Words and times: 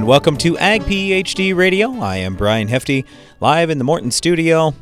and 0.00 0.08
welcome 0.08 0.38
to 0.38 0.56
Ag 0.56 0.80
PhD 0.84 1.54
Radio. 1.54 1.92
I 2.00 2.16
am 2.16 2.34
Brian 2.34 2.68
Hefty, 2.68 3.04
live 3.38 3.68
in 3.68 3.76
the 3.76 3.84
Morton 3.84 4.10
studio. 4.10 4.72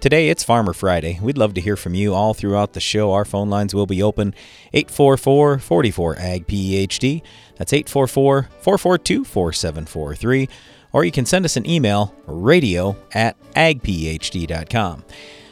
Today 0.00 0.28
it's 0.28 0.42
Farmer 0.42 0.72
Friday. 0.72 1.20
We'd 1.22 1.38
love 1.38 1.54
to 1.54 1.60
hear 1.60 1.76
from 1.76 1.94
you 1.94 2.14
all 2.14 2.34
throughout 2.34 2.72
the 2.72 2.80
show. 2.80 3.12
Our 3.12 3.24
phone 3.24 3.48
lines 3.48 3.76
will 3.76 3.86
be 3.86 4.02
open 4.02 4.34
844 4.72 5.60
44 5.60 6.18
Ag 6.18 6.48
PhD. 6.48 7.22
That's 7.58 7.72
844 7.72 8.48
442 8.58 9.24
4743. 9.24 10.48
Or 10.92 11.04
you 11.04 11.12
can 11.12 11.26
send 11.26 11.44
us 11.44 11.56
an 11.56 11.64
email, 11.64 12.12
radio 12.26 12.96
at 13.12 13.36
agphd.com. 13.52 15.04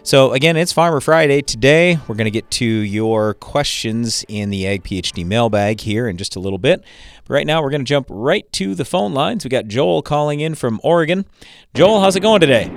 So, 0.09 0.33
again, 0.33 0.57
it's 0.57 0.73
Farmer 0.73 1.01
Friday. 1.01 1.43
Today, 1.43 1.99
we're 2.09 2.15
going 2.15 2.25
to 2.25 2.31
get 2.31 2.51
to 2.53 2.65
your 2.65 3.35
questions 3.35 4.25
in 4.27 4.49
the 4.49 4.67
Ag 4.67 4.83
PhD 4.83 5.23
mailbag 5.23 5.83
here 5.83 6.09
in 6.09 6.17
just 6.17 6.35
a 6.35 6.41
little 6.41 6.59
bit. 6.59 6.83
Right 7.29 7.47
now, 7.47 7.63
we're 7.63 7.71
going 7.71 7.83
to 7.83 7.89
jump 7.89 8.07
right 8.09 8.51
to 8.55 8.75
the 8.75 8.87
phone 8.87 9.13
lines. 9.13 9.45
We 9.45 9.51
got 9.51 9.67
Joel 9.67 10.01
calling 10.01 10.41
in 10.41 10.55
from 10.55 10.81
Oregon. 10.83 11.27
Joel, 11.75 12.01
how's 12.01 12.17
it 12.17 12.21
going 12.21 12.41
today? 12.41 12.71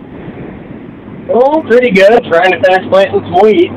Oh, 1.34 1.62
pretty 1.62 1.92
good. 1.92 2.26
Trying 2.26 2.52
to 2.52 2.62
finish 2.62 2.90
planting 2.90 3.22
some 3.22 3.40
wheat. 3.42 3.72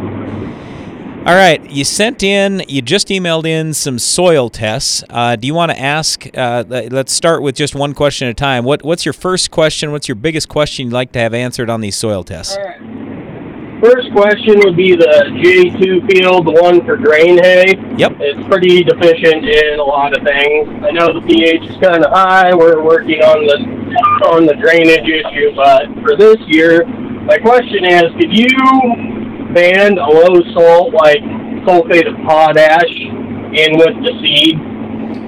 All 1.27 1.35
right, 1.35 1.65
you 1.71 1.85
sent 1.85 2.23
in, 2.23 2.65
you 2.69 2.83
just 2.83 3.09
emailed 3.09 3.47
in 3.47 3.73
some 3.73 3.99
soil 3.99 4.51
tests. 4.51 5.03
Uh, 5.09 5.37
do 5.37 5.47
you 5.47 5.55
want 5.55 5.71
to 5.71 5.81
ask? 5.81 6.27
Uh, 6.37 6.65
let's 6.69 7.13
start 7.15 7.41
with 7.41 7.55
just 7.55 7.75
one 7.75 7.95
question 7.95 8.29
at 8.29 8.33
a 8.33 8.35
time. 8.35 8.65
What, 8.65 8.83
what's 8.83 9.07
your 9.07 9.15
first 9.15 9.51
question? 9.51 9.91
What's 9.91 10.07
your 10.07 10.17
biggest 10.17 10.51
question 10.51 10.87
you'd 10.87 10.93
like 10.93 11.13
to 11.13 11.21
have 11.21 11.33
answered 11.33 11.71
on 11.71 11.81
these 11.81 11.97
soil 11.97 12.25
tests? 12.25 12.57
All 12.57 12.65
right. 12.65 13.04
First 13.85 14.11
question 14.13 14.61
would 14.65 14.79
be 14.79 14.97
the 14.97 15.29
J2 15.45 16.09
field, 16.09 16.47
the 16.47 16.57
one 16.57 16.81
for 16.87 16.97
grain 16.97 17.37
hay. 17.37 17.77
Yep. 17.99 18.17
It's 18.17 18.49
pretty 18.49 18.83
deficient 18.83 19.45
in 19.45 19.79
a 19.79 19.85
lot 19.85 20.17
of 20.17 20.25
things. 20.25 20.73
I 20.81 20.91
know 20.91 21.13
the 21.13 21.21
pH 21.21 21.69
is 21.69 21.77
kind 21.85 22.03
of 22.03 22.11
high. 22.11 22.55
We're 22.55 22.83
working 22.83 23.21
on 23.21 23.45
the 23.45 23.61
on 24.33 24.47
the 24.47 24.57
drainage 24.57 25.05
issue, 25.05 25.53
but 25.55 25.93
for 26.01 26.17
this 26.17 26.41
year, 26.49 26.87
my 27.29 27.37
question 27.37 27.85
is, 27.85 28.09
could 28.17 28.33
you 28.33 28.49
ban 29.53 29.99
a 29.99 30.09
low 30.09 30.41
salt 30.57 30.95
like 30.95 31.21
sulfate 31.69 32.09
of 32.09 32.17
potash 32.25 32.89
in 32.89 33.77
with 33.77 34.01
the 34.01 34.17
seed? 34.25 34.57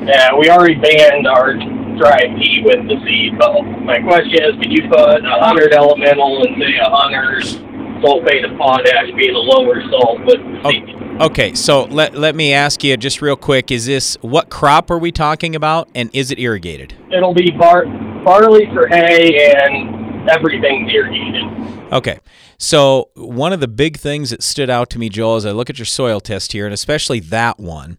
Yeah, 0.09 0.33
we 0.33 0.49
already 0.49 0.81
banned 0.81 1.27
our 1.27 1.61
dry 2.01 2.25
pea 2.41 2.65
with 2.65 2.89
the 2.89 3.05
seed, 3.05 3.37
but 3.37 3.53
my 3.85 4.01
question 4.01 4.41
is, 4.49 4.57
could 4.57 4.73
you 4.73 4.89
put 4.89 5.21
a 5.21 5.45
hundred 5.45 5.75
elemental 5.75 6.41
and 6.41 6.57
say 6.57 6.73
a 6.81 6.89
hundred 6.89 7.66
sulfate 8.03 8.51
of 8.51 8.59
potash 8.59 9.11
being 9.17 9.35
a 9.35 9.39
lower 9.39 9.83
salt 9.91 10.21
with 10.25 10.41
oh, 10.65 10.71
the 10.71 10.97
Okay, 11.19 11.55
so 11.55 11.85
let, 11.85 12.15
let 12.15 12.37
me 12.37 12.53
ask 12.53 12.85
you 12.85 12.95
just 12.99 13.23
real 13.23 13.37
quick: 13.37 13.71
Is 13.71 13.87
this 13.87 14.17
what 14.21 14.51
crop 14.51 14.91
are 14.91 14.99
we 14.99 15.11
talking 15.11 15.57
about, 15.57 15.89
and 15.95 16.11
is 16.13 16.31
it 16.31 16.39
irrigated? 16.39 16.95
It'll 17.11 17.33
be 17.33 17.51
bar- 17.51 17.87
barley 18.23 18.67
for 18.75 18.87
hay, 18.87 19.51
and 19.55 20.29
everything's 20.29 20.93
irrigated. 20.93 21.45
Okay, 21.91 22.19
so 22.59 23.09
one 23.15 23.55
of 23.55 23.61
the 23.61 23.69
big 23.69 23.97
things 23.97 24.29
that 24.29 24.43
stood 24.43 24.69
out 24.69 24.91
to 24.91 24.99
me, 24.99 25.09
Joel, 25.09 25.37
as 25.37 25.47
I 25.47 25.53
look 25.53 25.71
at 25.71 25.79
your 25.79 25.87
soil 25.87 26.21
test 26.21 26.53
here, 26.53 26.67
and 26.67 26.75
especially 26.75 27.21
that 27.21 27.59
one, 27.59 27.97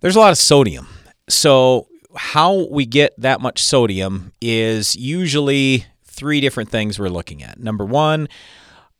there's 0.00 0.16
a 0.16 0.20
lot 0.20 0.32
of 0.32 0.38
sodium. 0.38 0.88
So 1.28 1.88
how 2.16 2.66
we 2.70 2.86
get 2.86 3.12
that 3.18 3.42
much 3.42 3.62
sodium 3.62 4.32
is 4.40 4.96
usually 4.96 5.84
three 6.04 6.40
different 6.40 6.70
things 6.70 6.98
we're 6.98 7.08
looking 7.08 7.42
at. 7.42 7.60
Number 7.60 7.84
one 7.84 8.28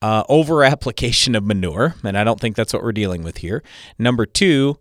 uh, 0.05 0.23
over 0.29 0.63
application 0.63 1.35
of 1.35 1.45
manure, 1.45 1.95
and 2.05 2.19
I 2.19 2.25
don't 2.25 2.39
think 2.39 2.57
that's 2.57 2.75
what 2.75 2.83
we're 2.83 2.93
dealing 2.93 3.23
with 3.23 3.39
here. 3.39 3.63
Number 3.99 4.27
two, 4.27 4.77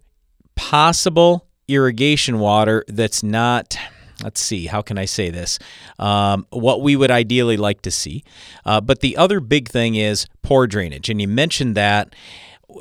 possible 0.55 1.47
irrigation 1.69 2.39
water 2.39 2.83
that's 2.89 3.23
not 3.23 3.77
let's 4.21 4.41
see, 4.41 4.65
how 4.65 4.81
can 4.81 4.97
I 4.97 5.05
say 5.05 5.29
this? 5.29 5.59
Um, 5.97 6.45
what 6.49 6.81
we 6.81 6.97
would 6.97 7.09
ideally 7.09 7.55
like 7.55 7.81
to 7.83 7.91
see. 7.91 8.23
Uh, 8.65 8.81
but 8.81 8.99
the 8.99 9.15
other 9.15 9.39
big 9.39 9.69
thing 9.69 9.95
is 9.95 10.27
poor 10.41 10.67
drainage. 10.67 11.09
And 11.09 11.21
you 11.21 11.27
mentioned 11.27 11.75
that 11.75 12.13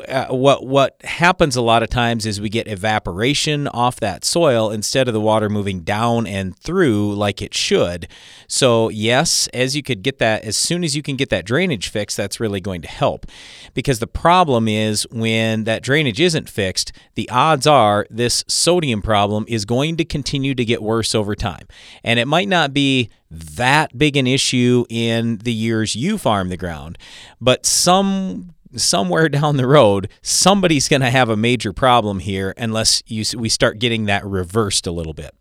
uh, 0.08 0.26
what 0.28 0.66
what 0.66 0.96
happens 1.04 1.56
a 1.56 1.62
lot 1.62 1.82
of 1.82 1.90
times 1.90 2.26
is 2.26 2.40
we 2.40 2.48
get 2.48 2.68
evaporation 2.68 3.68
off 3.68 4.00
that 4.00 4.24
soil 4.24 4.70
instead 4.70 5.08
of 5.08 5.14
the 5.14 5.20
water 5.20 5.48
moving 5.48 5.80
down 5.80 6.26
and 6.26 6.56
through 6.58 7.14
like 7.14 7.42
it 7.42 7.54
should. 7.54 8.08
So 8.46 8.88
yes, 8.88 9.48
as 9.48 9.76
you 9.76 9.82
could 9.82 10.02
get 10.02 10.18
that 10.18 10.44
as 10.44 10.56
soon 10.56 10.84
as 10.84 10.96
you 10.96 11.02
can 11.02 11.16
get 11.16 11.30
that 11.30 11.44
drainage 11.44 11.88
fixed, 11.88 12.16
that's 12.16 12.40
really 12.40 12.60
going 12.60 12.82
to 12.82 12.88
help. 12.88 13.26
Because 13.74 13.98
the 13.98 14.06
problem 14.06 14.68
is 14.68 15.06
when 15.10 15.64
that 15.64 15.82
drainage 15.82 16.20
isn't 16.20 16.48
fixed, 16.48 16.92
the 17.14 17.28
odds 17.30 17.66
are 17.66 18.06
this 18.10 18.44
sodium 18.48 19.02
problem 19.02 19.44
is 19.48 19.64
going 19.64 19.96
to 19.96 20.04
continue 20.04 20.54
to 20.54 20.64
get 20.64 20.82
worse 20.82 21.14
over 21.14 21.34
time. 21.34 21.66
And 22.04 22.18
it 22.18 22.26
might 22.26 22.48
not 22.48 22.72
be 22.72 23.10
that 23.30 23.96
big 23.96 24.16
an 24.16 24.26
issue 24.26 24.84
in 24.90 25.38
the 25.38 25.52
years 25.52 25.96
you 25.96 26.18
farm 26.18 26.50
the 26.50 26.56
ground, 26.56 26.98
but 27.40 27.64
some 27.64 28.54
somewhere 28.76 29.28
down 29.28 29.56
the 29.56 29.66
road, 29.66 30.08
somebody's 30.22 30.88
going 30.88 31.02
to 31.02 31.10
have 31.10 31.28
a 31.28 31.36
major 31.36 31.72
problem 31.72 32.20
here 32.20 32.54
unless 32.56 33.02
you, 33.06 33.24
we 33.38 33.48
start 33.48 33.78
getting 33.78 34.06
that 34.06 34.24
reversed 34.24 34.86
a 34.86 34.92
little 34.92 35.14
bit. 35.14 35.34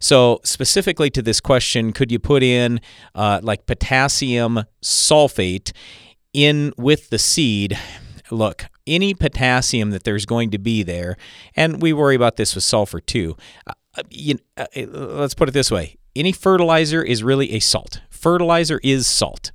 So, 0.00 0.40
specifically 0.44 1.10
to 1.10 1.22
this 1.22 1.40
question, 1.40 1.92
could 1.92 2.12
you 2.12 2.18
put 2.18 2.42
in 2.42 2.80
uh, 3.14 3.40
like 3.42 3.66
potassium 3.66 4.64
sulfate 4.82 5.72
in 6.32 6.72
with 6.76 7.10
the 7.10 7.18
seed? 7.18 7.78
Look, 8.30 8.66
any 8.86 9.14
potassium 9.14 9.90
that 9.90 10.04
there's 10.04 10.26
going 10.26 10.50
to 10.50 10.58
be 10.58 10.82
there, 10.82 11.16
and 11.56 11.82
we 11.82 11.92
worry 11.92 12.14
about 12.14 12.36
this 12.36 12.54
with 12.54 12.64
sulfur 12.64 13.00
too. 13.00 13.36
Uh, 13.66 14.02
you, 14.10 14.38
uh, 14.56 14.66
let's 14.76 15.34
put 15.34 15.48
it 15.48 15.52
this 15.52 15.70
way 15.70 15.96
any 16.18 16.32
fertilizer 16.32 17.02
is 17.02 17.22
really 17.22 17.52
a 17.52 17.60
salt. 17.60 18.00
Fertilizer 18.10 18.80
is 18.82 19.06
salt. 19.06 19.52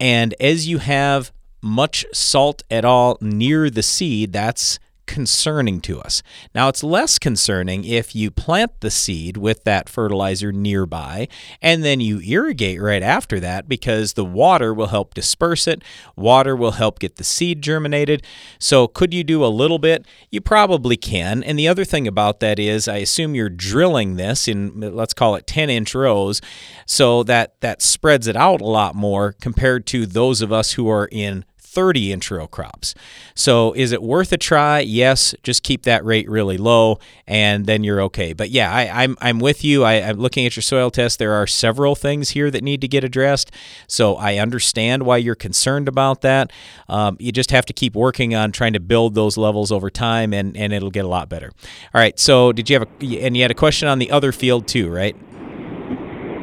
And 0.00 0.34
as 0.40 0.66
you 0.66 0.78
have 0.78 1.32
much 1.60 2.06
salt 2.12 2.62
at 2.70 2.84
all 2.84 3.18
near 3.20 3.70
the 3.70 3.82
seed, 3.82 4.32
that's 4.32 4.78
concerning 5.08 5.80
to 5.80 6.00
us. 6.00 6.22
Now, 6.54 6.68
it's 6.68 6.84
less 6.84 7.18
concerning 7.18 7.82
if 7.84 8.14
you 8.14 8.30
plant 8.30 8.80
the 8.80 8.90
seed 8.90 9.36
with 9.36 9.64
that 9.64 9.88
fertilizer 9.88 10.52
nearby 10.52 11.26
and 11.60 11.82
then 11.82 11.98
you 11.98 12.20
irrigate 12.20 12.80
right 12.80 13.02
after 13.02 13.40
that 13.40 13.68
because 13.68 14.12
the 14.12 14.24
water 14.24 14.72
will 14.72 14.88
help 14.88 15.14
disperse 15.14 15.66
it. 15.66 15.82
Water 16.14 16.54
will 16.54 16.72
help 16.72 17.00
get 17.00 17.16
the 17.16 17.24
seed 17.24 17.62
germinated. 17.62 18.22
So, 18.60 18.86
could 18.86 19.12
you 19.12 19.24
do 19.24 19.44
a 19.44 19.46
little 19.48 19.78
bit? 19.78 20.06
You 20.30 20.40
probably 20.40 20.96
can. 20.96 21.42
And 21.42 21.58
the 21.58 21.66
other 21.66 21.86
thing 21.86 22.06
about 22.06 22.40
that 22.40 22.58
is, 22.58 22.86
I 22.86 22.98
assume 22.98 23.34
you're 23.34 23.48
drilling 23.48 24.16
this 24.16 24.46
in, 24.46 24.78
let's 24.94 25.14
call 25.14 25.34
it 25.34 25.46
10 25.46 25.70
inch 25.70 25.94
rows, 25.94 26.40
so 26.86 27.22
that 27.24 27.58
that 27.62 27.80
spreads 27.80 28.26
it 28.26 28.36
out 28.36 28.60
a 28.60 28.66
lot 28.66 28.94
more 28.94 29.32
compared 29.40 29.86
to 29.86 30.04
those 30.04 30.42
of 30.42 30.52
us 30.52 30.72
who 30.72 30.88
are 30.90 31.08
in 31.10 31.46
30 31.68 32.12
inch 32.12 32.30
row 32.30 32.46
crops. 32.46 32.94
So 33.34 33.72
is 33.74 33.92
it 33.92 34.02
worth 34.02 34.32
a 34.32 34.38
try? 34.38 34.80
Yes, 34.80 35.34
just 35.42 35.62
keep 35.62 35.82
that 35.82 36.04
rate 36.04 36.28
really 36.28 36.56
low 36.56 36.98
and 37.26 37.66
then 37.66 37.84
you're 37.84 38.00
okay. 38.02 38.32
But 38.32 38.50
yeah, 38.50 38.72
I, 38.72 38.84
am 38.84 39.10
I'm, 39.10 39.16
I'm 39.20 39.38
with 39.38 39.64
you. 39.64 39.84
I, 39.84 39.94
I'm 39.94 40.16
looking 40.16 40.46
at 40.46 40.56
your 40.56 40.62
soil 40.62 40.90
test. 40.90 41.18
There 41.18 41.34
are 41.34 41.46
several 41.46 41.94
things 41.94 42.30
here 42.30 42.50
that 42.50 42.64
need 42.64 42.80
to 42.80 42.88
get 42.88 43.04
addressed. 43.04 43.50
So 43.86 44.16
I 44.16 44.38
understand 44.38 45.04
why 45.04 45.18
you're 45.18 45.34
concerned 45.34 45.88
about 45.88 46.22
that. 46.22 46.52
Um, 46.88 47.16
you 47.20 47.32
just 47.32 47.50
have 47.50 47.66
to 47.66 47.72
keep 47.72 47.94
working 47.94 48.34
on 48.34 48.50
trying 48.50 48.72
to 48.72 48.80
build 48.80 49.14
those 49.14 49.36
levels 49.36 49.70
over 49.70 49.90
time 49.90 50.32
and, 50.32 50.56
and 50.56 50.72
it'll 50.72 50.90
get 50.90 51.04
a 51.04 51.08
lot 51.08 51.28
better. 51.28 51.50
All 51.94 52.00
right. 52.00 52.18
So 52.18 52.52
did 52.52 52.70
you 52.70 52.78
have 52.78 52.88
a, 52.88 53.18
and 53.20 53.36
you 53.36 53.42
had 53.42 53.50
a 53.50 53.54
question 53.54 53.88
on 53.88 53.98
the 53.98 54.10
other 54.10 54.32
field 54.32 54.66
too, 54.66 54.90
right? 54.90 55.14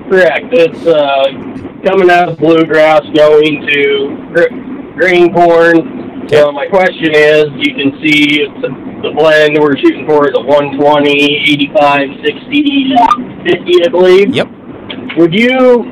Correct. 0.09 0.45
It's 0.51 0.85
uh, 0.85 1.23
coming 1.83 2.11
out 2.11 2.29
of 2.29 2.37
bluegrass 2.37 3.01
going 3.15 3.67
to 3.67 4.74
green 4.95 5.33
corn. 5.33 6.27
So 6.29 6.51
my 6.51 6.67
question 6.67 7.13
is, 7.13 7.45
you 7.57 7.75
can 7.75 8.01
see 8.01 8.47
the 9.03 9.11
blend 9.15 9.57
we're 9.59 9.77
shooting 9.77 10.07
for 10.07 10.27
is 10.27 10.33
a 10.35 10.41
120, 10.41 11.43
85, 11.77 12.09
60, 12.25 12.95
50, 13.45 13.85
I 13.85 13.89
believe. 13.89 14.33
Yep. 14.33 14.47
Would 15.17 15.33
you 15.33 15.85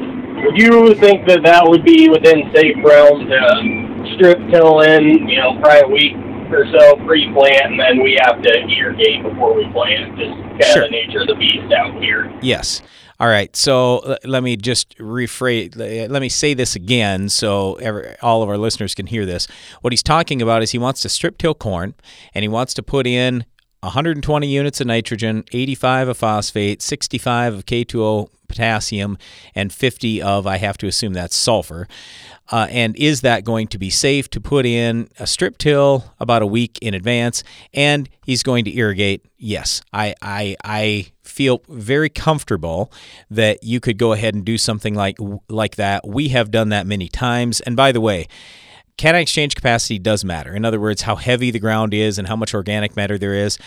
would 0.43 0.57
you 0.57 0.93
think 0.95 1.27
that 1.27 1.43
that 1.43 1.63
would 1.65 1.85
be 1.85 2.09
within 2.09 2.51
safe 2.53 2.75
realm 2.83 3.27
to 3.27 4.15
strip 4.15 4.39
till 4.51 4.81
in, 4.81 5.27
you 5.29 5.39
know, 5.39 5.59
probably 5.61 5.81
a 5.81 5.87
week 5.87 6.15
or 6.51 6.65
so 6.77 6.97
pre-plant, 7.05 7.71
and 7.71 7.79
then 7.79 8.03
we 8.03 8.19
have 8.21 8.41
to 8.41 8.51
irrigate 8.67 9.23
before 9.23 9.53
we 9.55 9.63
plant? 9.71 10.17
Just 10.17 10.33
kind 10.33 10.65
sure. 10.65 10.83
of 10.83 10.89
the 10.89 10.97
nature 10.97 11.21
of 11.21 11.27
the 11.27 11.35
beast 11.35 11.71
out 11.71 12.01
here. 12.01 12.33
Yes. 12.41 12.81
All 13.23 13.29
right, 13.29 13.55
so 13.55 14.17
let 14.25 14.43
me 14.43 14.57
just 14.57 14.97
rephrase. 14.97 15.77
Let 15.77 16.21
me 16.21 16.27
say 16.27 16.53
this 16.53 16.75
again, 16.75 17.29
so 17.29 17.75
every, 17.75 18.19
all 18.19 18.43
of 18.43 18.49
our 18.49 18.57
listeners 18.57 18.93
can 18.93 19.07
hear 19.07 19.25
this. 19.25 19.47
What 19.79 19.93
he's 19.93 20.03
talking 20.03 20.41
about 20.41 20.61
is 20.61 20.71
he 20.71 20.77
wants 20.77 20.99
to 21.03 21.07
strip 21.07 21.37
till 21.37 21.53
corn, 21.53 21.93
and 22.33 22.43
he 22.43 22.49
wants 22.49 22.73
to 22.73 22.83
put 22.83 23.07
in 23.07 23.45
120 23.79 24.45
units 24.45 24.81
of 24.81 24.87
nitrogen, 24.87 25.45
85 25.53 26.09
of 26.09 26.17
phosphate, 26.17 26.81
65 26.81 27.53
of 27.53 27.65
K2O 27.65 28.27
potassium 28.49 29.17
and 29.55 29.71
50 29.71 30.21
of, 30.21 30.45
I 30.45 30.57
have 30.57 30.77
to 30.79 30.87
assume 30.87 31.13
that's 31.13 31.37
sulfur. 31.37 31.87
Uh, 32.51 32.67
and 32.69 32.93
is 32.97 33.21
that 33.21 33.45
going 33.45 33.67
to 33.67 33.77
be 33.77 33.89
safe 33.89 34.29
to 34.31 34.41
put 34.41 34.65
in 34.65 35.07
a 35.17 35.25
strip 35.25 35.57
till 35.57 36.13
about 36.19 36.41
a 36.41 36.45
week 36.45 36.77
in 36.81 36.93
advance? 36.93 37.41
And 37.73 38.09
he's 38.25 38.43
going 38.43 38.65
to 38.65 38.75
irrigate. 38.75 39.25
Yes, 39.37 39.81
I, 39.93 40.13
I, 40.21 40.57
I 40.65 41.12
feel 41.33 41.61
very 41.67 42.09
comfortable 42.09 42.91
that 43.29 43.63
you 43.63 43.79
could 43.79 43.97
go 43.97 44.13
ahead 44.13 44.35
and 44.35 44.45
do 44.45 44.57
something 44.57 44.93
like 44.93 45.17
like 45.49 45.75
that. 45.77 46.07
We 46.07 46.29
have 46.29 46.51
done 46.51 46.69
that 46.69 46.85
many 46.85 47.09
times. 47.09 47.59
And 47.61 47.75
by 47.75 47.91
the 47.91 48.01
way, 48.01 48.27
cation 48.97 49.15
exchange 49.15 49.55
capacity 49.55 49.99
does 49.99 50.23
matter. 50.23 50.55
In 50.55 50.63
other 50.63 50.79
words, 50.79 51.01
how 51.03 51.15
heavy 51.15 51.51
the 51.51 51.59
ground 51.59 51.93
is 51.93 52.19
and 52.19 52.27
how 52.27 52.35
much 52.35 52.53
organic 52.53 52.95
matter 52.95 53.17
there 53.17 53.33
is 53.33 53.57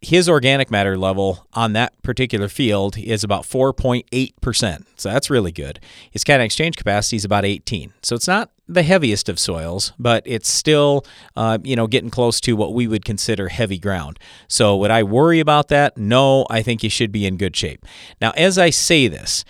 his 0.00 0.28
organic 0.28 0.70
matter 0.70 0.96
level 0.96 1.46
on 1.54 1.72
that 1.72 2.00
particular 2.02 2.48
field 2.48 2.98
is 2.98 3.24
about 3.24 3.42
4.8%. 3.42 4.84
So 4.96 5.10
that's 5.10 5.30
really 5.30 5.52
good. 5.52 5.80
His 6.10 6.22
cation 6.22 6.42
exchange 6.42 6.76
capacity 6.76 7.16
is 7.16 7.24
about 7.24 7.44
18. 7.44 7.92
So 8.02 8.14
it's 8.14 8.28
not 8.28 8.50
the 8.68 8.82
heaviest 8.82 9.28
of 9.28 9.38
soils, 9.38 9.92
but 9.98 10.22
it's 10.26 10.50
still, 10.50 11.04
uh, 11.36 11.58
you 11.62 11.76
know, 11.76 11.86
getting 11.86 12.10
close 12.10 12.40
to 12.40 12.56
what 12.56 12.74
we 12.74 12.88
would 12.88 13.04
consider 13.04 13.48
heavy 13.48 13.78
ground. 13.78 14.18
So 14.48 14.76
would 14.76 14.90
I 14.90 15.02
worry 15.04 15.40
about 15.40 15.68
that? 15.68 15.96
No, 15.96 16.46
I 16.50 16.62
think 16.62 16.82
you 16.82 16.90
should 16.90 17.12
be 17.12 17.26
in 17.26 17.36
good 17.36 17.54
shape. 17.56 17.86
Now, 18.20 18.32
as 18.36 18.58
I 18.58 18.70
say 18.70 19.08
this, 19.08 19.44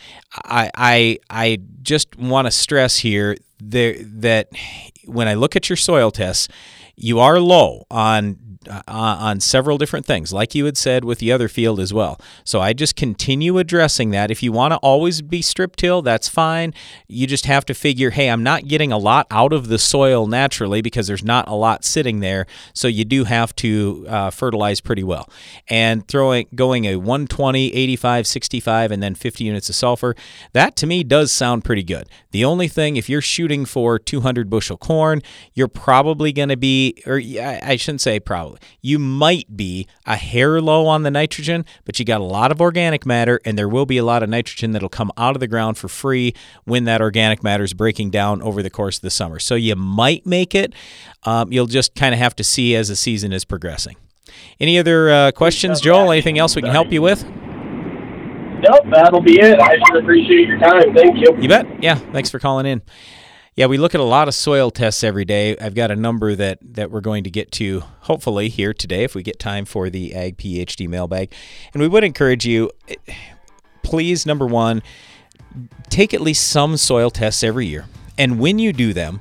I 0.45 0.71
I, 0.77 1.19
I 1.31 1.59
just 1.83 2.17
want 2.19 2.47
to 2.47 2.51
stress 2.51 2.99
here 2.99 3.37
there, 3.59 3.97
that 4.03 4.49
when 5.07 5.29
I 5.29 5.35
look 5.35 5.57
at 5.57 5.71
your 5.71 5.77
soil 5.77 6.11
tests, 6.11 6.49
you 6.95 7.19
are 7.21 7.41
low 7.41 7.87
on 7.91 8.39
uh, 8.69 8.83
on 8.87 9.41
several 9.41 9.79
different 9.79 10.07
things, 10.07 10.33
like 10.33 10.55
you 10.55 10.65
had 10.65 10.77
said 10.77 11.05
with 11.05 11.19
the 11.19 11.33
other 11.33 11.49
field 11.49 11.81
as 11.81 11.93
well. 11.93 12.21
So 12.45 12.61
I 12.61 12.73
just 12.73 12.97
continue 12.97 13.59
addressing 13.59 14.11
that. 14.11 14.31
If 14.31 14.43
you 14.43 14.53
want 14.53 14.73
to 14.73 14.79
always 14.79 15.23
be 15.23 15.43
strip 15.43 15.77
till, 15.77 16.03
that's 16.03 16.29
fine. 16.29 16.75
You 17.07 17.27
just 17.27 17.47
have 17.47 17.65
to 17.67 17.75
figure, 17.75 18.11
hey, 18.11 18.29
I'm 18.29 18.43
not 18.43 18.67
getting 18.67 18.93
a 18.93 18.99
lot 18.99 19.27
out 19.31 19.53
of 19.53 19.69
the 19.69 19.79
soil 19.79 20.27
naturally 20.27 20.83
because 20.83 21.07
there's 21.07 21.25
not 21.25 21.49
a 21.49 21.55
lot 21.55 21.85
sitting 21.85 22.21
there. 22.21 22.47
So 22.73 22.89
you 22.89 23.05
do 23.05 23.25
have 23.25 23.55
to 23.57 24.07
uh, 24.09 24.31
fertilize 24.31 24.81
pretty 24.81 25.05
well. 25.05 25.29
And 25.69 26.07
throwing 26.09 26.47
going 26.55 26.85
a 26.87 26.97
120, 26.97 27.73
85, 27.75 28.27
65, 28.27 28.91
and 28.91 29.03
then 29.03 29.15
50 29.15 29.45
units 29.45 29.69
of 29.69 29.75
sulfur, 29.75 30.15
that 30.53 30.77
to 30.77 30.87
me 30.87 31.05
does 31.05 31.33
sound 31.33 31.65
pretty 31.65 31.83
good. 31.83 32.09
The 32.31 32.45
only 32.45 32.69
thing, 32.69 32.97
if 32.97 33.09
you're 33.09 33.21
shooting 33.21 33.65
for 33.65 33.99
200 33.99 34.51
bushel 34.51 34.77
corn, 34.77 35.23
you're 35.55 35.69
probably 35.69 36.33
going 36.33 36.49
to 36.49 36.57
be, 36.57 37.03
or 37.07 37.17
I 37.17 37.77
shouldn't 37.77 38.01
say 38.01 38.21
probably 38.21 38.46
you 38.81 38.99
might 38.99 39.57
be 39.57 39.87
a 40.05 40.17
hair 40.17 40.61
low 40.61 40.87
on 40.87 41.03
the 41.03 41.11
nitrogen, 41.11 41.65
but 41.85 41.99
you 41.99 42.05
got 42.05 42.21
a 42.21 42.25
lot 42.25 42.51
of 42.51 42.61
organic 42.61 43.05
matter, 43.07 43.41
and 43.45 43.59
there 43.59 43.69
will 43.69 43.87
be 43.87 43.99
a 43.99 44.05
lot 44.05 44.23
of 44.23 44.29
nitrogen 44.29 44.73
that'll 44.73 44.89
come 44.89 45.11
out 45.17 45.37
of 45.37 45.41
the 45.41 45.47
ground 45.47 45.79
for 45.79 45.89
free 45.89 46.35
when 46.65 46.85
that 46.85 47.01
organic 47.01 47.43
matter 47.43 47.65
is 47.65 47.75
breaking 47.75 48.11
down 48.11 48.43
over 48.43 48.63
the 48.63 48.71
course 48.71 48.97
of 48.97 49.03
the 49.03 49.11
summer. 49.11 49.39
So 49.39 49.55
you 49.55 49.77
might 49.77 50.27
make 50.27 50.55
it. 50.55 50.73
Um, 51.25 51.53
you'll 51.53 51.67
just 51.67 51.95
kind 51.95 52.15
of 52.15 52.19
have 52.19 52.37
to 52.37 52.45
see 52.45 52.75
as 52.75 52.89
the 52.89 52.97
season 52.97 53.33
is 53.33 53.45
progressing. 53.45 53.97
Any 54.61 54.79
other 54.79 55.11
uh, 55.11 55.33
questions, 55.33 55.81
Joel? 55.81 56.13
Anything 56.13 56.39
else 56.39 56.57
we 56.57 56.63
can 56.63 56.71
help 56.71 56.93
you 56.93 57.03
with? 57.03 57.25
Nope, 57.25 58.87
that'll 58.91 59.21
be 59.21 59.39
it. 59.39 59.61
I 59.61 59.77
sure 59.89 60.01
appreciate 60.01 60.49
your 60.49 60.59
time. 60.59 60.95
Thank 60.95 61.19
you. 61.19 61.37
You 61.39 61.49
bet. 61.49 61.83
Yeah, 61.83 61.97
thanks 61.97 62.31
for 62.31 62.39
calling 62.39 62.67
in. 62.67 62.83
Yeah, 63.57 63.65
we 63.65 63.79
look 63.79 63.95
at 63.95 64.03
a 64.03 64.05
lot 64.05 64.29
of 64.29 64.35
soil 64.35 64.71
tests 64.71 65.03
every 65.03 65.25
day. 65.25 65.57
I've 65.57 65.75
got 65.75 65.91
a 65.91 65.97
number 65.97 66.35
that 66.35 66.59
that 66.75 66.91
we're 66.91 67.01
going 67.01 67.25
to 67.25 67.31
get 67.31 67.51
to 67.53 67.85
hopefully 68.01 68.51
here 68.51 68.75
today 68.75 69.03
if 69.03 69.15
we 69.15 69.23
get 69.23 69.39
time 69.39 69.65
for 69.65 69.89
the 69.89 70.15
Ag 70.15 70.37
PhD 70.37 70.87
mailbag. 70.87 71.33
And 71.73 71.81
we 71.81 71.89
would 71.89 72.05
encourage 72.05 72.45
you 72.45 72.71
please 73.83 74.27
number 74.27 74.45
1 74.47 74.83
take 75.89 76.13
at 76.13 76.21
least 76.21 76.47
some 76.47 76.77
soil 76.77 77.09
tests 77.09 77.43
every 77.43 77.65
year. 77.65 77.87
And 78.19 78.39
when 78.39 78.59
you 78.59 78.75
do 78.75 78.93
them, 78.93 79.21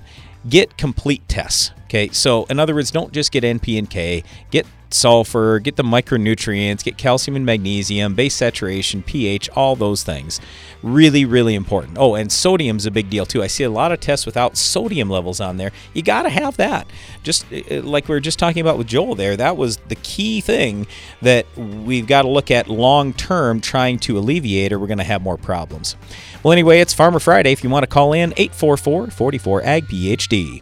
get 0.49 0.77
complete 0.77 1.25
tests. 1.29 1.71
Okay, 1.95 2.09
so 2.11 2.43
in 2.49 2.59
other 2.59 2.75
words, 2.75 2.91
don't 2.91 3.13
just 3.13 3.31
get 3.31 3.45
NP 3.45 3.79
and 3.79 3.89
K, 3.89 4.21
get 4.51 4.65
sulfur, 4.89 5.59
get 5.59 5.77
the 5.77 5.83
micronutrients, 5.83 6.83
get 6.83 6.97
calcium 6.97 7.37
and 7.37 7.45
magnesium, 7.45 8.15
base 8.15 8.35
saturation, 8.35 9.01
pH, 9.01 9.47
all 9.51 9.77
those 9.77 10.03
things. 10.03 10.41
Really, 10.83 11.23
really 11.23 11.55
important. 11.55 11.97
Oh, 11.97 12.15
and 12.15 12.29
sodium's 12.29 12.85
a 12.85 12.91
big 12.91 13.09
deal 13.09 13.25
too. 13.25 13.41
I 13.41 13.47
see 13.47 13.63
a 13.63 13.69
lot 13.69 13.93
of 13.93 14.01
tests 14.01 14.25
without 14.25 14.57
sodium 14.57 15.09
levels 15.09 15.39
on 15.39 15.55
there. 15.55 15.71
You 15.93 16.01
got 16.01 16.23
to 16.23 16.29
have 16.29 16.57
that. 16.57 16.85
Just 17.23 17.45
uh, 17.49 17.61
uh, 17.71 17.81
like 17.83 18.09
we 18.09 18.15
were 18.15 18.19
just 18.19 18.39
talking 18.39 18.59
about 18.59 18.77
with 18.77 18.87
Joel 18.87 19.15
there, 19.15 19.37
that 19.37 19.55
was 19.55 19.77
the 19.87 19.95
key 19.95 20.41
thing 20.41 20.87
that 21.21 21.45
we've 21.57 22.07
got 22.07 22.23
to 22.23 22.27
look 22.27 22.51
at 22.51 22.67
long 22.67 23.13
term 23.13 23.61
trying 23.61 23.99
to 23.99 24.17
alleviate 24.17 24.73
or 24.73 24.79
we're 24.79 24.87
going 24.87 24.97
to 24.97 25.05
have 25.05 25.21
more 25.21 25.37
problems. 25.37 25.95
Well, 26.43 26.51
anyway, 26.51 26.81
it's 26.81 26.93
Farmer 26.93 27.19
Friday. 27.19 27.53
If 27.53 27.63
you 27.63 27.69
want 27.69 27.83
to 27.83 27.87
call 27.87 28.11
in, 28.11 28.33
844 28.35 29.11
44 29.11 29.61
AG 29.61 29.85
PhD. 29.85 30.61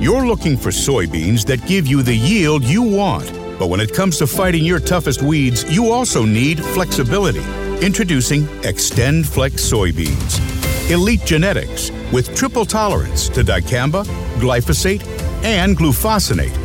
You're 0.00 0.26
looking 0.26 0.56
for 0.56 0.70
soybeans 0.70 1.44
that 1.44 1.66
give 1.66 1.86
you 1.86 2.02
the 2.02 2.16
yield 2.16 2.64
you 2.64 2.82
want. 2.82 3.30
But 3.58 3.68
when 3.68 3.80
it 3.80 3.92
comes 3.92 4.16
to 4.16 4.26
fighting 4.26 4.64
your 4.64 4.80
toughest 4.80 5.20
weeds, 5.20 5.70
you 5.70 5.92
also 5.92 6.24
need 6.24 6.64
flexibility. 6.64 7.44
Introducing 7.84 8.44
XtendFlex 8.62 9.60
soybeans. 9.60 10.90
Elite 10.90 11.24
genetics 11.26 11.90
with 12.12 12.34
triple 12.34 12.64
tolerance 12.64 13.28
to 13.28 13.44
dicamba, 13.44 14.04
glyphosate, 14.40 15.06
and 15.44 15.76
glufosinate. 15.76 16.56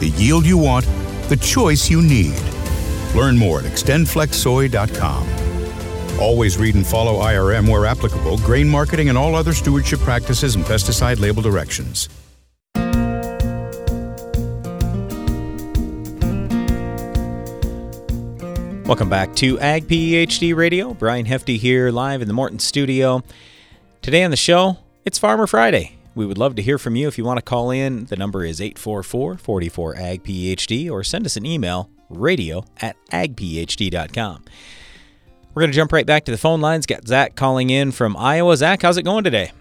The 0.00 0.08
yield 0.08 0.44
you 0.44 0.58
want, 0.58 0.84
the 1.28 1.36
choice 1.36 1.88
you 1.88 2.02
need. 2.02 2.42
Learn 3.14 3.38
more 3.38 3.60
at 3.60 3.66
extendflexsoy.com. 3.66 5.28
Always 6.20 6.58
read 6.58 6.74
and 6.74 6.84
follow 6.84 7.20
IRM 7.20 7.68
where 7.68 7.86
applicable, 7.86 8.38
grain 8.38 8.68
marketing, 8.68 9.08
and 9.08 9.16
all 9.16 9.36
other 9.36 9.52
stewardship 9.52 10.00
practices 10.00 10.56
and 10.56 10.64
pesticide 10.64 11.20
label 11.20 11.40
directions. 11.40 12.08
Welcome 18.90 19.08
back 19.08 19.36
to 19.36 19.56
Ag 19.60 19.86
PhD 19.86 20.52
Radio. 20.52 20.92
Brian 20.94 21.24
Hefty 21.24 21.58
here, 21.58 21.92
live 21.92 22.22
in 22.22 22.26
the 22.26 22.34
Morton 22.34 22.58
studio. 22.58 23.22
Today 24.02 24.24
on 24.24 24.32
the 24.32 24.36
show, 24.36 24.78
it's 25.04 25.16
Farmer 25.16 25.46
Friday. 25.46 25.96
We 26.16 26.26
would 26.26 26.38
love 26.38 26.56
to 26.56 26.62
hear 26.62 26.76
from 26.76 26.96
you 26.96 27.06
if 27.06 27.16
you 27.16 27.22
want 27.22 27.38
to 27.38 27.42
call 27.42 27.70
in. 27.70 28.06
The 28.06 28.16
number 28.16 28.44
is 28.44 28.60
844 28.60 29.36
44 29.36 29.96
Ag 29.96 30.24
PhD 30.24 30.90
or 30.90 31.04
send 31.04 31.24
us 31.24 31.36
an 31.36 31.46
email 31.46 31.88
radio 32.08 32.64
at 32.80 32.96
agphd.com. 33.12 34.44
We're 35.54 35.60
going 35.60 35.70
to 35.70 35.76
jump 35.76 35.92
right 35.92 36.04
back 36.04 36.24
to 36.24 36.32
the 36.32 36.36
phone 36.38 36.60
lines. 36.60 36.84
Got 36.84 37.06
Zach 37.06 37.36
calling 37.36 37.70
in 37.70 37.92
from 37.92 38.16
Iowa. 38.16 38.56
Zach, 38.56 38.82
how's 38.82 38.96
it 38.96 39.04
going 39.04 39.22
today? 39.22 39.52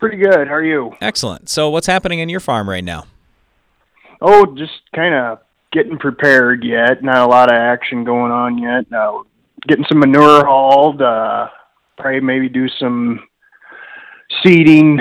Pretty 0.00 0.18
good. 0.18 0.48
How 0.48 0.54
are 0.54 0.62
you? 0.62 0.94
Excellent. 1.00 1.48
So, 1.48 1.70
what's 1.70 1.86
happening 1.86 2.18
in 2.18 2.28
your 2.28 2.40
farm 2.40 2.68
right 2.68 2.84
now? 2.84 3.06
Oh, 4.20 4.44
just 4.54 4.82
kind 4.94 5.14
of 5.14 5.38
getting 5.72 5.98
prepared 5.98 6.64
yet. 6.64 7.02
Not 7.02 7.26
a 7.26 7.30
lot 7.30 7.50
of 7.50 7.58
action 7.58 8.04
going 8.04 8.32
on 8.32 8.58
yet. 8.58 8.86
Uh, 8.92 9.22
getting 9.66 9.84
some 9.88 10.00
manure 10.00 10.44
hauled. 10.44 11.02
Uh, 11.02 11.48
probably 11.96 12.20
maybe 12.20 12.48
do 12.48 12.68
some 12.78 13.20
seeding 14.42 15.00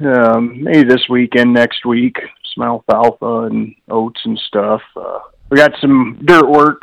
um, 0.00 0.62
maybe 0.62 0.84
this 0.84 1.08
weekend, 1.08 1.52
next 1.52 1.84
week. 1.84 2.16
Some 2.54 2.64
alfalfa 2.64 3.48
and 3.50 3.74
oats 3.88 4.20
and 4.24 4.38
stuff. 4.46 4.80
Uh, 4.96 5.18
we 5.50 5.56
got 5.56 5.72
some 5.80 6.20
dirt 6.24 6.48
work 6.48 6.82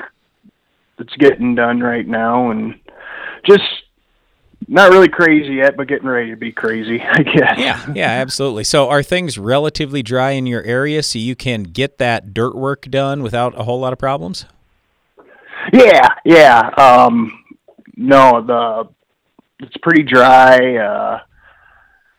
that's 0.97 1.15
getting 1.17 1.55
done 1.55 1.79
right 1.79 2.07
now, 2.07 2.51
and 2.51 2.79
just 3.45 3.63
not 4.67 4.91
really 4.91 5.09
crazy 5.09 5.55
yet, 5.55 5.77
but 5.77 5.87
getting 5.87 6.07
ready 6.07 6.31
to 6.31 6.37
be 6.37 6.51
crazy, 6.51 7.01
I 7.11 7.23
guess. 7.23 7.57
Yeah, 7.57 7.93
yeah, 7.93 8.09
absolutely. 8.09 8.63
So, 8.63 8.89
are 8.89 9.03
things 9.03 9.37
relatively 9.37 10.01
dry 10.01 10.31
in 10.31 10.47
your 10.47 10.63
area 10.63 11.03
so 11.03 11.19
you 11.19 11.35
can 11.35 11.63
get 11.63 11.97
that 11.99 12.33
dirt 12.33 12.55
work 12.55 12.83
done 12.89 13.23
without 13.23 13.59
a 13.59 13.63
whole 13.63 13.79
lot 13.79 13.93
of 13.93 13.99
problems? 13.99 14.45
Yeah, 15.73 16.07
yeah. 16.23 16.69
Um, 16.77 17.43
no, 17.95 18.41
the 18.45 18.89
it's 19.59 19.77
pretty 19.77 20.03
dry. 20.03 20.75
Uh, 20.75 21.19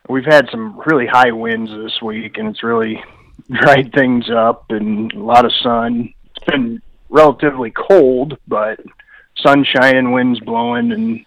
we've 0.09 0.25
had 0.25 0.47
some 0.51 0.81
really 0.85 1.07
high 1.07 1.31
winds 1.31 1.71
this 1.71 2.01
week, 2.01 2.37
and 2.37 2.47
it's 2.47 2.63
really 2.63 3.03
dried 3.51 3.93
things 3.93 4.29
up, 4.29 4.65
and 4.69 5.11
a 5.13 5.19
lot 5.19 5.45
of 5.45 5.51
sun. 5.61 6.13
It's 6.35 6.45
been 6.45 6.81
relatively 7.09 7.71
cold, 7.71 8.37
but 8.47 8.79
sunshine 9.37 9.95
and 9.95 10.13
winds 10.13 10.39
blowing, 10.39 10.91
and 10.91 11.25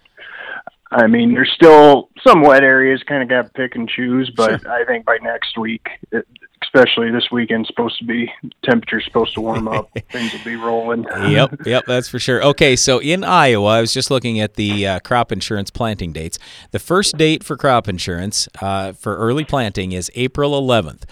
I 0.91 1.07
mean, 1.07 1.33
there's 1.33 1.51
still 1.55 2.09
some 2.25 2.41
wet 2.41 2.63
areas. 2.63 3.01
Kind 3.07 3.23
of 3.23 3.29
got 3.29 3.43
to 3.43 3.49
pick 3.53 3.75
and 3.75 3.87
choose, 3.87 4.29
but 4.35 4.61
Sure. 4.61 4.71
I 4.71 4.83
think 4.85 5.05
by 5.05 5.17
next 5.21 5.57
week, 5.57 5.87
it, 6.11 6.27
especially 6.63 7.09
this 7.11 7.27
weekend, 7.31 7.65
supposed 7.65 7.97
to 7.99 8.05
be 8.05 8.31
temperature's 8.63 9.03
supposed 9.05 9.33
to 9.33 9.41
warm 9.41 9.67
up. 9.67 9.89
Things 10.11 10.31
will 10.33 10.43
be 10.43 10.55
rolling. 10.57 11.05
yep, 11.29 11.55
yep, 11.65 11.85
that's 11.87 12.07
for 12.09 12.19
sure. 12.19 12.43
Okay, 12.43 12.75
so 12.75 12.99
in 12.99 13.23
Iowa, 13.23 13.67
I 13.67 13.81
was 13.81 13.93
just 13.93 14.11
looking 14.11 14.39
at 14.39 14.55
the 14.55 14.85
uh, 14.85 14.99
crop 14.99 15.31
insurance 15.31 15.71
planting 15.71 16.11
dates. 16.13 16.37
The 16.71 16.79
first 16.79 17.17
date 17.17 17.43
for 17.43 17.55
crop 17.57 17.87
insurance 17.87 18.47
uh, 18.61 18.91
for 18.93 19.15
early 19.15 19.45
planting 19.45 19.93
is 19.93 20.11
April 20.13 20.61
11th. 20.61 21.03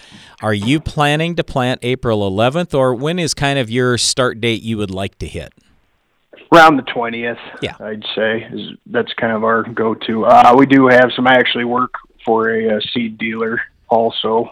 Are 0.41 0.53
you 0.53 0.79
planning 0.79 1.35
to 1.35 1.43
plant 1.43 1.79
April 1.83 2.29
11th, 2.29 2.73
or 2.77 2.93
when 2.93 3.17
is 3.17 3.33
kind 3.33 3.57
of 3.57 3.69
your 3.69 3.97
start 3.97 4.39
date 4.41 4.61
you 4.61 4.77
would 4.77 4.91
like 4.91 5.17
to 5.19 5.27
hit? 5.27 5.53
Around 6.51 6.77
the 6.77 6.83
twentieth. 6.83 7.37
Yeah. 7.61 7.75
I'd 7.79 8.03
say 8.15 8.47
is 8.51 8.71
that's 8.87 9.13
kind 9.13 9.33
of 9.33 9.43
our 9.43 9.63
go-to. 9.63 10.25
Uh, 10.25 10.55
we 10.57 10.65
do 10.65 10.87
have 10.87 11.11
some. 11.15 11.27
I 11.27 11.33
actually 11.33 11.65
work 11.65 11.93
for 12.25 12.49
a, 12.49 12.77
uh 12.77 12.79
seed 12.93 13.17
dealer 13.17 13.61
also, 13.87 14.49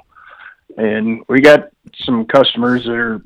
and 0.77 1.23
we 1.27 1.41
got 1.41 1.69
some 2.03 2.25
customers 2.25 2.83
that 2.85 2.95
are 2.95 3.21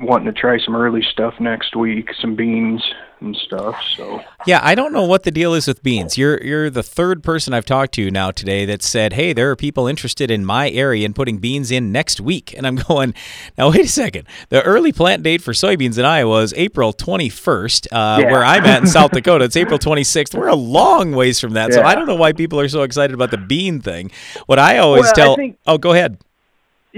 wanting 0.00 0.26
to 0.26 0.38
try 0.38 0.58
some 0.58 0.76
early 0.76 1.02
stuff 1.02 1.34
next 1.40 1.74
week, 1.74 2.10
some 2.20 2.34
beans 2.36 2.82
and 3.20 3.34
stuff. 3.36 3.74
So 3.96 4.22
Yeah, 4.46 4.60
I 4.62 4.76
don't 4.76 4.92
know 4.92 5.02
what 5.04 5.24
the 5.24 5.32
deal 5.32 5.52
is 5.54 5.66
with 5.66 5.82
beans. 5.82 6.16
You're 6.16 6.40
you're 6.40 6.70
the 6.70 6.84
third 6.84 7.24
person 7.24 7.52
I've 7.52 7.64
talked 7.64 7.94
to 7.94 8.10
now 8.12 8.30
today 8.30 8.64
that 8.66 8.80
said, 8.82 9.14
"Hey, 9.14 9.32
there 9.32 9.50
are 9.50 9.56
people 9.56 9.88
interested 9.88 10.30
in 10.30 10.44
my 10.44 10.70
area 10.70 11.04
and 11.04 11.16
putting 11.16 11.38
beans 11.38 11.72
in 11.72 11.90
next 11.90 12.20
week." 12.20 12.54
And 12.56 12.64
I'm 12.64 12.76
going, 12.88 13.14
"Now 13.56 13.70
wait 13.70 13.80
a 13.80 13.88
second. 13.88 14.28
The 14.50 14.62
early 14.62 14.92
plant 14.92 15.24
date 15.24 15.42
for 15.42 15.52
soybeans 15.52 15.98
in 15.98 16.04
Iowa 16.04 16.42
is 16.42 16.54
April 16.56 16.92
21st. 16.92 17.88
Uh, 17.90 18.18
Yeah. 18.22 18.30
Where 18.30 18.44
I'm 18.44 18.64
at 18.66 18.82
in 18.82 18.86
South 18.98 19.10
Dakota, 19.10 19.46
it's 19.46 19.56
April 19.56 19.78
26th. 19.80 20.34
We're 20.38 20.46
a 20.48 20.54
long 20.54 21.10
ways 21.12 21.40
from 21.40 21.54
that. 21.54 21.72
So 21.72 21.82
I 21.82 21.94
don't 21.96 22.06
know 22.06 22.14
why 22.14 22.32
people 22.32 22.60
are 22.60 22.68
so 22.68 22.82
excited 22.82 23.14
about 23.14 23.30
the 23.32 23.38
bean 23.38 23.80
thing. 23.80 24.12
What 24.46 24.58
I 24.60 24.78
always 24.78 25.04
Well, 25.04 25.10
I 25.10 25.14
tell, 25.14 25.36
think- 25.36 25.58
oh, 25.66 25.78
go 25.78 25.92
ahead. 25.92 26.18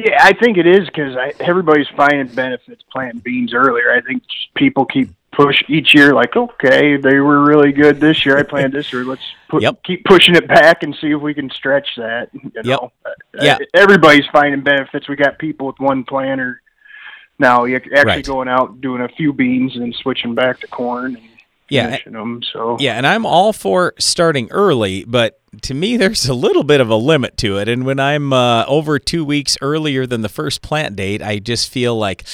Yeah, 0.04 0.18
I 0.22 0.32
think 0.32 0.56
it 0.58 0.66
is 0.66 0.86
because 0.86 1.16
everybody's 1.40 1.88
finding 1.96 2.28
benefits 2.34 2.82
planting 2.92 3.20
beans 3.20 3.52
earlier. 3.54 3.92
I 3.92 4.00
think 4.00 4.22
people 4.54 4.84
keep 4.84 5.10
push 5.32 5.62
each 5.68 5.94
year 5.94 6.12
like 6.12 6.34
okay 6.34 6.96
they 6.96 7.20
were 7.20 7.44
really 7.44 7.70
good 7.70 8.00
this 8.00 8.26
year 8.26 8.36
i 8.36 8.42
planted 8.42 8.72
this 8.72 8.92
year 8.92 9.04
let's 9.04 9.22
put, 9.48 9.62
Yep. 9.62 9.80
keep 9.84 10.04
pushing 10.04 10.34
it 10.34 10.48
back 10.48 10.82
and 10.82 10.92
see 11.00 11.12
if 11.12 11.20
we 11.20 11.34
can 11.34 11.48
stretch 11.50 11.86
that 11.96 12.30
you 12.34 12.50
know 12.64 12.90
Uh, 13.06 13.10
Yeah. 13.40 13.58
everybody's 13.72 14.26
finding 14.32 14.62
benefits 14.62 15.08
we 15.08 15.14
got 15.14 15.38
people 15.38 15.68
with 15.68 15.78
one 15.78 16.02
planter 16.02 16.60
now 17.38 17.64
actually 17.64 18.02
Right. 18.04 18.24
going 18.26 18.48
out 18.48 18.80
doing 18.80 19.02
a 19.02 19.08
few 19.08 19.32
beans 19.32 19.76
and 19.76 19.94
switching 19.94 20.34
back 20.34 20.58
to 20.60 20.66
corn 20.66 21.14
and 21.16 21.28
Yeah, 21.68 21.96
them 22.04 22.42
so 22.52 22.76
Yeah, 22.80 22.94
and 22.96 23.06
I'm 23.06 23.24
all 23.24 23.52
for 23.52 23.94
starting 24.00 24.50
early, 24.50 25.04
but 25.04 25.39
to 25.62 25.74
me, 25.74 25.96
there's 25.96 26.28
a 26.28 26.34
little 26.34 26.62
bit 26.62 26.80
of 26.80 26.90
a 26.90 26.96
limit 26.96 27.36
to 27.38 27.58
it. 27.58 27.68
And 27.68 27.84
when 27.84 27.98
I'm 27.98 28.32
uh, 28.32 28.64
over 28.66 28.98
two 28.98 29.24
weeks 29.24 29.56
earlier 29.60 30.06
than 30.06 30.22
the 30.22 30.28
first 30.28 30.62
plant 30.62 30.96
date, 30.96 31.22
I 31.22 31.38
just 31.38 31.70
feel 31.70 31.96
like 31.96 32.24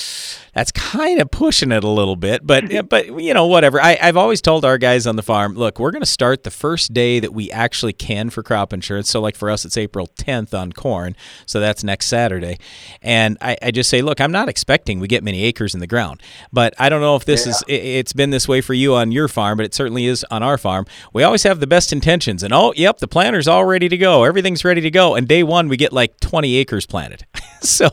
that's 0.56 0.72
kind 0.72 1.20
of 1.20 1.30
pushing 1.30 1.70
it 1.70 1.84
a 1.84 1.88
little 1.88 2.16
bit. 2.16 2.46
But 2.46 2.64
mm-hmm. 2.64 2.86
but 2.86 3.20
you 3.20 3.34
know, 3.34 3.46
whatever. 3.46 3.78
I, 3.78 3.98
I've 4.00 4.16
always 4.16 4.40
told 4.40 4.64
our 4.64 4.78
guys 4.78 5.06
on 5.06 5.16
the 5.16 5.22
farm, 5.22 5.54
look, 5.54 5.78
we're 5.78 5.90
going 5.90 6.00
to 6.00 6.06
start 6.06 6.44
the 6.44 6.50
first 6.50 6.94
day 6.94 7.20
that 7.20 7.34
we 7.34 7.50
actually 7.50 7.92
can 7.92 8.30
for 8.30 8.42
crop 8.42 8.72
insurance. 8.72 9.10
So, 9.10 9.20
like 9.20 9.36
for 9.36 9.50
us, 9.50 9.66
it's 9.66 9.76
April 9.76 10.08
10th 10.18 10.58
on 10.58 10.72
corn, 10.72 11.14
so 11.44 11.60
that's 11.60 11.84
next 11.84 12.06
Saturday. 12.06 12.58
And 13.02 13.36
I, 13.42 13.58
I 13.60 13.70
just 13.70 13.90
say, 13.90 14.00
look, 14.00 14.18
I'm 14.18 14.32
not 14.32 14.48
expecting 14.48 14.98
we 14.98 15.08
get 15.08 15.22
many 15.22 15.42
acres 15.42 15.74
in 15.74 15.80
the 15.80 15.86
ground, 15.86 16.22
but 16.50 16.72
I 16.78 16.88
don't 16.88 17.02
know 17.02 17.16
if 17.16 17.26
this 17.26 17.46
is. 17.46 17.62
It, 17.68 17.74
it's 17.74 18.14
been 18.14 18.30
this 18.30 18.48
way 18.48 18.62
for 18.62 18.72
you 18.72 18.94
on 18.94 19.12
your 19.12 19.28
farm, 19.28 19.58
but 19.58 19.66
it 19.66 19.74
certainly 19.74 20.06
is 20.06 20.24
on 20.30 20.42
our 20.42 20.56
farm. 20.56 20.86
We 21.12 21.22
always 21.22 21.42
have 21.42 21.60
the 21.60 21.66
best 21.66 21.92
intentions, 21.92 22.42
and 22.42 22.54
oh, 22.54 22.72
yep, 22.74 22.96
the 22.96 23.08
planter's 23.08 23.46
all 23.46 23.66
ready 23.66 23.90
to 23.90 23.98
go. 23.98 24.24
Everything's 24.24 24.64
ready 24.64 24.80
to 24.80 24.90
go, 24.90 25.16
and 25.16 25.28
day 25.28 25.42
one 25.42 25.68
we 25.68 25.76
get 25.76 25.92
like 25.92 26.18
20 26.20 26.56
acres 26.56 26.86
planted. 26.86 27.26
so 27.60 27.90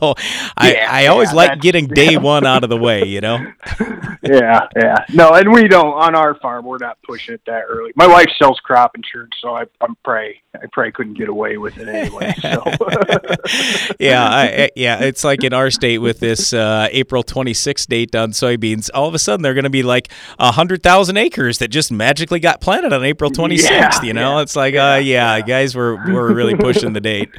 I, 0.56 0.72
Yeah, 0.72 0.88
I 0.90 1.06
always 1.08 1.28
yeah, 1.28 1.36
like 1.36 1.60
getting 1.60 1.88
day 1.94 2.16
one 2.16 2.53
out 2.54 2.64
of 2.64 2.70
the 2.70 2.76
way, 2.76 3.04
you 3.04 3.20
know. 3.20 3.38
yeah, 4.22 4.68
yeah. 4.76 5.04
No, 5.12 5.32
and 5.32 5.52
we 5.52 5.68
don't 5.68 5.94
on 5.94 6.14
our 6.14 6.34
farm. 6.36 6.64
We're 6.64 6.78
not 6.78 6.98
pushing 7.02 7.34
it 7.34 7.42
that 7.46 7.64
early. 7.68 7.92
My 7.96 8.06
wife 8.06 8.28
sells 8.38 8.60
crop 8.60 8.92
insurance, 8.94 9.34
so 9.40 9.56
I, 9.56 9.64
I'm 9.80 9.96
pray 10.04 10.42
I 10.62 10.66
probably 10.72 10.92
couldn't 10.92 11.14
get 11.14 11.28
away 11.28 11.56
with 11.56 11.78
it 11.78 11.88
anyway. 11.88 12.32
So 12.40 12.62
yeah, 13.98 14.24
I, 14.24 14.70
yeah, 14.76 15.00
it's 15.00 15.24
like 15.24 15.42
in 15.42 15.52
our 15.52 15.70
state 15.70 15.98
with 15.98 16.20
this 16.20 16.52
uh, 16.52 16.88
April 16.92 17.24
26th 17.24 17.86
date 17.88 18.14
on 18.14 18.30
soybeans. 18.30 18.88
All 18.94 19.08
of 19.08 19.14
a 19.14 19.18
sudden, 19.18 19.42
they're 19.42 19.54
going 19.54 19.64
to 19.64 19.70
be 19.70 19.82
like 19.82 20.10
a 20.38 20.52
hundred 20.52 20.82
thousand 20.82 21.16
acres 21.16 21.58
that 21.58 21.68
just 21.68 21.90
magically 21.90 22.40
got 22.40 22.60
planted 22.60 22.92
on 22.92 23.04
April 23.04 23.30
26th. 23.30 23.70
Yeah, 23.70 24.02
you 24.02 24.12
know, 24.12 24.36
yeah, 24.36 24.42
it's 24.42 24.54
like, 24.54 24.74
uh, 24.74 25.00
yeah, 25.02 25.40
guys, 25.40 25.74
we're 25.74 25.96
we're 26.12 26.32
really 26.32 26.54
pushing 26.56 26.92
the 26.92 27.00
date. 27.00 27.30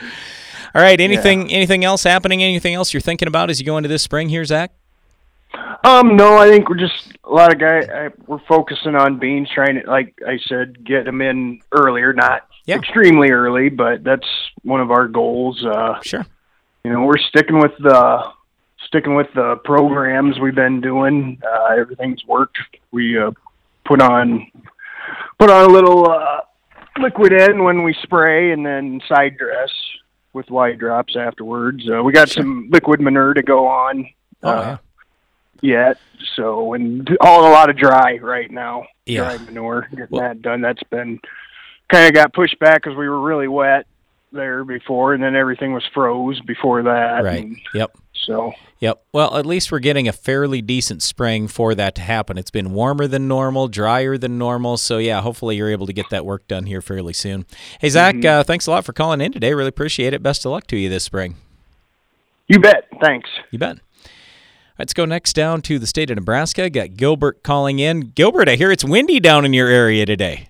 All 0.74 0.82
right, 0.82 1.00
anything 1.00 1.52
anything 1.54 1.86
else 1.86 2.04
happening? 2.04 2.44
Anything 2.44 2.74
else 2.74 2.94
you're 2.94 3.02
thinking 3.02 3.28
about 3.30 3.50
as 3.50 3.60
you 3.60 3.66
go 3.66 3.78
into 3.78 3.88
this 3.88 4.04
spring 4.04 4.28
here, 4.28 4.44
Zach? 4.44 4.72
Um, 5.84 6.16
no, 6.16 6.38
I 6.38 6.50
think 6.50 6.68
we're 6.70 6.78
just 6.78 7.14
a 7.24 7.30
lot 7.32 7.54
of 7.54 7.60
guys. 7.60 7.88
I, 7.90 8.10
we're 8.28 8.40
focusing 8.48 8.96
on 8.96 9.20
beans, 9.20 9.50
trying 9.54 9.82
to, 9.82 9.90
like 9.90 10.16
I 10.28 10.38
said, 10.48 10.84
get 10.86 11.06
them 11.06 11.22
in 11.22 11.62
earlier, 11.72 12.12
not 12.14 12.48
Yeah. 12.66 12.76
extremely 12.78 13.30
early, 13.32 13.70
but 13.70 14.04
that's 14.04 14.28
one 14.64 14.82
of 14.82 14.90
our 14.92 15.08
goals. 15.08 15.64
Uh, 15.64 16.00
Sure. 16.02 16.26
you 16.84 16.92
know, 16.92 17.04
we're 17.04 17.18
sticking 17.18 17.60
with 17.60 17.74
the 17.80 18.24
sticking 18.88 19.16
with 19.16 19.28
the 19.36 19.58
programs 19.64 20.40
we've 20.40 20.56
been 20.56 20.82
doing. 20.82 21.42
Uh, 21.44 21.74
everything's 21.76 22.26
worked. 22.26 22.58
We 22.92 23.18
uh, 23.20 23.32
put 23.84 24.02
on 24.02 24.48
put 25.40 25.50
on 25.50 25.70
a 25.70 25.74
little 25.74 26.10
uh, 26.10 26.42
liquid 27.00 27.34
in 27.34 27.64
when 27.64 27.84
we 27.84 27.94
spray, 28.04 28.52
and 28.52 28.66
then 28.66 29.02
side 29.08 29.38
dress 29.38 29.70
with 30.34 30.50
wide 30.50 30.80
drops 30.80 31.16
afterwards. 31.16 31.88
Uh, 31.90 32.02
we 32.04 32.12
got 32.12 32.30
some 32.30 32.70
liquid 32.72 33.02
manure 33.02 33.34
to 33.34 33.44
go 33.44 33.68
on. 33.68 34.08
Oh, 34.44 34.50
uh, 34.50 34.62
yeah. 34.62 34.78
Yet. 35.66 35.98
So 36.36 36.74
and 36.74 37.18
all 37.22 37.42
a 37.48 37.52
lot 37.52 37.70
of 37.70 37.78
dry 37.78 38.18
right 38.22 38.50
now. 38.52 38.86
Yeah. 39.06 39.36
Dry 39.36 39.46
manure. 39.46 39.88
Getting 39.92 40.08
Well- 40.10 40.22
that 40.22 40.42
done. 40.42 40.62
That's 40.62 40.84
been 40.84 41.20
kind 41.90 42.08
of 42.08 42.14
got 42.14 42.34
pushed 42.34 42.58
back 42.60 42.84
because 42.84 42.98
we 42.98 43.08
were 43.10 43.20
really 43.22 43.48
wet 43.48 43.86
there 44.32 44.64
before, 44.66 45.14
and 45.14 45.24
then 45.24 45.36
everything 45.36 45.74
was 45.74 45.84
froze 45.94 46.40
before 46.42 46.84
that. 46.84 47.24
Right. 47.24 47.44
and 47.44 47.58
Yep. 47.74 47.92
so 48.14 48.54
Yep. 48.80 49.02
Well, 49.14 49.38
at 49.38 49.46
least 49.46 49.72
we're 49.72 49.80
getting 49.80 50.08
a 50.08 50.12
fairly 50.12 50.62
decent 50.62 51.02
spring 51.02 51.48
for 51.48 51.74
that 51.76 51.96
to 51.96 52.02
happen. 52.02 52.38
It's 52.38 52.52
been 52.52 52.74
warmer 52.74 53.08
than 53.08 53.28
normal, 53.28 53.70
drier 53.70 54.18
than 54.18 54.38
normal. 54.38 54.76
So, 54.76 54.98
yeah, 54.98 55.22
hopefully 55.22 55.56
you're 55.56 55.70
able 55.70 55.88
to 55.88 55.94
get 55.94 56.10
that 56.10 56.26
work 56.26 56.46
done 56.50 56.66
here 56.66 56.82
fairly 56.82 57.14
soon. 57.14 57.46
Hey, 57.80 57.88
Zach, 57.90 58.24
uh, 58.26 58.44
thanks 58.44 58.68
a 58.68 58.72
lot 58.72 58.84
for 58.84 58.92
calling 58.92 59.22
in 59.22 59.32
today. 59.32 59.54
Really 59.54 59.70
appreciate 59.70 60.14
it. 60.14 60.22
Best 60.22 60.46
of 60.46 60.52
luck 60.52 60.68
to 60.68 60.78
you 60.78 60.90
this 60.90 61.06
spring. 61.06 61.36
you 62.48 62.60
bet. 62.60 62.88
Thanks. 63.02 63.30
You 63.52 63.60
bet. 63.60 63.78
Let's 64.78 64.94
go 64.94 65.06
next 65.06 65.34
down 65.34 65.62
to 65.64 65.80
the 65.80 65.88
state 65.88 66.10
of 66.10 66.18
Nebraska. 66.18 66.70
Got 66.70 66.96
Gilbert 66.96 67.44
calling 67.44 67.80
in. 67.80 68.12
Gilbert, 68.14 68.50
I 68.50 68.56
hear 68.56 68.72
it's 68.72 68.84
windy 68.84 69.22
down 69.22 69.46
in 69.46 69.54
your 69.54 69.70
area 69.70 70.06
today. 70.06 70.50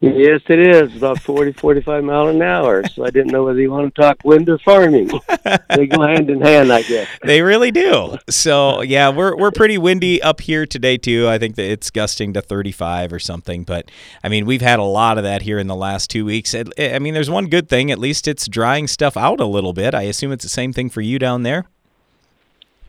Yes, 0.00 0.40
it 0.48 0.58
is 0.58 0.96
about 0.96 1.20
40, 1.20 1.52
45 1.60 2.02
mile 2.04 2.28
an 2.28 2.40
hour. 2.40 2.88
So 2.88 3.04
I 3.04 3.10
didn't 3.10 3.30
know 3.30 3.44
whether 3.44 3.60
you 3.60 3.70
want 3.70 3.94
to 3.94 4.00
talk 4.00 4.24
wind 4.24 4.48
or 4.48 4.58
farming. 4.58 5.10
they 5.76 5.86
go 5.86 6.00
hand 6.00 6.30
in 6.30 6.40
hand, 6.40 6.72
I 6.72 6.82
guess. 6.82 7.06
They 7.22 7.42
really 7.42 7.70
do. 7.70 8.16
So 8.30 8.80
yeah, 8.80 9.10
we're 9.10 9.36
we're 9.36 9.52
pretty 9.52 9.76
windy 9.76 10.20
up 10.22 10.40
here 10.40 10.64
today 10.64 10.96
too. 10.96 11.28
I 11.28 11.38
think 11.38 11.56
that 11.56 11.70
it's 11.70 11.90
gusting 11.90 12.32
to 12.32 12.40
35 12.40 13.12
or 13.12 13.20
something. 13.20 13.62
But 13.62 13.90
I 14.24 14.30
mean, 14.30 14.46
we've 14.46 14.62
had 14.62 14.78
a 14.78 14.84
lot 14.84 15.18
of 15.18 15.24
that 15.24 15.42
here 15.42 15.58
in 15.58 15.68
the 15.68 15.76
last 15.76 16.10
two 16.10 16.24
weeks. 16.24 16.54
I 16.54 16.98
mean, 16.98 17.14
there's 17.14 17.30
one 17.30 17.46
good 17.46 17.68
thing. 17.68 17.92
At 17.92 17.98
least 17.98 18.26
it's 18.26 18.48
drying 18.48 18.88
stuff 18.88 19.18
out 19.18 19.38
a 19.38 19.46
little 19.46 19.74
bit. 19.74 19.94
I 19.94 20.02
assume 20.02 20.32
it's 20.32 20.44
the 20.44 20.48
same 20.48 20.72
thing 20.72 20.88
for 20.88 21.02
you 21.02 21.18
down 21.20 21.42
there. 21.44 21.66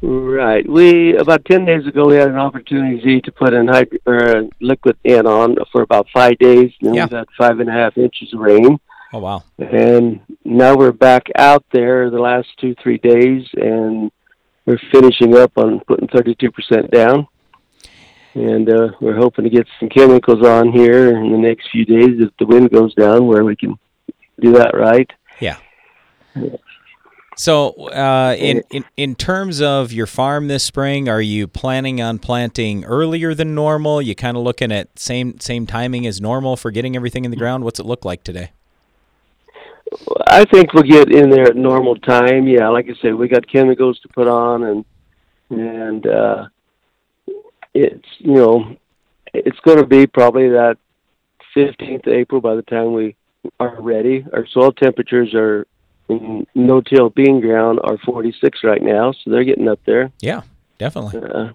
Right. 0.05 0.67
We 0.69 1.15
about 1.15 1.45
ten 1.45 1.63
days 1.63 1.87
ago 1.87 2.07
we 2.07 2.15
had 2.15 2.27
an 2.27 2.37
opportunity 2.37 3.21
to 3.21 3.31
put 3.31 3.53
in 3.53 3.69
hydro, 3.69 3.99
uh, 4.05 4.41
liquid 4.59 4.97
in 5.05 5.25
on 5.25 5.55
for 5.71 5.81
about 5.81 6.07
five 6.13 6.37
days, 6.39 6.73
and 6.81 6.93
Yeah. 6.93 7.05
we've 7.05 7.11
had 7.13 7.27
five 7.37 7.61
and 7.61 7.69
a 7.69 7.71
half 7.71 7.97
inches 7.97 8.33
of 8.33 8.41
rain. 8.41 8.79
Oh 9.13 9.19
wow. 9.19 9.43
And 9.59 10.19
now 10.43 10.75
we're 10.75 10.91
back 10.91 11.27
out 11.37 11.63
there 11.71 12.09
the 12.09 12.19
last 12.19 12.49
two 12.59 12.75
three 12.83 12.97
days, 12.97 13.47
and 13.53 14.11
we're 14.65 14.81
finishing 14.91 15.37
up 15.37 15.53
on 15.57 15.79
putting 15.87 16.09
thirty 16.09 16.35
two 16.35 16.51
percent 16.51 16.91
down. 16.91 17.25
And 18.33 18.69
uh, 18.69 18.89
we're 18.99 19.15
hoping 19.15 19.45
to 19.45 19.49
get 19.49 19.67
some 19.79 19.87
chemicals 19.87 20.45
on 20.45 20.73
here 20.73 21.15
in 21.15 21.31
the 21.31 21.37
next 21.37 21.69
few 21.71 21.85
days 21.85 22.19
if 22.19 22.31
the 22.39 22.45
wind 22.45 22.71
goes 22.71 22.93
down, 22.95 23.25
where 23.27 23.45
we 23.45 23.55
can 23.55 23.79
do 24.41 24.51
that 24.53 24.75
right. 24.75 25.09
Yeah. 25.39 25.57
So, 27.35 27.71
uh, 27.89 28.35
in, 28.37 28.63
in 28.71 28.85
in 28.95 29.15
terms 29.15 29.61
of 29.61 29.91
your 29.91 30.05
farm 30.05 30.47
this 30.47 30.63
spring, 30.63 31.09
are 31.09 31.21
you 31.21 31.47
planning 31.47 32.01
on 32.01 32.19
planting 32.19 32.85
earlier 32.85 33.33
than 33.33 33.55
normal? 33.55 34.01
You 34.01 34.15
kind 34.15 34.37
of 34.37 34.43
looking 34.43 34.71
at 34.71 34.99
same 34.99 35.39
same 35.39 35.65
timing 35.65 36.05
as 36.05 36.21
normal 36.21 36.55
for 36.55 36.69
getting 36.69 36.95
everything 36.95 37.25
in 37.25 37.31
the 37.31 37.37
ground. 37.37 37.63
What's 37.63 37.79
it 37.79 37.85
look 37.85 38.05
like 38.05 38.23
today? 38.23 38.51
I 40.27 40.45
think 40.45 40.73
we'll 40.73 40.83
get 40.83 41.11
in 41.11 41.29
there 41.29 41.47
at 41.47 41.55
normal 41.55 41.95
time. 41.97 42.47
Yeah, 42.47 42.69
like 42.69 42.87
I 42.89 42.93
said, 43.01 43.15
we 43.15 43.27
got 43.27 43.47
chemicals 43.47 43.99
to 44.01 44.07
put 44.09 44.27
on, 44.27 44.63
and 44.63 44.85
and 45.49 46.07
uh, 46.07 46.47
it's 47.73 48.07
you 48.19 48.35
know 48.35 48.75
it's 49.33 49.59
going 49.61 49.77
to 49.77 49.85
be 49.85 50.05
probably 50.05 50.49
that 50.49 50.77
15th 51.55 52.07
of 52.07 52.13
April 52.13 52.41
by 52.41 52.55
the 52.55 52.61
time 52.63 52.93
we 52.93 53.15
are 53.59 53.81
ready. 53.81 54.25
Our 54.33 54.45
soil 54.47 54.71
temperatures 54.71 55.33
are 55.33 55.67
in 56.09 56.45
no-till 56.55 57.09
bean 57.09 57.41
ground 57.41 57.79
are 57.83 57.97
46 57.99 58.63
right 58.63 58.81
now, 58.81 59.11
so 59.11 59.31
they're 59.31 59.43
getting 59.43 59.67
up 59.67 59.79
there. 59.85 60.11
Yeah, 60.19 60.41
definitely. 60.77 61.21
Uh, 61.21 61.53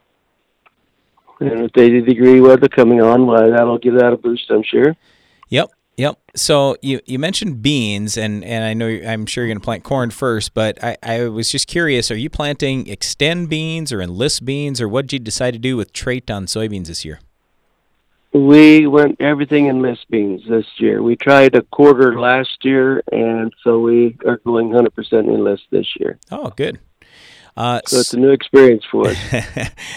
and 1.41 1.63
with 1.63 1.77
80 1.77 2.03
degree 2.03 2.41
weather 2.41 2.69
coming 2.69 3.01
on, 3.01 3.27
that'll 3.53 3.79
give 3.79 3.95
that 3.95 4.13
a 4.13 4.17
boost, 4.17 4.51
I'm 4.51 4.63
sure. 4.63 4.97
Yep. 5.51 5.71
Yep. 5.97 6.17
So 6.37 6.77
you, 6.81 7.01
you 7.07 7.19
mentioned 7.19 7.61
beans, 7.61 8.17
and, 8.17 8.45
and 8.45 8.65
I 8.65 8.73
know 8.73 8.87
I'm 8.87 9.27
sure 9.27 9.45
you're 9.45 9.53
going 9.53 9.61
to 9.61 9.65
plant 9.65 9.83
corn 9.83 10.11
first, 10.11 10.55
but 10.55 10.83
I, 10.83 10.97
I 11.03 11.29
was 11.29 11.51
just 11.51 11.67
curious: 11.67 12.13
Are 12.13 12.17
you 12.17 12.31
planting 12.31 12.85
Xtend 12.85 13.49
beans 13.49 13.93
or 13.93 14.01
enlist 14.01 14.45
beans, 14.45 14.81
or 14.81 14.89
what 14.89 15.09
did 15.09 15.13
you 15.15 15.19
decide 15.19 15.55
to 15.55 15.59
do 15.59 15.77
with 15.77 15.93
trait 15.93 16.31
on 16.31 16.47
soybeans 16.47 16.87
this 16.87 17.05
year? 17.05 17.19
We 18.33 18.87
went 18.87 19.21
everything 19.21 19.69
Enlist 19.69 20.09
beans 20.11 20.43
this 20.49 20.67
year. 20.79 21.03
We 21.03 21.17
tried 21.17 21.55
a 21.55 21.63
quarter 21.63 22.21
last 22.21 22.63
year, 22.63 23.03
and 23.11 23.53
so 23.65 23.81
we 23.81 24.19
are 24.27 24.37
going 24.39 24.69
100% 24.69 25.13
Enlist 25.13 25.65
this 25.71 25.87
year. 25.99 26.19
Oh, 26.31 26.51
good. 26.51 26.79
Uh, 27.57 27.81
So 27.87 27.99
it's 27.99 28.15
a 28.15 28.19
new 28.19 28.31
experience 28.31 28.85
for 28.89 29.09
us. 29.09 29.17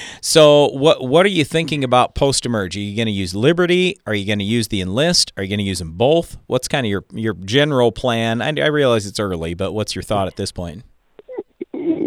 so 0.21 0.69
what 0.69 1.07
what 1.07 1.27
are 1.27 1.29
you 1.29 1.45
thinking 1.45 1.83
about 1.83 2.15
post 2.15 2.43
emerge? 2.43 2.75
Are 2.75 2.79
you 2.79 2.95
going 2.95 3.05
to 3.05 3.11
use 3.11 3.35
Liberty? 3.35 3.97
Are 4.07 4.15
you 4.15 4.25
going 4.25 4.39
to 4.39 4.45
use 4.45 4.69
the 4.69 4.81
Enlist? 4.81 5.31
Are 5.37 5.43
you 5.43 5.49
going 5.49 5.59
to 5.59 5.63
use 5.63 5.77
them 5.77 5.91
both? 5.91 6.37
What's 6.47 6.67
kind 6.67 6.87
of 6.87 6.89
your 6.89 7.05
your 7.13 7.35
general 7.35 7.91
plan? 7.91 8.41
I, 8.41 8.47
I 8.59 8.67
realize 8.67 9.05
it's 9.05 9.19
early, 9.19 9.53
but 9.53 9.73
what's 9.73 9.93
your 9.93 10.01
thought 10.01 10.25
at 10.27 10.37
this 10.37 10.51
point? 10.51 10.83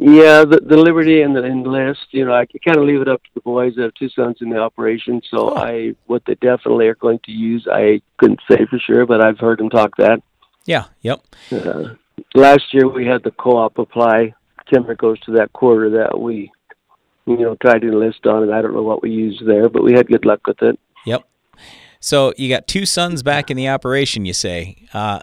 Yeah, 0.04 0.44
the, 0.44 0.60
the 0.62 0.76
Liberty 0.76 1.22
and 1.22 1.34
the 1.34 1.42
Enlist, 1.42 2.08
you 2.10 2.26
know, 2.26 2.34
I 2.34 2.44
kind 2.62 2.76
of 2.76 2.84
leave 2.84 3.00
it 3.00 3.08
up 3.08 3.22
to 3.22 3.30
the 3.34 3.40
boys. 3.40 3.72
I 3.78 3.84
have 3.84 3.94
two 3.94 4.10
sons 4.10 4.36
in 4.42 4.50
the 4.50 4.58
operation, 4.58 5.22
so 5.30 5.48
Oh. 5.48 5.56
I 5.56 5.94
what 6.04 6.22
they 6.26 6.34
definitely 6.34 6.88
are 6.88 6.94
going 6.94 7.20
to 7.24 7.32
use, 7.32 7.66
I 7.70 8.02
couldn't 8.18 8.40
say 8.50 8.66
for 8.66 8.78
sure, 8.78 9.06
but 9.06 9.22
I've 9.22 9.38
heard 9.38 9.60
them 9.60 9.70
talk 9.70 9.96
that. 9.96 10.20
Yeah. 10.66 10.84
Yep. 11.00 11.24
Uh, 11.50 11.94
last 12.34 12.74
year 12.74 12.86
we 12.86 13.06
had 13.06 13.22
the 13.22 13.30
co-op 13.30 13.78
apply 13.78 14.34
chemicals 14.70 15.18
to 15.20 15.32
that 15.32 15.54
quarter 15.54 15.88
that 15.90 16.20
we, 16.20 16.52
you 17.24 17.38
know, 17.38 17.54
tried 17.54 17.80
to 17.80 17.88
enlist 17.88 18.26
on, 18.26 18.42
and 18.42 18.54
I 18.54 18.60
don't 18.60 18.74
know 18.74 18.82
what 18.82 19.02
we 19.02 19.10
used 19.10 19.46
there, 19.46 19.70
but 19.70 19.82
we 19.82 19.94
had 19.94 20.08
good 20.08 20.26
luck 20.26 20.46
with 20.46 20.60
it. 20.60 20.78
Yep. 21.06 21.24
So 22.00 22.34
you 22.36 22.50
got 22.50 22.66
two 22.66 22.84
sons 22.84 23.22
back 23.22 23.50
in 23.50 23.56
the 23.56 23.70
operation. 23.70 24.26
You 24.26 24.34
say, 24.34 24.86
uh, 24.92 25.20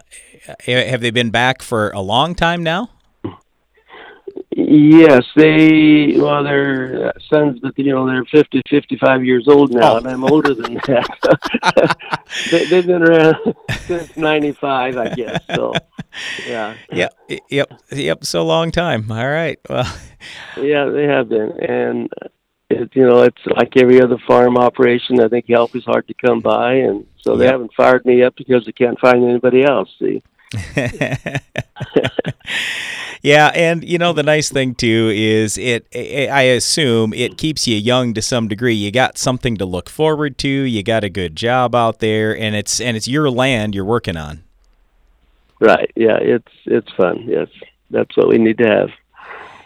have 0.66 1.02
they 1.02 1.12
been 1.12 1.30
back 1.30 1.62
for 1.62 1.92
a 1.92 2.02
long 2.02 2.34
time 2.34 2.64
now? 2.64 2.90
Yes, 4.54 5.24
they 5.36 6.14
well, 6.18 6.44
they're 6.44 7.08
uh, 7.08 7.12
sons, 7.30 7.60
but 7.62 7.78
you 7.80 7.86
know 7.94 8.06
they're 8.06 8.26
50, 8.26 8.62
55 8.70 9.24
years 9.24 9.48
old 9.48 9.74
now, 9.74 9.94
Oh. 9.94 9.98
and 9.98 10.08
I'm 10.08 10.26
older 10.26 10.54
than 10.54 10.74
that. 10.74 11.98
they, 12.52 12.66
they've 12.66 12.86
been 12.86 13.02
around 13.02 13.36
since 13.86 14.18
'95, 14.18 14.98
I 14.98 15.10
guess. 15.16 15.42
So, 15.56 15.74
yeah, 16.46 16.76
Yep. 16.92 17.14
Yep. 17.50 17.74
Yep. 17.94 18.26
So 18.26 18.46
long 18.46 18.72
time. 18.72 19.10
All 19.10 19.30
right. 19.30 19.58
Well. 19.70 19.86
yeah, 20.58 20.86
they 20.86 21.04
have 21.06 21.30
been, 21.30 21.52
and 21.62 22.10
it, 22.70 22.90
you 22.94 23.08
know 23.08 23.22
it's 23.22 23.42
like 23.46 23.78
every 23.78 24.02
other 24.02 24.18
farm 24.28 24.58
operation. 24.58 25.22
I 25.22 25.30
think 25.30 25.46
help 25.48 25.76
is 25.78 25.86
hard 25.86 26.08
to 26.10 26.14
come 26.14 26.42
by, 26.42 26.74
and 26.74 27.06
so 27.22 27.38
they 27.38 27.48
haven't 27.48 27.72
fired 27.74 28.06
me 28.06 28.22
up 28.24 28.36
because 28.36 28.66
they 28.66 28.74
can't 28.74 29.00
find 29.00 29.24
anybody 29.24 29.64
else. 29.64 29.90
See, 29.98 30.22
yeah, 33.22 33.52
and 33.54 33.84
you 33.84 33.98
know 33.98 34.14
the 34.14 34.24
nice 34.24 34.50
thing 34.52 34.76
too 34.76 35.12
is 35.14 35.58
it. 35.58 35.88
I 35.96 36.28
I 36.28 36.42
assume 36.44 37.14
it 37.14 37.38
keeps 37.38 37.68
you 37.68 37.78
young 37.78 38.14
to 38.16 38.22
some 38.22 38.48
degree. 38.48 38.74
You 38.74 38.92
got 38.92 39.18
something 39.18 39.58
to 39.58 39.66
look 39.66 39.90
forward 39.90 40.38
to. 40.40 40.50
You 40.50 40.84
got 40.84 41.04
a 41.04 41.10
good 41.10 41.36
job 41.36 41.76
out 41.76 42.00
there, 42.00 42.36
and 42.38 42.56
it's 42.56 42.82
and 42.82 42.98
it's 42.98 43.08
your 43.08 43.30
land 43.30 43.76
you're 43.76 43.86
working 43.86 44.18
on. 44.18 44.44
right? 45.60 45.92
Yeah, 45.96 46.18
it's 46.20 46.52
it's 46.66 46.92
fun. 46.94 47.24
Yes, 47.28 47.48
that's 47.90 48.16
what 48.18 48.28
we 48.28 48.38
need 48.38 48.58
to 48.58 48.68
have. 48.68 48.90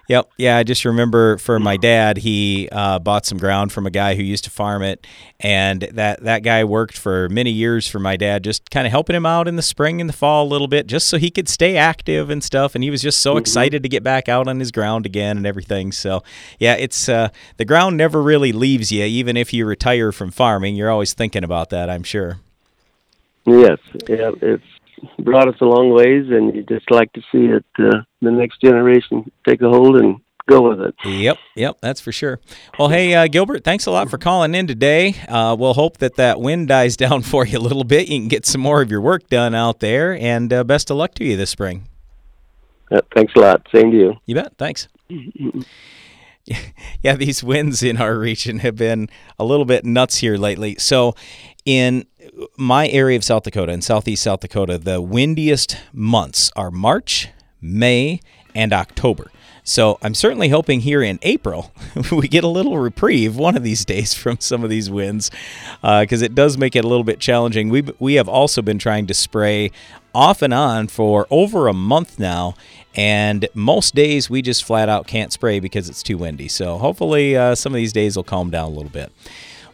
Yep. 0.07 0.29
Yeah, 0.37 0.57
I 0.57 0.63
just 0.63 0.85
remember 0.85 1.37
for 1.39 1.59
my 1.59 1.77
dad, 1.77 2.17
he 2.17 2.69
uh, 2.71 2.99
bought 2.99 3.25
some 3.25 3.39
ground 3.39 3.71
from 3.71 3.87
a 3.87 3.89
guy 3.89 4.13
who 4.13 4.21
used 4.21 4.43
to 4.43 4.51
farm 4.51 4.83
it, 4.83 5.05
and 5.39 5.81
that 5.93 6.23
that 6.23 6.43
guy 6.43 6.63
worked 6.63 6.95
for 6.95 7.27
many 7.29 7.49
years 7.49 7.87
for 7.87 7.97
my 7.97 8.15
dad, 8.15 8.43
just 8.43 8.69
kind 8.69 8.85
of 8.85 8.91
helping 8.91 9.15
him 9.15 9.25
out 9.25 9.47
in 9.47 9.55
the 9.55 9.63
spring 9.63 9.99
and 9.99 10.07
the 10.07 10.13
fall 10.13 10.45
a 10.45 10.49
little 10.49 10.67
bit, 10.67 10.85
just 10.85 11.07
so 11.07 11.17
he 11.17 11.31
could 11.31 11.49
stay 11.49 11.75
active 11.75 12.29
and 12.29 12.43
stuff. 12.43 12.75
And 12.75 12.83
he 12.83 12.91
was 12.91 13.01
just 13.01 13.19
so 13.19 13.37
excited 13.37 13.81
to 13.81 13.89
get 13.89 14.03
back 14.03 14.29
out 14.29 14.47
on 14.47 14.59
his 14.59 14.71
ground 14.71 15.07
again 15.07 15.37
and 15.37 15.47
everything. 15.47 15.91
So, 15.91 16.21
yeah, 16.59 16.75
it's 16.75 17.09
uh, 17.09 17.29
the 17.57 17.65
ground 17.65 17.97
never 17.97 18.21
really 18.21 18.51
leaves 18.51 18.91
you, 18.91 19.03
even 19.03 19.35
if 19.35 19.53
you 19.53 19.65
retire 19.65 20.11
from 20.11 20.29
farming. 20.29 20.75
You're 20.75 20.91
always 20.91 21.13
thinking 21.15 21.43
about 21.43 21.71
that, 21.71 21.89
I'm 21.89 22.03
sure. 22.03 22.39
Yes, 23.47 23.79
yeah, 24.07 24.31
it's 24.41 24.63
brought 25.19 25.47
us 25.47 25.55
a 25.61 25.65
long 25.65 25.91
ways, 25.91 26.25
and 26.29 26.55
you 26.55 26.63
just 26.63 26.89
like 26.91 27.11
to 27.13 27.21
see 27.31 27.45
it 27.45 27.65
uh, 27.79 28.01
the 28.21 28.31
next 28.31 28.61
generation 28.61 29.31
take 29.47 29.61
a 29.61 29.69
hold 29.69 29.97
and 29.97 30.19
go 30.47 30.69
with 30.69 30.79
it. 30.81 30.95
Yep, 31.05 31.37
yep, 31.55 31.77
that's 31.81 32.01
for 32.01 32.11
sure. 32.11 32.39
Well, 32.77 32.89
hey, 32.89 33.13
uh, 33.13 33.27
Gilbert, 33.27 33.63
thanks 33.63 33.85
a 33.85 33.91
lot 33.91 34.09
for 34.09 34.17
calling 34.17 34.55
in 34.55 34.67
today. 34.67 35.15
Uh, 35.27 35.55
we'll 35.57 35.73
hope 35.73 35.97
that 35.97 36.15
that 36.15 36.39
wind 36.39 36.67
dies 36.67 36.97
down 36.97 37.21
for 37.21 37.45
you 37.45 37.57
a 37.57 37.59
little 37.59 37.83
bit. 37.83 38.07
You 38.07 38.19
can 38.19 38.27
get 38.27 38.45
some 38.45 38.61
more 38.61 38.81
of 38.81 38.91
your 38.91 39.01
work 39.01 39.27
done 39.29 39.55
out 39.55 39.79
there, 39.79 40.17
and 40.17 40.51
uh, 40.51 40.63
best 40.63 40.89
of 40.91 40.97
luck 40.97 41.13
to 41.15 41.25
you 41.25 41.37
this 41.37 41.49
spring. 41.49 41.87
Uh, 42.91 43.01
thanks 43.15 43.33
a 43.35 43.39
lot. 43.39 43.67
Same 43.73 43.91
to 43.91 43.97
you. 43.97 44.13
You 44.25 44.35
bet. 44.35 44.57
Thanks. 44.57 44.87
Yeah, 47.01 47.15
these 47.15 47.43
winds 47.43 47.81
in 47.81 47.97
our 47.97 48.17
region 48.17 48.59
have 48.59 48.75
been 48.75 49.09
a 49.39 49.45
little 49.45 49.65
bit 49.65 49.85
nuts 49.85 50.17
here 50.17 50.37
lately. 50.37 50.75
So, 50.77 51.15
in 51.65 52.05
my 52.57 52.87
area 52.87 53.17
of 53.17 53.23
South 53.23 53.43
Dakota, 53.43 53.71
and 53.71 53.83
southeast 53.83 54.23
South 54.23 54.39
Dakota, 54.39 54.77
the 54.77 55.01
windiest 55.01 55.77
months 55.93 56.51
are 56.55 56.71
March, 56.71 57.29
May, 57.61 58.21
and 58.53 58.73
October. 58.73 59.31
So, 59.67 59.97
I'm 60.03 60.13
certainly 60.13 60.49
hoping 60.49 60.81
here 60.81 61.01
in 61.01 61.17
April 61.23 61.71
we 62.11 62.27
get 62.27 62.43
a 62.43 62.47
little 62.47 62.77
reprieve 62.77 63.35
one 63.35 63.57
of 63.57 63.63
these 63.63 63.83
days 63.83 64.13
from 64.13 64.39
some 64.39 64.63
of 64.63 64.69
these 64.69 64.91
winds 64.91 65.31
because 65.81 66.21
it 66.21 66.35
does 66.35 66.57
make 66.57 66.75
it 66.75 66.85
a 66.85 66.87
little 66.87 67.03
bit 67.03 67.19
challenging. 67.19 67.69
We, 67.69 67.83
we 67.97 68.13
have 68.15 68.29
also 68.29 68.61
been 68.61 68.77
trying 68.77 69.07
to 69.07 69.15
spray 69.15 69.71
off 70.15 70.41
and 70.41 70.53
on 70.53 70.87
for 70.87 71.27
over 71.29 71.67
a 71.67 71.73
month 71.73 72.17
now. 72.17 72.55
And 72.95 73.47
most 73.53 73.93
days 73.93 74.29
we 74.29 74.41
just 74.41 74.63
flat 74.63 74.87
out 74.87 75.05
can't 75.05 75.33
spray 75.33 75.59
because 75.59 75.89
it's 75.89 76.01
too 76.01 76.17
windy. 76.17 76.47
So 76.47 76.77
hopefully 76.77 77.35
uh, 77.35 77.55
some 77.55 77.73
of 77.73 77.77
these 77.77 77.91
days 77.91 78.15
will 78.15 78.23
calm 78.23 78.49
down 78.49 78.71
a 78.71 78.73
little 78.73 78.89
bit. 78.89 79.11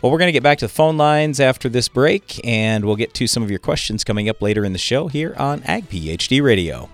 Well, 0.02 0.12
we're 0.12 0.18
going 0.18 0.30
to 0.30 0.34
get 0.34 0.42
back 0.42 0.58
to 0.60 0.66
the 0.66 0.74
phone 0.74 0.98
lines 0.98 1.40
after 1.40 1.70
this 1.70 1.88
break, 1.88 2.44
and 2.44 2.86
we'll 2.86 2.96
get 2.96 3.14
to 3.14 3.28
some 3.28 3.44
of 3.44 3.52
your 3.52 3.60
questions 3.60 4.04
coming 4.04 4.28
up 4.30 4.42
later 4.42 4.66
in 4.66 4.74
the 4.74 4.80
show 4.80 5.08
here 5.08 5.36
on 5.38 5.62
Ag 5.66 5.88
PhD 5.90 6.42
Radio. 6.42 6.90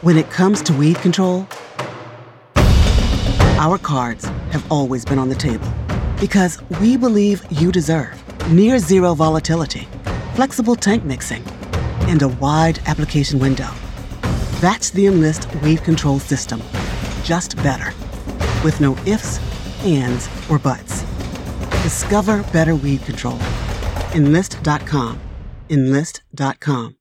When 0.00 0.16
it 0.16 0.30
comes 0.30 0.62
to 0.62 0.72
weed 0.72 0.96
control, 0.96 1.46
our 3.58 3.76
cards 3.76 4.24
have 4.50 4.64
always 4.72 5.04
been 5.04 5.18
on 5.18 5.28
the 5.28 5.34
table. 5.34 5.70
Because 6.18 6.62
we 6.80 6.96
believe 6.96 7.44
you 7.50 7.70
deserve 7.70 8.16
near 8.48 8.78
zero 8.78 9.12
volatility, 9.12 9.86
flexible 10.34 10.74
tank 10.74 11.04
mixing, 11.04 11.44
and 12.06 12.22
a 12.22 12.28
wide 12.28 12.80
application 12.86 13.38
window. 13.38 13.68
That's 14.62 14.88
the 14.88 15.06
Enlist 15.06 15.54
weed 15.56 15.84
control 15.84 16.18
system. 16.18 16.62
Just 17.22 17.56
better. 17.56 17.92
With 18.64 18.80
no 18.80 18.96
ifs, 19.06 19.38
ands, 19.84 20.28
or 20.50 20.58
buts. 20.58 21.02
Discover 21.82 22.42
better 22.52 22.74
weed 22.74 23.02
control. 23.02 23.38
Enlist.com. 24.14 25.20
Enlist.com. 25.70 26.98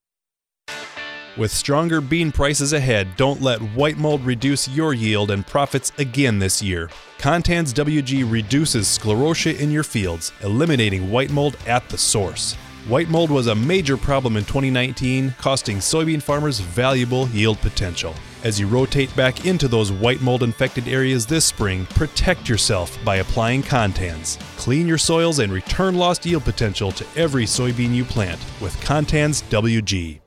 With 1.38 1.52
stronger 1.52 2.02
bean 2.02 2.32
prices 2.32 2.74
ahead, 2.74 3.16
don't 3.16 3.44
let 3.44 3.60
white 3.60 3.98
mold 3.98 4.26
reduce 4.26 4.68
your 4.68 4.96
yield 4.96 5.30
and 5.30 5.46
profits 5.46 5.92
again 6.00 6.40
this 6.40 6.64
year. 6.64 6.90
Contans 7.20 7.74
WG 7.74 8.30
reduces 8.30 8.88
sclerotia 8.88 9.60
in 9.60 9.70
your 9.70 9.84
fields, 9.84 10.32
eliminating 10.42 11.12
white 11.12 11.30
mold 11.30 11.56
at 11.68 11.88
the 11.90 11.98
source. 11.98 12.56
White 12.88 13.10
mold 13.10 13.30
was 13.30 13.48
a 13.48 13.54
major 13.54 13.98
problem 13.98 14.36
in 14.36 14.46
2019, 14.46 15.36
costing 15.38 15.78
soybean 15.78 16.24
farmers 16.24 16.60
valuable 16.60 17.28
yield 17.30 17.60
potential. 17.60 18.16
As 18.44 18.60
you 18.60 18.68
rotate 18.68 19.14
back 19.16 19.46
into 19.46 19.68
those 19.68 19.92
white 19.92 20.22
mold 20.22 20.44
infected 20.44 20.88
areas 20.88 21.26
this 21.26 21.44
spring, 21.44 21.86
protect 21.88 22.48
yourself 22.48 22.98
by 23.04 23.18
applying 23.18 23.64
Contans. 23.64 24.38
Clean 24.58 24.88
your 24.88 25.00
soils 25.00 25.40
and 25.40 25.52
return 25.52 25.96
lost 25.96 26.26
yield 26.26 26.44
potential 26.44 26.92
to 26.92 27.06
every 27.16 27.46
soybean 27.46 27.94
you 27.94 28.06
plant 28.06 28.40
with 28.62 28.80
Contans 28.82 29.42
WG. 29.50 30.20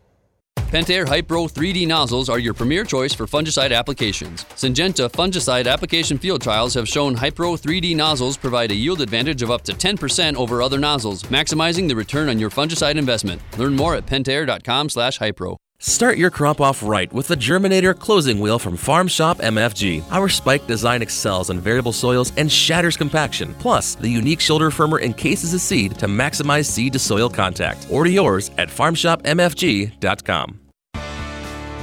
Pentair 0.56 1.04
Hypro 1.04 1.50
3D 1.50 1.86
nozzles 1.86 2.28
are 2.28 2.38
your 2.38 2.54
premier 2.54 2.84
choice 2.84 3.12
for 3.12 3.26
fungicide 3.26 3.76
applications. 3.76 4.44
Syngenta 4.54 5.10
fungicide 5.10 5.66
application 5.66 6.16
field 6.16 6.42
trials 6.42 6.74
have 6.74 6.88
shown 6.88 7.16
Hypro 7.16 7.60
3D 7.60 7.96
nozzles 7.96 8.36
provide 8.36 8.70
a 8.70 8.74
yield 8.74 9.00
advantage 9.00 9.42
of 9.42 9.50
up 9.50 9.62
to 9.62 9.72
10% 9.72 10.34
over 10.36 10.62
other 10.62 10.78
nozzles, 10.78 11.24
maximizing 11.24 11.88
the 11.88 11.96
return 11.96 12.28
on 12.28 12.38
your 12.38 12.50
fungicide 12.50 12.96
investment. 12.96 13.40
Learn 13.58 13.74
more 13.74 13.96
at 13.96 14.06
pentair.com/hypro. 14.06 15.56
Start 15.82 16.18
your 16.18 16.28
crop 16.28 16.60
off 16.60 16.82
right 16.82 17.10
with 17.10 17.28
the 17.28 17.36
Germinator 17.36 17.98
closing 17.98 18.38
wheel 18.38 18.58
from 18.58 18.76
Farm 18.76 19.08
Shop 19.08 19.38
MFG. 19.38 20.04
Our 20.10 20.28
spike 20.28 20.66
design 20.66 21.00
excels 21.00 21.48
in 21.48 21.58
variable 21.58 21.94
soils 21.94 22.34
and 22.36 22.52
shatters 22.52 22.98
compaction. 22.98 23.54
Plus, 23.54 23.94
the 23.94 24.10
unique 24.10 24.40
shoulder 24.40 24.70
firmer 24.70 25.00
encases 25.00 25.54
a 25.54 25.58
seed 25.58 25.98
to 25.98 26.06
maximize 26.06 26.66
seed 26.66 26.92
to 26.92 26.98
soil 26.98 27.30
contact. 27.30 27.86
Order 27.90 28.10
yours 28.10 28.50
at 28.58 28.68
farmshopmfg.com. 28.68 30.60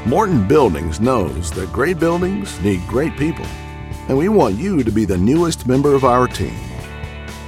Morton 0.06 0.48
Buildings 0.48 1.00
knows 1.00 1.50
that 1.54 1.74
great 1.74 2.00
buildings 2.00 2.62
need 2.62 2.86
great 2.88 3.18
people, 3.18 3.48
and 4.10 4.16
we 4.16 4.30
want 4.30 4.60
you 4.60 4.84
to 4.84 4.92
be 4.92 5.06
the 5.06 5.18
newest 5.18 5.66
member 5.66 5.96
of 5.96 6.06
our 6.06 6.28
team. 6.28 6.56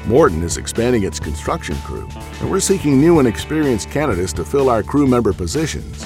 Morton 0.07 0.41
is 0.41 0.57
expanding 0.57 1.03
its 1.03 1.19
construction 1.19 1.75
crew, 1.85 2.09
and 2.41 2.49
we're 2.49 2.59
seeking 2.59 2.99
new 2.99 3.19
and 3.19 3.27
experienced 3.27 3.91
candidates 3.91 4.33
to 4.33 4.43
fill 4.43 4.71
our 4.71 4.81
crew 4.81 5.05
member 5.05 5.31
positions. 5.31 6.03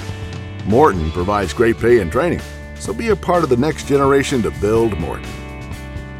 Morton 0.66 1.10
provides 1.10 1.52
great 1.52 1.78
pay 1.78 2.00
and 2.00 2.10
training, 2.10 2.40
so 2.74 2.92
be 2.92 3.10
a 3.10 3.16
part 3.16 3.44
of 3.44 3.50
the 3.50 3.56
next 3.56 3.86
generation 3.86 4.42
to 4.42 4.50
build 4.52 4.98
Morton. 4.98 5.30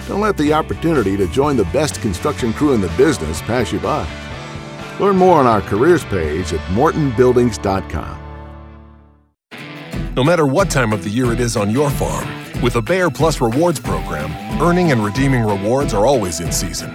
Don't 0.06 0.20
let 0.20 0.36
the 0.36 0.52
opportunity 0.52 1.16
to 1.16 1.26
join 1.28 1.56
the 1.56 1.64
best 1.66 2.02
construction 2.02 2.52
crew 2.52 2.74
in 2.74 2.80
the 2.80 2.92
business 2.96 3.40
pass 3.42 3.72
you 3.72 3.78
by. 3.78 4.06
Learn 5.00 5.16
more 5.16 5.38
on 5.38 5.46
our 5.46 5.62
careers 5.62 6.04
page 6.04 6.52
at 6.52 6.60
mortonbuildings.com. 6.72 8.20
No 10.14 10.22
matter 10.22 10.46
what 10.46 10.70
time 10.70 10.92
of 10.92 11.02
the 11.02 11.10
year 11.10 11.32
it 11.32 11.40
is 11.40 11.56
on 11.56 11.70
your 11.70 11.90
farm, 11.90 12.28
with 12.62 12.76
a 12.76 12.82
Bayer 12.82 13.10
Plus 13.10 13.40
Rewards 13.40 13.80
program, 13.80 14.30
earning 14.62 14.92
and 14.92 15.04
redeeming 15.04 15.42
rewards 15.42 15.92
are 15.92 16.06
always 16.06 16.40
in 16.40 16.52
season. 16.52 16.94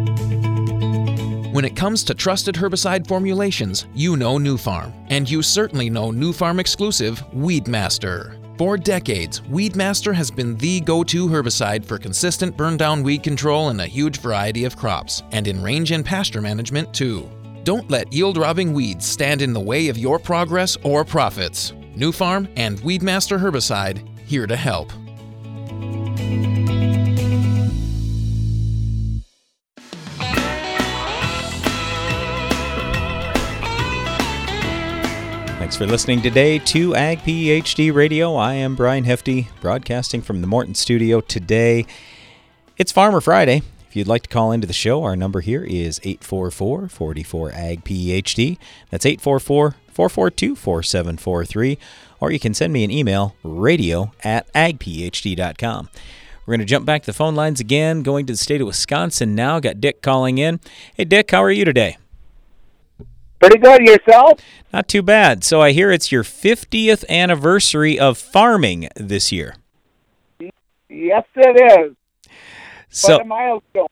When 1.61 1.69
it 1.69 1.75
comes 1.75 2.03
to 2.05 2.15
trusted 2.15 2.55
herbicide 2.55 3.05
formulations, 3.05 3.85
you 3.93 4.17
know 4.17 4.39
Nufarm, 4.39 4.91
and 5.09 5.29
you 5.29 5.43
certainly 5.43 5.91
know 5.91 6.09
Nufarm 6.09 6.59
exclusive 6.59 7.19
Weedmaster. 7.35 8.35
For 8.57 8.77
decades, 8.77 9.41
Weedmaster 9.41 10.11
has 10.11 10.31
been 10.31 10.57
the 10.57 10.79
go 10.81 11.03
to 11.03 11.27
herbicide 11.27 11.85
for 11.85 11.99
consistent 11.99 12.57
burn 12.57 12.77
down 12.77 13.03
weed 13.03 13.21
control 13.21 13.69
in 13.69 13.79
a 13.79 13.85
huge 13.85 14.21
variety 14.21 14.65
of 14.65 14.75
crops, 14.75 15.21
and 15.33 15.47
in 15.47 15.61
range 15.61 15.91
and 15.91 16.03
pasture 16.03 16.41
management 16.41 16.91
too. 16.95 17.29
Don't 17.63 17.91
let 17.91 18.11
yield 18.11 18.37
robbing 18.37 18.73
weeds 18.73 19.05
stand 19.05 19.43
in 19.43 19.53
the 19.53 19.59
way 19.59 19.87
of 19.87 19.99
your 19.99 20.17
progress 20.17 20.77
or 20.81 21.05
profits. 21.05 21.73
Nufarm 21.95 22.51
and 22.55 22.79
Weedmaster 22.79 23.39
herbicide 23.39 24.01
here 24.25 24.47
to 24.47 24.55
help. 24.55 24.91
Thanks 35.71 35.85
for 35.85 35.87
listening 35.89 36.21
today 36.21 36.59
to 36.59 36.95
Ag 36.95 37.19
PhD 37.19 37.93
Radio. 37.93 38.35
I 38.35 38.55
am 38.55 38.75
Brian 38.75 39.05
Hefty, 39.05 39.47
broadcasting 39.61 40.21
from 40.21 40.41
the 40.41 40.47
Morton 40.47 40.75
studio 40.75 41.21
today. 41.21 41.85
It's 42.75 42.91
Farmer 42.91 43.21
Friday. 43.21 43.61
If 43.87 43.95
you'd 43.95 44.05
like 44.05 44.23
to 44.23 44.29
call 44.29 44.51
into 44.51 44.67
the 44.67 44.73
show, 44.73 45.01
our 45.05 45.15
number 45.15 45.39
here 45.39 45.63
is 45.63 46.01
844 46.03 46.89
44 46.89 47.53
Ag 47.53 47.85
PhD. 47.85 48.57
That's 48.89 49.05
844 49.05 49.77
442 49.93 50.57
4743. 50.57 51.77
Or 52.19 52.31
you 52.31 52.39
can 52.39 52.53
send 52.53 52.73
me 52.73 52.83
an 52.83 52.91
email, 52.91 53.37
radio 53.41 54.11
at 54.25 54.51
agphd.com. 54.51 55.89
We're 56.45 56.51
going 56.51 56.59
to 56.59 56.65
jump 56.65 56.85
back 56.85 57.03
to 57.03 57.05
the 57.05 57.13
phone 57.13 57.35
lines 57.35 57.61
again, 57.61 58.03
going 58.03 58.25
to 58.25 58.33
the 58.33 58.37
state 58.37 58.59
of 58.59 58.67
Wisconsin 58.67 59.35
now. 59.35 59.61
Got 59.61 59.79
Dick 59.79 60.01
calling 60.01 60.37
in. 60.37 60.59
Hey, 60.95 61.05
Dick, 61.05 61.31
how 61.31 61.41
are 61.41 61.49
you 61.49 61.63
today? 61.63 61.95
Pretty 63.41 63.57
good 63.57 63.81
yourself. 63.81 64.39
Not 64.71 64.87
too 64.87 65.01
bad. 65.01 65.43
So 65.43 65.61
I 65.61 65.71
hear 65.71 65.91
it's 65.91 66.11
your 66.11 66.23
50th 66.23 67.07
anniversary 67.09 67.97
of 67.97 68.17
farming 68.17 68.87
this 68.95 69.31
year. 69.31 69.55
Yes, 70.89 71.25
it 71.35 71.79
is. 71.79 71.95
So 72.89 73.15
Quite 73.15 73.21
a 73.21 73.27
milestone. 73.27 73.87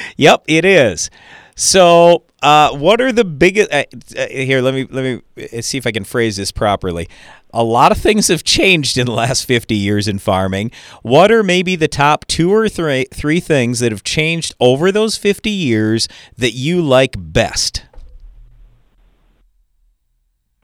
yep, 0.16 0.44
it 0.46 0.64
is. 0.64 1.10
So, 1.56 2.24
uh, 2.42 2.76
what 2.76 3.00
are 3.00 3.12
the 3.12 3.24
biggest? 3.24 3.72
Uh, 3.72 3.84
uh, 4.16 4.26
here, 4.28 4.60
let 4.60 4.74
me 4.74 4.88
let 4.90 5.04
me 5.04 5.48
uh, 5.52 5.60
see 5.60 5.78
if 5.78 5.86
I 5.86 5.92
can 5.92 6.04
phrase 6.04 6.36
this 6.36 6.50
properly. 6.50 7.08
A 7.52 7.62
lot 7.62 7.92
of 7.92 7.98
things 7.98 8.28
have 8.28 8.42
changed 8.42 8.96
in 8.98 9.06
the 9.06 9.12
last 9.12 9.44
50 9.44 9.76
years 9.76 10.08
in 10.08 10.18
farming. 10.18 10.72
What 11.02 11.30
are 11.30 11.44
maybe 11.44 11.76
the 11.76 11.86
top 11.86 12.26
two 12.26 12.52
or 12.52 12.68
three 12.68 13.06
three 13.12 13.40
things 13.40 13.80
that 13.80 13.92
have 13.92 14.02
changed 14.02 14.54
over 14.58 14.90
those 14.90 15.16
50 15.16 15.50
years 15.50 16.08
that 16.36 16.52
you 16.52 16.80
like 16.80 17.14
best? 17.18 17.84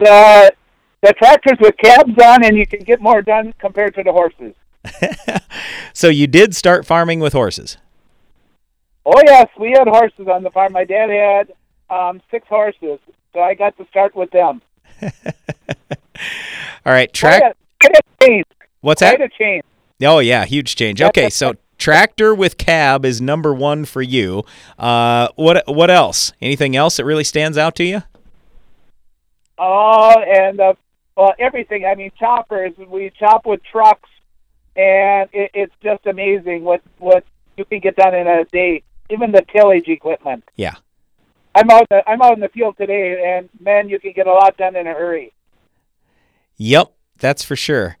The 0.01 0.51
the 1.01 1.13
tractors 1.13 1.57
with 1.59 1.77
cabs 1.77 2.13
on, 2.23 2.43
and 2.43 2.57
you 2.57 2.67
can 2.67 2.83
get 2.83 3.01
more 3.01 3.21
done 3.21 3.53
compared 3.59 3.95
to 3.95 4.03
the 4.03 4.11
horses. 4.11 4.53
So 5.93 6.07
you 6.07 6.27
did 6.27 6.55
start 6.55 6.85
farming 6.85 7.19
with 7.19 7.33
horses. 7.33 7.77
Oh 9.05 9.21
yes, 9.25 9.47
we 9.59 9.71
had 9.71 9.87
horses 9.87 10.27
on 10.27 10.43
the 10.43 10.51
farm. 10.51 10.73
My 10.73 10.85
dad 10.85 11.09
had 11.09 11.53
um, 11.89 12.21
six 12.31 12.47
horses, 12.47 12.99
so 13.33 13.39
I 13.39 13.55
got 13.55 13.77
to 13.77 13.85
start 13.87 14.15
with 14.15 14.31
them. 14.31 14.61
All 16.85 16.93
right, 16.93 17.11
track. 17.11 17.41
Quite 17.41 17.51
a, 17.51 17.55
quite 17.81 17.97
a 17.97 18.25
change. 18.25 18.45
What's 18.81 19.01
that? 19.01 19.17
Quite 19.17 19.31
a 19.31 19.37
change. 19.37 19.63
Oh 20.01 20.19
yeah, 20.19 20.45
huge 20.45 20.75
change. 20.75 21.01
Okay, 21.01 21.29
so 21.29 21.55
tractor 21.77 22.33
with 22.33 22.57
cab 22.57 23.05
is 23.05 23.19
number 23.19 23.53
one 23.53 23.85
for 23.85 24.01
you. 24.01 24.43
Uh, 24.79 25.27
what 25.35 25.63
what 25.67 25.89
else? 25.89 26.31
Anything 26.41 26.75
else 26.75 26.97
that 26.97 27.05
really 27.05 27.23
stands 27.23 27.57
out 27.57 27.75
to 27.75 27.83
you? 27.83 28.03
Oh, 29.57 30.19
and 30.19 30.59
uh, 30.59 30.73
well, 31.15 31.33
everything. 31.39 31.85
I 31.85 31.95
mean, 31.95 32.11
choppers. 32.17 32.73
We 32.77 33.11
chop 33.17 33.45
with 33.45 33.61
trucks, 33.63 34.09
and 34.75 35.29
it, 35.33 35.51
it's 35.53 35.73
just 35.83 36.05
amazing 36.05 36.63
what 36.63 36.81
what 36.97 37.23
you 37.57 37.65
can 37.65 37.79
get 37.79 37.95
done 37.95 38.15
in 38.15 38.27
a 38.27 38.45
day. 38.45 38.83
Even 39.09 39.31
the 39.31 39.43
tillage 39.53 39.87
equipment. 39.87 40.43
Yeah. 40.55 40.75
I'm 41.53 41.69
out. 41.69 41.87
The, 41.89 42.07
I'm 42.09 42.21
out 42.21 42.33
in 42.33 42.39
the 42.39 42.49
field 42.49 42.77
today, 42.77 43.35
and 43.37 43.49
man, 43.59 43.89
you 43.89 43.99
can 43.99 44.13
get 44.13 44.27
a 44.27 44.31
lot 44.31 44.55
done 44.57 44.75
in 44.75 44.87
a 44.87 44.93
hurry. 44.93 45.33
Yep, 46.57 46.93
that's 47.17 47.43
for 47.43 47.55
sure. 47.55 47.97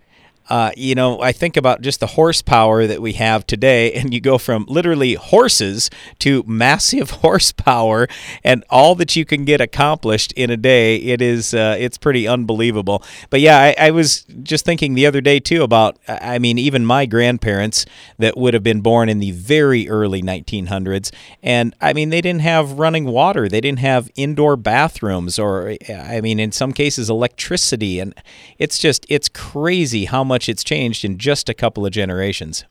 Uh, 0.51 0.69
you 0.75 0.95
know, 0.95 1.21
I 1.21 1.31
think 1.31 1.55
about 1.55 1.79
just 1.79 2.01
the 2.01 2.07
horsepower 2.07 2.85
that 2.85 3.01
we 3.01 3.13
have 3.13 3.47
today, 3.47 3.93
and 3.93 4.13
you 4.13 4.19
go 4.19 4.37
from 4.37 4.65
literally 4.67 5.13
horses 5.13 5.89
to 6.19 6.43
massive 6.45 7.09
horsepower, 7.21 8.09
and 8.43 8.65
all 8.69 8.93
that 8.95 9.15
you 9.15 9.23
can 9.23 9.45
get 9.45 9.61
accomplished 9.61 10.33
in 10.33 10.49
a 10.49 10.57
day. 10.57 10.97
It 10.97 11.21
is, 11.21 11.53
uh, 11.53 11.77
it's 11.79 11.97
pretty 11.97 12.27
unbelievable. 12.27 13.01
But 13.29 13.39
yeah, 13.39 13.59
I, 13.59 13.75
I 13.87 13.91
was 13.91 14.23
just 14.43 14.65
thinking 14.65 14.93
the 14.93 15.05
other 15.05 15.21
day 15.21 15.39
too 15.39 15.63
about, 15.63 15.97
I 16.05 16.37
mean, 16.37 16.57
even 16.59 16.85
my 16.85 17.05
grandparents 17.05 17.85
that 18.17 18.35
would 18.35 18.53
have 18.53 18.63
been 18.63 18.81
born 18.81 19.07
in 19.07 19.19
the 19.19 19.31
very 19.31 19.87
early 19.87 20.21
1900s, 20.21 21.13
and 21.41 21.73
I 21.79 21.93
mean, 21.93 22.09
they 22.09 22.19
didn't 22.19 22.41
have 22.41 22.73
running 22.73 23.05
water, 23.05 23.47
they 23.47 23.61
didn't 23.61 23.79
have 23.79 24.11
indoor 24.15 24.57
bathrooms, 24.57 25.39
or 25.39 25.77
I 25.89 26.19
mean, 26.19 26.41
in 26.41 26.51
some 26.51 26.73
cases, 26.73 27.09
electricity, 27.09 28.01
and 28.01 28.13
it's 28.59 28.77
just, 28.77 29.05
it's 29.07 29.29
crazy 29.29 30.03
how 30.03 30.25
much 30.25 30.40
it's 30.49 30.63
changed 30.63 31.03
in 31.05 31.17
just 31.17 31.49
a 31.49 31.53
couple 31.53 31.85
of 31.85 31.91
generations. 31.91 32.65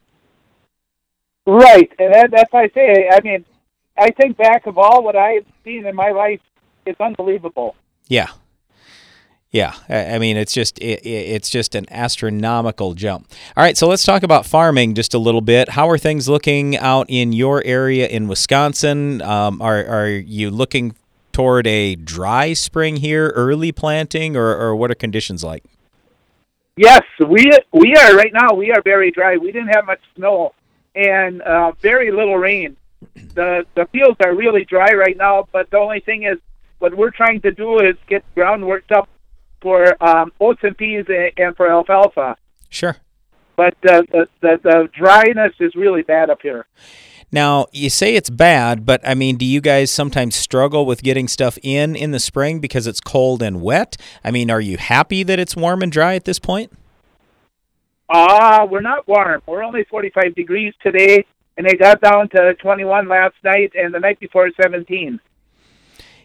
Right, 1.46 1.90
and 1.98 2.14
that, 2.14 2.30
that's 2.30 2.52
why 2.52 2.64
I 2.64 2.68
say. 2.74 3.08
I 3.10 3.20
mean, 3.22 3.44
I 3.98 4.10
think 4.10 4.36
back 4.36 4.66
of 4.66 4.78
all 4.78 5.02
what 5.02 5.16
I've 5.16 5.46
seen 5.64 5.86
in 5.86 5.96
my 5.96 6.10
life, 6.10 6.40
it's 6.86 7.00
unbelievable. 7.00 7.74
Yeah, 8.08 8.28
yeah. 9.50 9.74
I 9.88 10.14
I 10.14 10.18
mean, 10.18 10.36
it's 10.36 10.52
just 10.52 10.78
it- 10.78 11.04
it's 11.04 11.50
just 11.50 11.74
an 11.74 11.86
astronomical 11.90 12.94
jump. 12.94 13.28
All 13.56 13.64
right, 13.64 13.76
so 13.76 13.88
let's 13.88 14.04
talk 14.04 14.22
about 14.22 14.46
farming 14.46 14.94
just 14.94 15.14
a 15.14 15.18
little 15.18 15.40
bit. 15.40 15.70
How 15.70 15.88
are 15.88 15.98
things 15.98 16.28
looking 16.28 16.76
out 16.76 17.06
in 17.08 17.32
your 17.32 17.62
area 17.64 18.06
in 18.06 18.28
Wisconsin? 18.28 19.20
Um, 19.22 19.60
are 19.62 19.84
are 19.86 20.08
you 20.08 20.50
looking 20.50 20.94
toward 21.32 21.66
a 21.66 21.94
dry 21.94 22.52
spring 22.52 22.96
here, 22.96 23.28
early 23.30 23.72
planting, 23.72 24.36
or, 24.36 24.54
or 24.56 24.76
what 24.76 24.90
are 24.90 24.94
conditions 24.96 25.42
like? 25.42 25.64
Yes, 26.80 27.02
we 27.28 27.44
we 27.72 27.94
are 27.94 28.16
right 28.16 28.32
now. 28.32 28.54
We 28.54 28.72
are 28.72 28.80
very 28.80 29.10
dry. 29.10 29.36
We 29.36 29.52
didn't 29.52 29.68
have 29.68 29.84
much 29.84 30.00
snow 30.16 30.54
and 30.94 31.42
uh, 31.42 31.72
very 31.82 32.10
little 32.10 32.38
rain. 32.38 32.78
The 33.34 33.66
the 33.74 33.84
fields 33.92 34.16
are 34.24 34.34
really 34.34 34.64
dry 34.64 34.92
right 34.94 35.14
now. 35.14 35.46
But 35.52 35.68
the 35.68 35.76
only 35.76 36.00
thing 36.00 36.22
is, 36.22 36.38
what 36.78 36.96
we're 36.96 37.10
trying 37.10 37.42
to 37.42 37.52
do 37.52 37.80
is 37.80 37.96
get 38.08 38.24
ground 38.34 38.66
worked 38.66 38.92
up 38.92 39.10
for 39.60 40.02
um, 40.02 40.32
oats 40.40 40.60
and 40.62 40.74
peas 40.74 41.04
and, 41.10 41.32
and 41.36 41.54
for 41.54 41.70
alfalfa. 41.70 42.38
Sure. 42.70 42.96
But 43.56 43.76
uh, 43.86 44.00
the, 44.10 44.28
the 44.40 44.60
the 44.62 44.88
dryness 44.96 45.52
is 45.60 45.74
really 45.74 46.00
bad 46.00 46.30
up 46.30 46.40
here. 46.40 46.64
Now, 47.32 47.66
you 47.72 47.90
say 47.90 48.16
it's 48.16 48.30
bad, 48.30 48.84
but 48.84 49.00
I 49.06 49.14
mean, 49.14 49.36
do 49.36 49.44
you 49.44 49.60
guys 49.60 49.90
sometimes 49.90 50.34
struggle 50.34 50.84
with 50.84 51.02
getting 51.02 51.28
stuff 51.28 51.58
in 51.62 51.94
in 51.94 52.10
the 52.10 52.18
spring 52.18 52.58
because 52.58 52.86
it's 52.86 53.00
cold 53.00 53.42
and 53.42 53.62
wet? 53.62 53.96
I 54.24 54.30
mean, 54.30 54.50
are 54.50 54.60
you 54.60 54.76
happy 54.78 55.22
that 55.22 55.38
it's 55.38 55.54
warm 55.54 55.82
and 55.82 55.92
dry 55.92 56.14
at 56.16 56.24
this 56.24 56.40
point? 56.40 56.72
Ah, 58.08 58.66
we're 58.68 58.80
not 58.80 59.06
warm. 59.06 59.40
We're 59.46 59.62
only 59.62 59.84
45 59.84 60.34
degrees 60.34 60.74
today, 60.82 61.24
and 61.56 61.66
it 61.68 61.78
got 61.78 62.00
down 62.00 62.28
to 62.30 62.54
21 62.54 63.06
last 63.06 63.36
night, 63.44 63.72
and 63.76 63.94
the 63.94 64.00
night 64.00 64.18
before 64.18 64.50
17. 64.60 65.20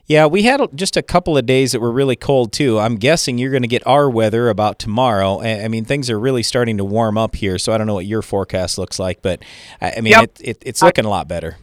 Yeah, 0.08 0.28
we 0.28 0.44
had 0.44 0.62
just 0.76 0.98
a 0.98 1.02
couple 1.02 1.36
of 1.36 1.48
days 1.48 1.72
that 1.72 1.80
were 1.80 1.92
really 1.92 2.16
cold 2.16 2.54
too. 2.54 2.78
I'm 2.80 2.96
guessing 2.96 3.40
you're 3.40 3.50
going 3.50 3.64
to 3.64 3.68
get 3.68 3.86
our 3.88 4.08
weather 4.10 4.50
about 4.50 4.78
tomorrow. 4.78 5.40
I 5.42 5.64
I 5.64 5.68
mean, 5.68 5.84
things 5.84 6.10
are 6.12 6.20
really 6.20 6.44
starting 6.44 6.78
to 6.78 6.86
warm 6.86 7.18
up 7.18 7.36
here, 7.36 7.58
so 7.58 7.74
I 7.74 7.78
don't 7.80 7.88
know 7.88 7.96
what 7.96 8.06
your 8.06 8.22
forecast 8.22 8.78
looks 8.78 9.00
like, 9.00 9.22
but 9.24 9.42
I 9.82 9.94
I 9.98 10.02
mean, 10.02 10.12
Yep. 10.12 10.24
it, 10.24 10.42
it, 10.44 10.58
it's 10.66 10.82
looking 10.84 11.06
a 11.06 11.10
lot 11.10 11.28
better. 11.28 11.58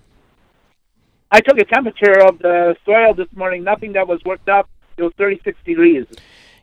I 1.31 1.40
took 1.40 1.57
a 1.59 1.64
temperature 1.64 2.18
of 2.20 2.38
the 2.40 2.76
soil 2.85 3.14
this 3.14 3.28
morning. 3.35 3.64
Nothing 3.64 3.92
that 3.92 4.07
was 4.09 4.20
worked 4.24 4.48
up. 4.48 4.68
It 4.98 5.02
was 5.02 5.12
36 5.16 5.57
degrees. 5.64 6.05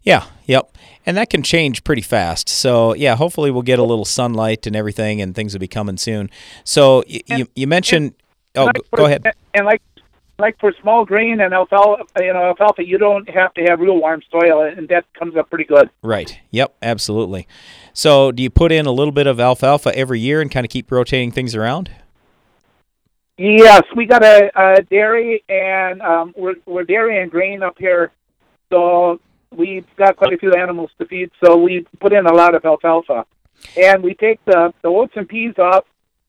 Yeah, 0.04 0.26
yep. 0.46 0.78
And 1.06 1.18
that 1.18 1.30
can 1.32 1.42
change 1.44 1.84
pretty 1.84 2.04
fast. 2.04 2.48
So, 2.48 2.94
yeah, 2.94 3.16
hopefully 3.16 3.50
we'll 3.52 3.64
get 3.64 3.80
a 3.80 3.84
little 3.84 4.06
sunlight 4.06 4.68
and 4.68 4.76
everything 4.76 5.22
and 5.22 5.34
things 5.34 5.54
will 5.54 5.60
be 5.60 5.68
coming 5.68 5.98
soon. 5.98 6.30
So, 6.64 7.04
y- 7.10 7.22
you, 7.26 7.48
you 7.56 7.68
mentioned 7.68 8.14
Oh, 8.56 8.66
Like 8.66 8.76
go, 8.76 8.82
go 8.98 9.06
ahead. 9.06 9.24
And 9.54 9.66
like 9.66 9.82
like 10.40 10.60
for 10.60 10.74
small 10.82 11.06
grain 11.06 11.42
and 11.42 11.54
alfalfa, 11.54 12.04
you 12.18 12.34
know, 12.34 12.44
alfalfa, 12.44 12.86
you 12.86 12.98
don't 12.98 13.30
have 13.30 13.54
to 13.56 13.64
have 13.64 13.80
real 13.80 13.98
warm 13.98 14.22
soil, 14.32 14.62
and 14.64 14.88
that 14.90 15.06
comes 15.14 15.36
up 15.36 15.50
pretty 15.50 15.66
good. 15.66 15.90
Right. 16.02 16.40
Yep, 16.52 16.76
absolutely. 16.82 17.48
So, 17.94 18.32
do 18.32 18.42
you 18.42 18.50
put 18.50 18.72
in 18.72 18.86
a 18.86 18.92
little 18.92 19.12
bit 19.12 19.28
of 19.28 19.40
alfalfa 19.40 19.96
every 19.96 20.20
year 20.20 20.42
and 20.42 20.50
kind 20.50 20.66
of 20.66 20.70
keep 20.70 20.92
rotating 20.92 21.32
things 21.32 21.56
around? 21.56 21.92
Yes, 23.38 23.84
we 23.96 24.06
got 24.06 24.24
a, 24.24 24.52
a 24.56 24.82
dairy 24.84 25.44
and 25.48 26.02
um, 26.02 26.34
we're 26.36 26.56
we're 26.66 26.84
dairy 26.84 27.22
and 27.22 27.32
grain 27.32 27.64
up 27.64 27.78
here, 27.78 28.12
so 28.70 29.22
we've 29.56 29.86
got 29.96 30.18
quite 30.18 30.34
a 30.34 30.38
few 30.38 30.54
animals 30.54 30.92
to 31.00 31.06
feed. 31.06 31.32
So 31.44 31.56
we 31.56 31.86
put 32.00 32.12
in 32.12 32.26
a 32.26 32.34
lot 32.34 32.54
of 32.54 32.66
alfalfa, 32.66 33.26
and 33.78 34.04
we 34.04 34.14
take 34.14 34.44
the 34.44 34.74
the 34.82 34.90
oats 34.90 35.14
and 35.16 35.28
peas 35.28 35.54
off, 35.58 35.86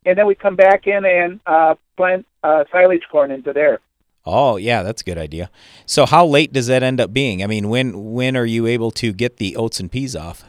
and 0.06 0.16
then 0.16 0.26
we 0.26 0.36
come 0.36 0.54
back 0.54 0.86
in 0.86 1.04
and 1.04 1.40
uh, 1.46 1.74
plant 1.96 2.26
uh, 2.44 2.64
silage 2.70 3.02
corn 3.10 3.32
into 3.32 3.52
there. 3.52 3.80
Oh, 4.26 4.56
yeah, 4.56 4.82
that's 4.82 5.02
a 5.02 5.04
good 5.04 5.18
idea. 5.18 5.50
So, 5.86 6.06
how 6.06 6.26
late 6.26 6.52
does 6.52 6.66
that 6.66 6.82
end 6.82 7.00
up 7.00 7.12
being? 7.12 7.42
I 7.42 7.46
mean, 7.46 7.68
when 7.68 8.12
when 8.12 8.36
are 8.36 8.46
you 8.46 8.66
able 8.66 8.90
to 8.92 9.12
get 9.12 9.38
the 9.38 9.56
oats 9.56 9.80
and 9.80 9.90
peas 9.90 10.14
off? 10.14 10.44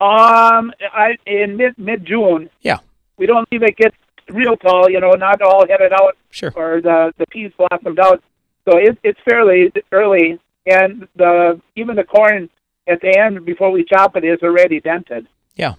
Um, 0.00 0.72
I 0.92 1.16
in 1.26 1.56
mid 1.56 1.78
mid 1.78 2.06
June. 2.06 2.50
Yeah. 2.62 2.78
We 3.16 3.26
don't 3.26 3.50
leave 3.52 3.62
it 3.62 3.76
get 3.76 3.94
real 4.30 4.56
tall, 4.56 4.90
you 4.90 5.00
know, 5.00 5.10
not 5.10 5.42
all 5.42 5.66
headed 5.66 5.92
out. 5.92 6.16
Sure. 6.30 6.52
Or 6.56 6.80
the 6.80 7.12
the 7.18 7.26
peas 7.26 7.52
blossomed 7.56 7.98
out, 7.98 8.22
so 8.64 8.78
it, 8.78 8.98
it's 9.02 9.20
fairly 9.28 9.72
early, 9.92 10.38
and 10.66 11.06
the 11.16 11.60
even 11.76 11.96
the 11.96 12.04
corn 12.04 12.48
at 12.86 13.00
the 13.00 13.16
end 13.18 13.44
before 13.44 13.70
we 13.70 13.84
chop 13.84 14.16
it 14.16 14.24
is 14.24 14.38
already 14.42 14.80
dented. 14.80 15.26
Yeah. 15.54 15.74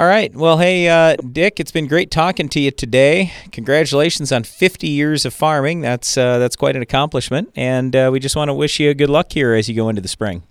All 0.00 0.06
right. 0.06 0.34
Well, 0.34 0.56
hey, 0.56 0.88
uh, 0.88 1.16
Dick, 1.16 1.60
it's 1.60 1.72
been 1.72 1.86
great 1.86 2.10
talking 2.10 2.48
to 2.48 2.58
you 2.58 2.70
today. 2.70 3.34
Congratulations 3.52 4.32
on 4.32 4.44
50 4.44 4.88
years 4.88 5.26
of 5.26 5.34
farming. 5.34 5.82
That's 5.82 6.16
uh, 6.16 6.38
that's 6.38 6.56
quite 6.56 6.74
an 6.74 6.80
accomplishment, 6.80 7.52
and 7.54 7.94
uh, 7.94 8.08
we 8.10 8.18
just 8.18 8.34
want 8.34 8.48
to 8.48 8.54
wish 8.54 8.80
you 8.80 8.94
good 8.94 9.10
luck 9.10 9.30
here 9.30 9.52
as 9.52 9.68
you 9.68 9.74
go 9.74 9.90
into 9.90 10.00
the 10.00 10.08
spring. 10.08 10.42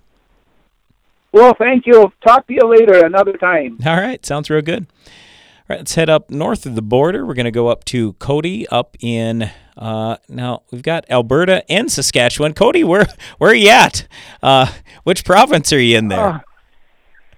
Well, 1.31 1.55
thank 1.57 1.88
you. 1.88 2.13
Talk 2.23 2.45
to 2.45 2.53
you 2.53 2.62
later 2.62 3.03
another 3.03 3.33
time. 3.33 3.79
All 3.88 3.97
right, 3.97 4.23
sounds 4.23 4.51
real 4.51 4.62
good. 4.62 4.85
All 5.07 5.65
right, 5.67 5.79
let's 5.79 5.95
head 5.95 6.12
up 6.12 6.29
north 6.29 6.67
of 6.67 6.75
the 6.75 6.83
border. 6.83 7.25
We're 7.25 7.33
going 7.33 7.45
to 7.45 7.51
go 7.51 7.69
up 7.69 7.85
to 7.85 8.13
Cody 8.13 8.67
up 8.67 8.97
in. 8.99 9.49
Uh, 9.75 10.17
now 10.27 10.62
we've 10.69 10.83
got 10.83 11.09
Alberta 11.09 11.63
and 11.71 11.91
Saskatchewan. 11.91 12.53
Cody, 12.53 12.83
where 12.83 13.07
where 13.39 13.49
are 13.49 13.55
you 13.55 13.69
at? 13.69 14.07
Uh, 14.43 14.71
which 15.05 15.25
province 15.25 15.73
are 15.73 15.79
you 15.79 15.97
in 15.97 16.09
there? 16.09 16.43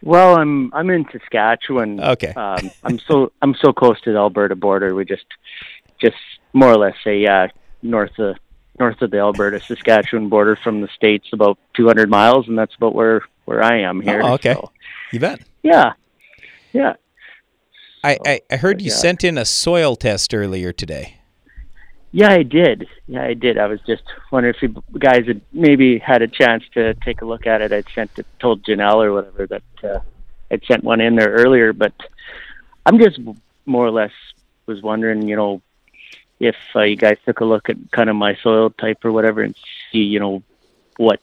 Well, 0.04 0.36
I'm 0.38 0.74
I'm 0.74 0.90
in 0.90 1.06
Saskatchewan. 1.12 2.00
Okay. 2.00 2.34
Um, 2.34 2.72
I'm 2.84 3.00
so 3.00 3.32
I'm 3.42 3.56
so 3.56 3.72
close 3.72 4.00
to 4.02 4.12
the 4.12 4.18
Alberta 4.18 4.56
border. 4.56 4.96
We 4.96 5.06
just 5.06 5.26
just 6.00 6.18
more 6.54 6.72
or 6.72 6.78
less 6.78 6.96
say 7.04 7.26
uh, 7.26 7.48
north 7.82 8.18
of 8.18 8.38
north 8.80 9.02
of 9.02 9.12
the 9.12 9.20
Alberta 9.20 9.60
Saskatchewan 9.60 10.30
border 10.30 10.56
from 10.56 10.82
the 10.82 10.88
states, 10.96 11.28
about 11.34 11.60
200 11.76 12.10
miles, 12.10 12.48
and 12.48 12.58
that's 12.58 12.76
about 12.76 12.96
where 12.96 13.22
where 13.46 13.64
I 13.64 13.82
am 13.82 14.02
here. 14.02 14.22
Oh, 14.24 14.34
okay. 14.34 14.54
so, 14.54 14.72
You 15.12 15.20
bet. 15.20 15.42
yeah, 15.62 15.94
yeah. 16.74 16.94
I, 18.04 18.18
I, 18.26 18.42
I 18.50 18.56
heard 18.58 18.82
you 18.82 18.90
yeah. 18.90 18.96
sent 18.96 19.24
in 19.24 19.38
a 19.38 19.46
soil 19.46 19.96
test 19.96 20.34
earlier 20.34 20.74
today. 20.74 21.21
Yeah, 22.14 22.32
I 22.32 22.44
did. 22.44 22.88
Yeah, 23.08 23.24
I 23.24 23.34
did. 23.34 23.58
I 23.58 23.68
was 23.68 23.80
just 23.88 24.04
wondering 24.32 24.54
if 24.56 24.62
you 24.62 24.84
guys 25.00 25.26
had 25.28 25.42
maybe 25.54 25.98
had 25.98 26.22
a 26.22 26.28
chance 26.28 26.64
to 26.74 26.94
take 26.96 27.22
a 27.22 27.26
look 27.26 27.48
at 27.48 27.62
it. 27.62 27.72
I'd 27.72 27.86
sent 27.96 28.12
it, 28.18 28.26
told 28.40 28.64
Janelle 28.64 29.04
or 29.06 29.14
whatever 29.14 29.48
that 29.48 29.64
uh, 29.84 30.00
I'd 30.52 30.64
sent 30.66 30.84
one 30.84 31.00
in 31.00 31.16
there 31.16 31.30
earlier, 31.32 31.72
but 31.72 31.94
I'm 32.86 33.00
just 33.00 33.18
more 33.66 33.86
or 33.86 33.92
less 33.92 34.12
was 34.66 34.82
wondering, 34.82 35.28
you 35.28 35.36
know, 35.38 35.62
if 36.40 36.56
uh, 36.76 36.82
you 36.82 36.98
guys 36.98 37.18
took 37.26 37.40
a 37.40 37.46
look 37.46 37.70
at 37.70 37.78
kind 37.92 38.10
of 38.10 38.16
my 38.18 38.36
soil 38.44 38.72
type 38.72 39.06
or 39.06 39.12
whatever 39.14 39.42
and 39.42 39.56
see, 39.92 40.00
you 40.00 40.20
know, 40.20 40.44
what 40.98 41.22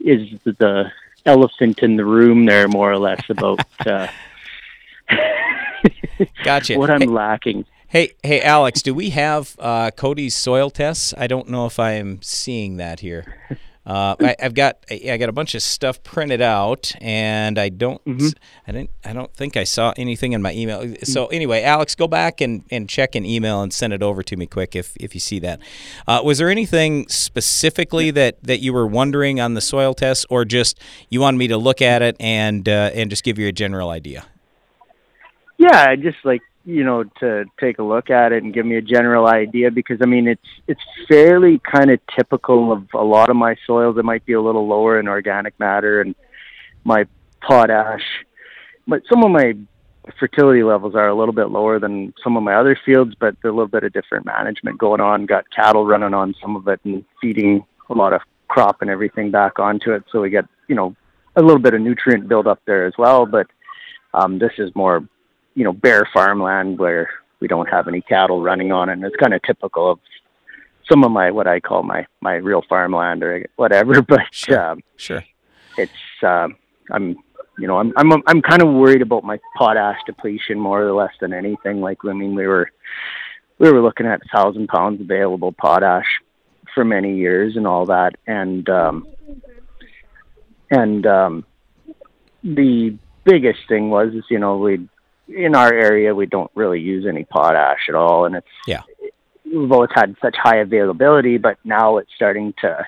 is 0.00 0.28
the 0.44 0.90
elephant 1.26 1.80
in 1.80 1.96
the 1.96 2.04
room 2.04 2.46
there, 2.46 2.68
more 2.68 2.90
or 2.90 2.98
less 2.98 3.22
about 3.28 3.60
uh, 3.86 4.06
Gotcha. 6.44 6.74
what 6.78 6.90
I'm 6.90 7.00
Hey- 7.00 7.06
lacking. 7.06 7.64
Hey, 7.92 8.14
hey, 8.22 8.40
Alex, 8.40 8.80
do 8.80 8.94
we 8.94 9.10
have 9.10 9.54
uh, 9.58 9.90
Cody's 9.90 10.34
soil 10.34 10.70
tests? 10.70 11.12
I 11.18 11.26
don't 11.26 11.50
know 11.50 11.66
if 11.66 11.78
I 11.78 11.90
am 11.92 12.22
seeing 12.22 12.78
that 12.78 13.00
here. 13.00 13.36
Uh, 13.84 14.14
I, 14.20 14.36
I've 14.40 14.54
got 14.54 14.78
I 14.88 15.16
got 15.16 15.28
a 15.28 15.32
bunch 15.32 15.56
of 15.56 15.62
stuff 15.62 16.04
printed 16.04 16.40
out, 16.40 16.92
and 17.00 17.58
I 17.58 17.68
don't 17.68 18.00
I 18.06 18.70
didn't 18.70 18.90
I 19.04 19.12
don't 19.12 19.34
think 19.34 19.56
I 19.56 19.64
saw 19.64 19.92
anything 19.96 20.34
in 20.34 20.40
my 20.40 20.54
email. 20.54 20.94
So 21.02 21.26
anyway, 21.26 21.64
Alex, 21.64 21.96
go 21.96 22.06
back 22.06 22.40
and, 22.40 22.62
and 22.70 22.88
check 22.88 23.16
an 23.16 23.26
email 23.26 23.60
and 23.60 23.72
send 23.72 23.92
it 23.92 24.00
over 24.00 24.22
to 24.22 24.36
me 24.36 24.46
quick 24.46 24.76
if, 24.76 24.96
if 24.98 25.14
you 25.14 25.20
see 25.20 25.40
that. 25.40 25.58
Uh, 26.06 26.20
was 26.24 26.38
there 26.38 26.48
anything 26.48 27.08
specifically 27.08 28.12
that, 28.12 28.40
that 28.44 28.60
you 28.60 28.72
were 28.72 28.86
wondering 28.86 29.40
on 29.40 29.54
the 29.54 29.60
soil 29.60 29.94
test, 29.94 30.26
or 30.30 30.44
just 30.44 30.78
you 31.08 31.20
wanted 31.20 31.38
me 31.38 31.48
to 31.48 31.56
look 31.56 31.82
at 31.82 32.02
it 32.02 32.14
and 32.20 32.68
uh, 32.68 32.92
and 32.94 33.10
just 33.10 33.24
give 33.24 33.36
you 33.36 33.48
a 33.48 33.52
general 33.52 33.90
idea? 33.90 34.26
Yeah, 35.58 35.96
just 35.96 36.18
like 36.22 36.42
you 36.64 36.84
know 36.84 37.04
to 37.20 37.44
take 37.58 37.78
a 37.78 37.82
look 37.82 38.10
at 38.10 38.32
it 38.32 38.42
and 38.42 38.54
give 38.54 38.64
me 38.64 38.76
a 38.76 38.82
general 38.82 39.26
idea 39.26 39.70
because 39.70 39.98
I 40.00 40.06
mean 40.06 40.28
it's 40.28 40.48
it's 40.68 40.80
fairly 41.08 41.58
kind 41.58 41.90
of 41.90 42.00
typical 42.16 42.72
of 42.72 42.86
a 42.94 43.02
lot 43.02 43.30
of 43.30 43.36
my 43.36 43.56
soils. 43.66 43.98
It 43.98 44.04
might 44.04 44.24
be 44.24 44.34
a 44.34 44.42
little 44.42 44.66
lower 44.66 44.98
in 45.00 45.08
organic 45.08 45.58
matter 45.58 46.00
and 46.00 46.14
my 46.84 47.06
potash, 47.40 48.04
but 48.86 49.02
some 49.08 49.24
of 49.24 49.30
my 49.30 49.54
fertility 50.18 50.62
levels 50.62 50.94
are 50.94 51.08
a 51.08 51.14
little 51.14 51.34
bit 51.34 51.50
lower 51.50 51.78
than 51.78 52.12
some 52.22 52.36
of 52.36 52.42
my 52.42 52.54
other 52.54 52.78
fields, 52.84 53.14
but 53.18 53.36
a 53.44 53.48
little 53.48 53.68
bit 53.68 53.84
of 53.84 53.92
different 53.92 54.26
management 54.26 54.78
going 54.78 55.00
on. 55.00 55.26
Got 55.26 55.50
cattle 55.50 55.86
running 55.86 56.14
on 56.14 56.34
some 56.40 56.56
of 56.56 56.66
it 56.68 56.80
and 56.84 57.04
feeding 57.20 57.64
a 57.90 57.94
lot 57.94 58.12
of 58.12 58.20
crop 58.48 58.82
and 58.82 58.90
everything 58.90 59.30
back 59.30 59.58
onto 59.58 59.92
it, 59.92 60.04
so 60.10 60.20
we 60.20 60.30
get 60.30 60.46
you 60.68 60.74
know 60.74 60.94
a 61.36 61.42
little 61.42 61.58
bit 61.58 61.74
of 61.74 61.80
nutrient 61.80 62.28
build 62.28 62.46
up 62.46 62.60
there 62.66 62.86
as 62.86 62.94
well. 62.98 63.26
But 63.26 63.48
um, 64.14 64.38
this 64.38 64.52
is 64.58 64.70
more 64.74 65.08
you 65.54 65.64
know 65.64 65.72
bare 65.72 66.08
farmland 66.12 66.78
where 66.78 67.10
we 67.40 67.48
don't 67.48 67.68
have 67.68 67.88
any 67.88 68.00
cattle 68.00 68.42
running 68.42 68.72
on 68.72 68.88
it, 68.88 68.94
and 68.94 69.04
it's 69.04 69.16
kind 69.16 69.34
of 69.34 69.42
typical 69.42 69.90
of 69.90 69.98
some 70.88 71.04
of 71.04 71.10
my 71.10 71.30
what 71.30 71.46
I 71.46 71.60
call 71.60 71.82
my 71.82 72.06
my 72.20 72.34
real 72.34 72.62
farmland 72.68 73.22
or 73.22 73.46
whatever. 73.56 74.02
But 74.08 74.20
sure, 74.30 74.70
um, 74.70 74.82
sure. 74.96 75.24
it's 75.76 75.92
um, 76.22 76.56
I'm 76.90 77.16
you 77.58 77.66
know 77.66 77.78
I'm 77.78 77.92
I'm 77.96 78.12
I'm 78.26 78.42
kind 78.42 78.62
of 78.62 78.72
worried 78.72 79.02
about 79.02 79.24
my 79.24 79.38
potash 79.56 79.98
depletion 80.06 80.58
more 80.58 80.82
or 80.82 80.92
less 80.92 81.12
than 81.20 81.32
anything. 81.32 81.80
Like 81.80 81.98
I 82.04 82.12
mean 82.12 82.34
we 82.34 82.46
were 82.46 82.70
we 83.58 83.70
were 83.70 83.82
looking 83.82 84.06
at 84.06 84.20
thousand 84.32 84.68
pounds 84.68 85.00
available 85.00 85.52
potash 85.52 86.20
for 86.74 86.84
many 86.84 87.16
years 87.16 87.56
and 87.56 87.66
all 87.66 87.86
that, 87.86 88.14
and 88.26 88.68
um, 88.68 89.06
and 90.70 91.06
um, 91.06 91.44
the 92.42 92.96
biggest 93.24 93.60
thing 93.68 93.90
was 93.90 94.14
is 94.14 94.24
you 94.30 94.38
know 94.38 94.56
we 94.58 94.88
in 95.28 95.54
our 95.54 95.72
area 95.72 96.14
we 96.14 96.26
don't 96.26 96.50
really 96.54 96.80
use 96.80 97.06
any 97.08 97.24
potash 97.24 97.88
at 97.88 97.94
all, 97.94 98.24
and 98.26 98.34
it's 98.36 98.46
yeah 98.66 98.82
we've 99.54 99.72
always 99.72 99.90
had 99.94 100.16
such 100.22 100.36
high 100.36 100.58
availability, 100.58 101.38
but 101.38 101.58
now 101.64 101.98
it's 101.98 102.10
starting 102.14 102.54
to, 102.60 102.86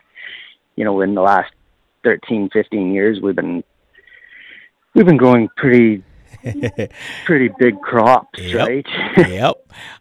you 0.77 0.85
know, 0.85 1.01
in 1.03 1.15
the 1.15 1.21
last 1.21 1.53
13, 2.05 2.51
15 2.53 2.93
years, 2.95 3.21
we've 3.21 3.37
been 3.37 3.63
we've 4.95 5.07
been 5.07 5.17
growing 5.17 5.49
pretty 5.57 6.03
pretty 7.25 7.49
big 7.59 7.81
crops, 7.81 8.39
Yep. 8.39 8.69
right? 8.69 8.87
yep. 9.29 9.55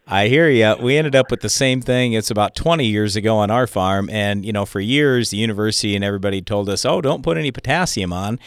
I 0.06 0.28
hear 0.28 0.48
you. 0.50 0.74
We 0.80 0.96
ended 0.96 1.14
up 1.14 1.30
with 1.30 1.40
the 1.40 1.48
same 1.48 1.80
thing. 1.80 2.12
It's 2.12 2.30
about 2.30 2.54
20 2.54 2.84
years 2.86 3.16
ago 3.16 3.36
on 3.36 3.50
our 3.50 3.66
farm. 3.66 4.10
And, 4.10 4.44
you 4.44 4.52
know, 4.52 4.66
for 4.66 4.80
years, 4.80 5.30
the 5.30 5.38
university 5.38 5.94
and 5.96 6.04
everybody 6.04 6.42
told 6.42 6.68
us, 6.68 6.84
oh, 6.84 7.00
don't 7.00 7.22
put 7.22 7.36
any 7.38 7.50
potassium 7.50 8.12
on. 8.12 8.38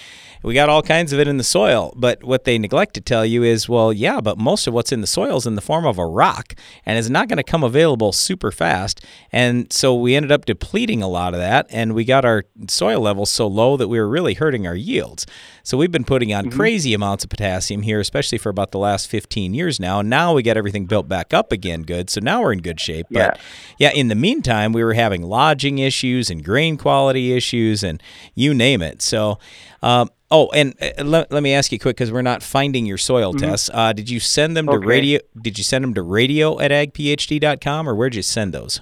We 0.44 0.54
got 0.54 0.70
all 0.70 0.82
kinds 0.82 1.14
of 1.14 1.20
it 1.20 1.28
in 1.28 1.38
the 1.38 1.44
soil. 1.44 1.94
But 1.96 2.24
what 2.24 2.44
they 2.44 2.58
neglect 2.58 2.94
to 2.96 3.02
tell 3.02 3.26
you 3.26 3.44
is, 3.44 3.68
well, 3.68 3.92
yeah, 3.92 4.22
but 4.22 4.38
most 4.38 4.68
of 4.68 4.74
what's 4.74 4.92
in 4.92 5.02
the 5.02 5.08
soil 5.08 5.38
is 5.38 5.46
in 5.46 5.56
the 5.56 5.62
form 5.62 5.86
of 5.86 5.98
a 5.98 6.06
rock 6.06 6.54
and 6.86 6.98
is 6.98 7.10
not 7.10 7.28
going 7.28 7.38
to 7.38 7.44
come 7.44 7.64
available 7.64 8.12
super 8.12 8.52
fast. 8.52 9.04
And 9.32 9.72
so 9.72 9.96
we 9.96 10.16
ended 10.16 10.32
up 10.32 10.46
depleting 10.46 11.02
a 11.02 11.08
lot 11.08 11.34
of 11.34 11.40
that. 11.40 11.68
And 11.70 11.94
we 11.94 12.06
got 12.06 12.26
our 12.26 12.46
soil 12.68 13.02
levels 13.02 13.30
so 13.30 13.48
low 13.48 13.78
that 13.78 13.88
we 13.88 14.00
were 14.00 14.08
really 14.08 14.34
hurting 14.36 14.68
our 14.68 14.76
yields. 14.76 15.26
So 15.68 15.76
we've 15.78 15.92
been 15.92 16.06
putting 16.06 16.34
on 16.34 16.46
Mhm. 16.46 16.54
crazy 16.54 16.94
amounts 16.94 17.26
of 17.26 17.30
potassium 17.30 17.82
here, 17.82 18.00
especially 18.00 18.38
for 18.38 18.48
about 18.48 18.72
the 18.72 18.80
last 18.80 19.10
15 19.10 19.54
years 19.54 19.82
now. 19.82 20.00
And 20.00 20.10
now 20.10 20.34
we 20.34 20.42
got 20.42 20.56
everything 20.56 20.86
built 20.86 21.10
back 21.10 21.34
up 21.34 21.52
again 21.52 21.82
good. 21.82 22.10
So 22.10 22.22
now 22.24 22.42
we're 22.42 22.54
in 22.54 22.60
good 22.62 22.80
shape. 22.80 23.08
But 23.12 23.38
yeah, 23.78 23.92
in 23.94 24.08
the 24.08 24.16
meantime, 24.16 24.72
we 24.72 24.82
were 24.82 24.94
having 24.94 25.24
lodging 25.24 25.80
issues 25.80 26.30
and 26.30 26.42
grain 26.42 26.78
quality 26.78 27.34
issues 27.34 27.84
and 27.84 28.02
you 28.34 28.54
name 28.54 28.82
it. 28.82 29.02
So, 29.02 29.40
um, 29.84 30.10
oh, 30.32 30.48
and 30.54 30.74
uh, 30.82 31.04
let, 31.04 31.34
let 31.34 31.44
me 31.44 31.52
ask 31.54 31.74
you 31.74 31.80
quick 31.80 31.98
because 31.98 32.14
we're 32.14 32.22
not 32.22 32.42
finding 32.44 32.86
your 32.86 32.98
soil 32.98 33.34
Mhm. 33.34 33.40
tests. 33.40 33.70
Uh, 33.74 33.92
did 33.92 34.10
you 34.10 34.22
send 34.22 34.56
them 34.56 34.68
to 34.68 34.80
radio? 34.80 35.20
Did 35.42 35.58
you 35.58 35.66
send 35.66 35.84
them 35.84 35.94
to 35.96 36.02
radio 36.02 36.58
at 36.62 36.72
agphd.com 36.72 37.90
or 37.90 37.94
where'd 37.94 38.16
you 38.16 38.22
send 38.22 38.54
those? 38.54 38.80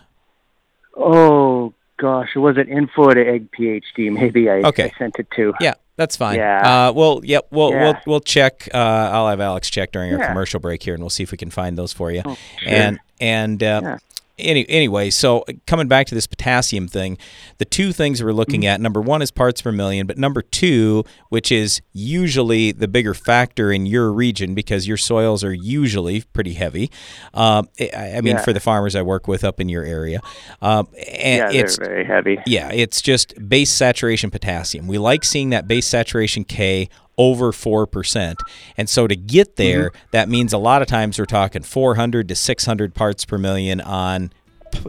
Oh 0.97 1.54
gosh, 1.97 2.29
was 2.35 2.57
it 2.57 2.67
info 2.69 3.09
at 3.11 3.17
Ag 3.17 3.49
PhD? 3.51 4.11
Maybe 4.11 4.49
I, 4.49 4.55
Okay. 4.63 4.91
I 4.95 4.97
sent 4.97 5.15
it 5.19 5.27
to. 5.35 5.53
Yeah, 5.59 5.73
that's 5.95 6.15
fine. 6.15 6.37
Yeah. 6.37 6.87
Uh, 6.89 6.93
well, 6.93 7.21
yep. 7.23 7.47
We'll 7.51 7.71
we'll 7.71 7.95
we'll 8.05 8.19
check. 8.21 8.67
Uh, 8.73 8.77
I'll 8.77 9.27
have 9.29 9.41
Alex 9.41 9.69
check 9.69 9.91
during 9.91 10.13
our 10.13 10.19
Yeah. 10.19 10.27
commercial 10.27 10.59
break 10.59 10.83
here, 10.83 10.93
and 10.93 11.01
we'll 11.03 11.09
see 11.09 11.23
if 11.23 11.31
we 11.31 11.37
can 11.37 11.49
find 11.51 11.77
those 11.77 11.93
for 11.93 12.11
you. 12.11 12.21
Oh, 12.25 12.37
sure. 12.59 12.71
And 12.73 12.99
and 13.21 13.63
uh, 13.63 13.81
Yeah. 13.83 13.97
Any 14.37 14.67
anyway, 14.69 15.09
so 15.09 15.39
uh, 15.47 15.53
coming 15.67 15.87
back 15.87 16.07
to 16.07 16.15
this 16.15 16.27
potassium 16.27 16.87
thing, 16.87 17.17
the 17.57 17.65
two 17.65 17.91
things 17.91 18.23
we're 18.23 18.33
looking 18.33 18.61
Mm-hmm. 18.61 18.67
at: 18.69 18.81
number 18.81 19.01
one 19.01 19.21
is 19.21 19.31
parts 19.31 19.61
per 19.61 19.71
million, 19.71 20.07
but 20.07 20.17
number 20.17 20.41
two, 20.41 21.03
which 21.29 21.51
is 21.51 21.81
usually 21.93 22.71
the 22.71 22.87
bigger 22.87 23.13
factor 23.13 23.71
in 23.71 23.85
your 23.85 24.11
region 24.11 24.53
because 24.55 24.87
your 24.87 24.97
soils 24.97 25.43
are 25.43 25.53
usually 25.53 26.21
pretty 26.33 26.53
heavy. 26.53 26.89
Um, 27.33 27.67
I, 27.79 28.13
I 28.17 28.21
mean, 28.21 28.35
Yeah. 28.35 28.41
for 28.43 28.53
the 28.53 28.59
farmers 28.59 28.95
I 28.95 29.01
work 29.01 29.27
with 29.27 29.43
up 29.43 29.59
in 29.59 29.69
your 29.69 29.83
area, 29.83 30.19
um, 30.61 30.87
and 31.17 31.37
Yeah, 31.39 31.51
they're 31.51 31.65
it's 31.65 31.77
very 31.77 32.05
heavy. 32.05 32.39
yeah, 32.45 32.71
it's 32.71 33.01
just 33.01 33.33
base 33.49 33.71
saturation 33.71 34.31
potassium. 34.31 34.87
We 34.87 34.97
like 34.97 35.23
seeing 35.23 35.49
that 35.51 35.67
base 35.67 35.87
saturation 35.87 36.43
K 36.43 36.89
over 37.17 37.51
4%. 37.51 38.35
And 38.77 38.89
so 38.89 39.07
to 39.07 39.15
get 39.15 39.55
mm-hmm. 39.55 39.63
there, 39.63 39.91
that 40.11 40.29
means 40.29 40.53
a 40.53 40.57
lot 40.57 40.81
of 40.81 40.87
times 40.87 41.19
we're 41.19 41.25
talking 41.25 41.63
400 41.63 42.27
to 42.27 42.35
600 42.35 42.93
parts 42.93 43.25
per 43.25 43.37
million 43.37 43.81
on 43.81 44.31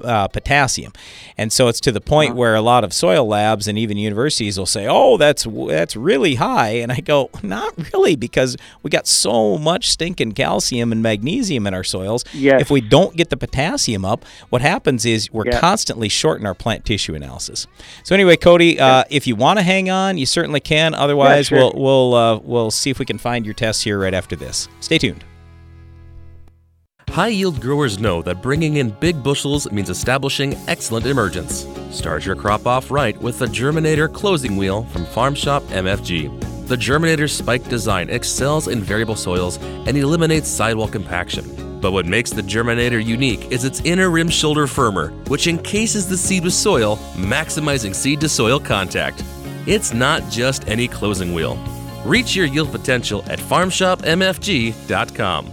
uh, 0.05 0.29
potassium. 0.29 0.92
And 1.38 1.53
so 1.53 1.68
it's 1.68 1.81
to 1.81 1.92
the 1.92 2.01
point 2.01 2.35
where 2.35 2.55
a 2.55 2.61
lot 2.62 2.85
of 2.85 2.92
soil 2.92 3.27
labs 3.27 3.68
and 3.68 3.79
even 3.79 3.96
universities 3.96 4.59
will 4.59 4.66
say, 4.66 4.87
"Oh, 4.88 5.16
that's 5.16 5.46
that's 5.68 5.96
really 5.96 6.37
high." 6.37 6.70
And 6.70 6.90
I 6.92 7.01
go, 7.01 7.31
"Not 7.42 7.75
really 7.92 8.16
because 8.16 8.57
we 8.83 8.90
got 8.90 9.07
so 9.07 9.59
much 9.59 9.90
stinking 9.90 10.33
calcium 10.33 10.92
and 10.92 11.03
magnesium 11.03 11.66
in 11.66 11.75
our 11.75 11.85
soils. 11.85 12.25
Yes. 12.33 12.61
If 12.61 12.70
we 12.70 12.81
don't 12.81 13.16
get 13.16 13.31
the 13.31 13.37
potassium 13.37 14.05
up, 14.05 14.25
what 14.51 14.62
happens 14.62 15.05
is 15.05 15.33
we're 15.33 15.46
Yeah. 15.46 15.61
constantly 15.61 16.09
shorting 16.09 16.46
our 16.46 16.55
plant 16.55 16.85
tissue 16.85 17.14
analysis. 17.14 17.66
So 18.03 18.14
anyway, 18.14 18.37
Cody, 18.37 18.79
uh, 18.81 19.05
if 19.11 19.27
you 19.27 19.37
want 19.37 19.59
to 19.59 19.62
hang 19.62 19.90
on, 19.90 20.18
you 20.18 20.27
certainly 20.27 20.61
can. 20.61 20.94
Otherwise, 20.94 21.46
sure. 21.46 21.59
we'll 21.59 21.72
we'll 21.77 22.14
uh, 22.14 22.38
we'll 22.42 22.70
see 22.70 22.90
if 22.90 22.99
we 22.99 23.05
can 23.05 23.18
find 23.18 23.44
your 23.44 23.55
tests 23.55 23.83
here 23.83 23.99
right 23.99 24.14
after 24.14 24.37
this. 24.37 24.68
Stay 24.81 24.99
tuned. 24.99 25.25
High 27.11 27.29
yield 27.29 27.61
growers 27.62 27.99
know 27.99 28.21
that 28.23 28.42
bringing 28.42 28.77
in 28.77 28.90
big 28.90 29.23
bushels 29.23 29.71
means 29.73 29.88
establishing 29.88 30.55
excellent 30.69 31.07
emergence. 31.07 31.66
Start 31.90 32.27
your 32.27 32.37
crop 32.37 32.66
off 32.66 32.90
right 32.90 33.16
with 33.23 33.38
the 33.38 33.47
Germinator 33.47 34.12
closing 34.12 34.59
wheel 34.59 34.85
from 34.87 35.07
Farm 35.07 35.35
Shop 35.35 35.62
MFG. 35.64 36.69
The 36.69 36.77
Germinator's 36.77 37.33
spike 37.33 37.66
design 37.71 38.11
excels 38.11 38.69
in 38.69 38.83
variable 38.83 39.16
soils 39.16 39.57
and 39.62 39.97
eliminates 39.97 40.49
sidewall 40.49 40.88
compaction. 40.88 41.81
But 41.81 41.92
what 41.92 42.05
makes 42.05 42.31
the 42.31 42.42
Germinator 42.42 43.03
unique 43.03 43.51
is 43.51 43.64
its 43.64 43.81
inner 43.83 44.11
rim 44.11 44.29
shoulder 44.29 44.66
firmer, 44.66 45.09
which 45.29 45.47
encases 45.47 46.07
the 46.09 46.19
seed 46.19 46.45
with 46.45 46.53
soil, 46.55 46.97
maximizing 47.14 47.95
seed 47.95 48.21
to 48.21 48.29
soil 48.29 48.61
contact. 48.61 49.25
It's 49.66 49.95
not 49.95 50.29
just 50.31 50.69
any 50.69 50.87
closing 50.88 51.33
wheel. 51.33 51.57
Reach 52.05 52.37
your 52.37 52.47
yield 52.47 52.71
potential 52.73 53.25
at 53.27 53.38
farmshopmfg.com. 53.38 55.53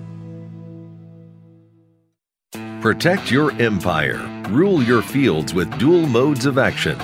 Protect 2.81 3.29
your 3.29 3.51
empire. 3.61 4.27
Rule 4.49 4.81
your 4.81 5.03
fields 5.03 5.53
with 5.53 5.77
dual 5.77 6.07
modes 6.07 6.47
of 6.47 6.57
action. 6.57 6.97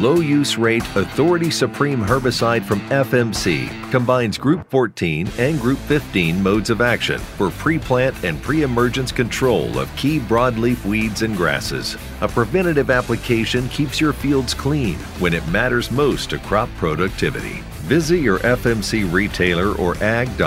Low 0.00 0.20
use 0.20 0.56
rate 0.56 0.86
Authority 0.94 1.50
Supreme 1.50 1.98
herbicide 1.98 2.64
from 2.64 2.78
FMC 2.82 3.90
combines 3.90 4.38
Group 4.38 4.70
14 4.70 5.28
and 5.38 5.60
Group 5.60 5.78
15 5.80 6.40
modes 6.40 6.70
of 6.70 6.80
action 6.80 7.18
for 7.18 7.50
pre 7.50 7.80
plant 7.80 8.14
and 8.22 8.40
pre 8.40 8.62
emergence 8.62 9.10
control 9.10 9.76
of 9.76 9.94
key 9.96 10.20
broadleaf 10.20 10.84
weeds 10.84 11.22
and 11.22 11.36
grasses. 11.36 11.96
A 12.20 12.28
preventative 12.28 12.88
application 12.88 13.68
keeps 13.70 14.00
your 14.00 14.12
fields 14.12 14.54
clean 14.54 14.94
when 15.18 15.34
it 15.34 15.44
matters 15.48 15.90
most 15.90 16.30
to 16.30 16.38
crop 16.38 16.68
productivity. 16.76 17.64
Visit 17.88 18.18
your 18.18 18.38
FMC 18.38 19.12
retailer 19.12 19.72
or 19.78 19.96
ag.fmc.com 19.96 20.40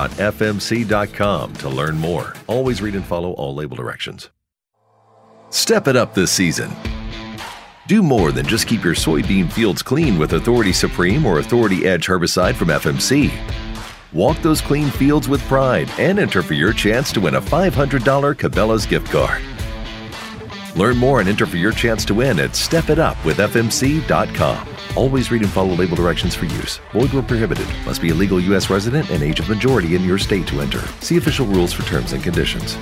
to 1.56 1.70
learn 1.70 1.98
more. 1.98 2.34
Always 2.48 2.82
read 2.82 2.96
and 2.96 3.06
follow 3.06 3.34
all 3.34 3.54
label 3.54 3.76
directions. 3.76 4.30
Step 5.50 5.88
it 5.88 5.96
up 5.96 6.14
this 6.14 6.30
season. 6.32 6.70
Do 7.88 8.04
more 8.04 8.34
than 8.34 8.46
just 8.46 8.68
keep 8.68 8.84
your 8.84 8.96
soybean 8.96 9.50
fields 9.50 9.82
clean 9.82 10.20
with 10.20 10.34
Authority 10.34 10.74
Supreme 10.74 11.26
or 11.26 11.40
Authority 11.40 11.88
Edge 11.88 12.08
herbicide 12.08 12.56
from 12.56 12.68
FMC. 12.68 13.32
Walk 14.12 14.38
those 14.42 14.60
clean 14.60 14.90
fields 14.90 15.30
with 15.30 15.42
pride 15.44 15.90
and 15.98 16.20
enter 16.20 16.42
for 16.42 16.54
your 16.54 16.74
chance 16.74 17.14
to 17.14 17.22
win 17.22 17.36
a 17.36 17.42
$500 17.42 18.36
Cabela's 18.36 18.86
gift 18.86 19.10
card. 19.10 19.42
Learn 20.76 20.98
more 20.98 21.22
and 21.22 21.30
enter 21.30 21.46
for 21.46 21.56
your 21.58 21.72
chance 21.72 22.04
to 22.06 22.14
win 22.14 22.40
at 22.40 22.52
stepitupwithfmc.com. 22.52 24.68
Always 24.96 25.32
read 25.32 25.42
and 25.44 25.52
follow 25.52 25.76
label 25.76 25.96
directions 25.96 26.36
for 26.36 26.46
use. 26.46 26.80
Void 26.92 27.14
where 27.14 27.24
prohibited. 27.24 27.68
Must 27.86 28.02
be 28.02 28.10
a 28.10 28.16
legal 28.16 28.42
U.S. 28.42 28.70
resident 28.70 29.10
and 29.12 29.24
age 29.24 29.40
of 29.40 29.48
majority 29.48 29.96
in 29.96 30.04
your 30.04 30.18
state 30.18 30.46
to 30.48 30.60
enter. 30.60 30.82
See 31.00 31.16
official 31.18 31.46
rules 31.46 31.72
for 31.72 31.84
terms 31.84 32.12
and 32.14 32.22
conditions. 32.22 32.78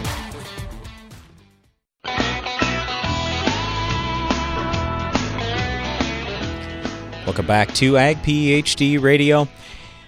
Welcome 7.36 7.48
back 7.48 7.74
to 7.74 7.98
Ag 7.98 8.24
PhD 8.24 9.02
Radio. 9.02 9.50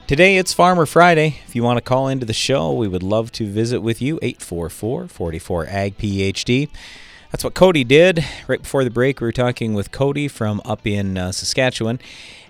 Today 0.07 0.37
it's 0.37 0.53
Farmer 0.53 0.85
Friday. 0.85 1.41
If 1.45 1.57
you 1.57 1.61
want 1.61 1.75
to 1.75 1.81
call 1.81 2.07
into 2.07 2.25
the 2.25 2.31
show, 2.31 2.71
we 2.71 2.87
would 2.87 3.03
love 3.03 3.33
to 3.33 3.45
visit 3.45 3.81
with 3.81 4.01
you. 4.01 4.17
844 4.21 5.09
44 5.09 5.67
Ag 5.67 5.97
PhD. 5.97 6.69
That's 7.29 7.43
what 7.43 7.53
Cody 7.53 7.83
did. 7.83 8.23
Right 8.47 8.61
before 8.61 8.85
the 8.85 8.89
break, 8.89 9.19
we 9.19 9.27
were 9.27 9.33
talking 9.33 9.73
with 9.73 9.91
Cody 9.91 10.29
from 10.29 10.61
up 10.63 10.87
in 10.87 11.17
uh, 11.17 11.33
Saskatchewan, 11.33 11.99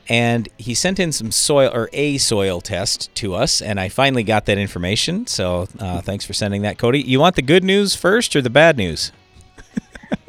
and 0.07 0.47
he 0.59 0.75
sent 0.75 0.99
in 0.99 1.11
some 1.11 1.31
soil 1.31 1.71
or 1.73 1.89
a 1.91 2.19
soil 2.19 2.61
test 2.61 3.09
to 3.15 3.33
us, 3.33 3.63
and 3.63 3.79
I 3.79 3.89
finally 3.89 4.21
got 4.21 4.45
that 4.45 4.59
information. 4.59 5.25
So 5.25 5.67
uh, 5.79 6.01
thanks 6.01 6.23
for 6.23 6.33
sending 6.33 6.61
that, 6.61 6.77
Cody. 6.77 7.01
You 7.01 7.19
want 7.19 7.35
the 7.35 7.41
good 7.41 7.63
news 7.63 7.95
first 7.95 8.35
or 8.35 8.43
the 8.43 8.51
bad 8.51 8.77
news? 8.77 9.11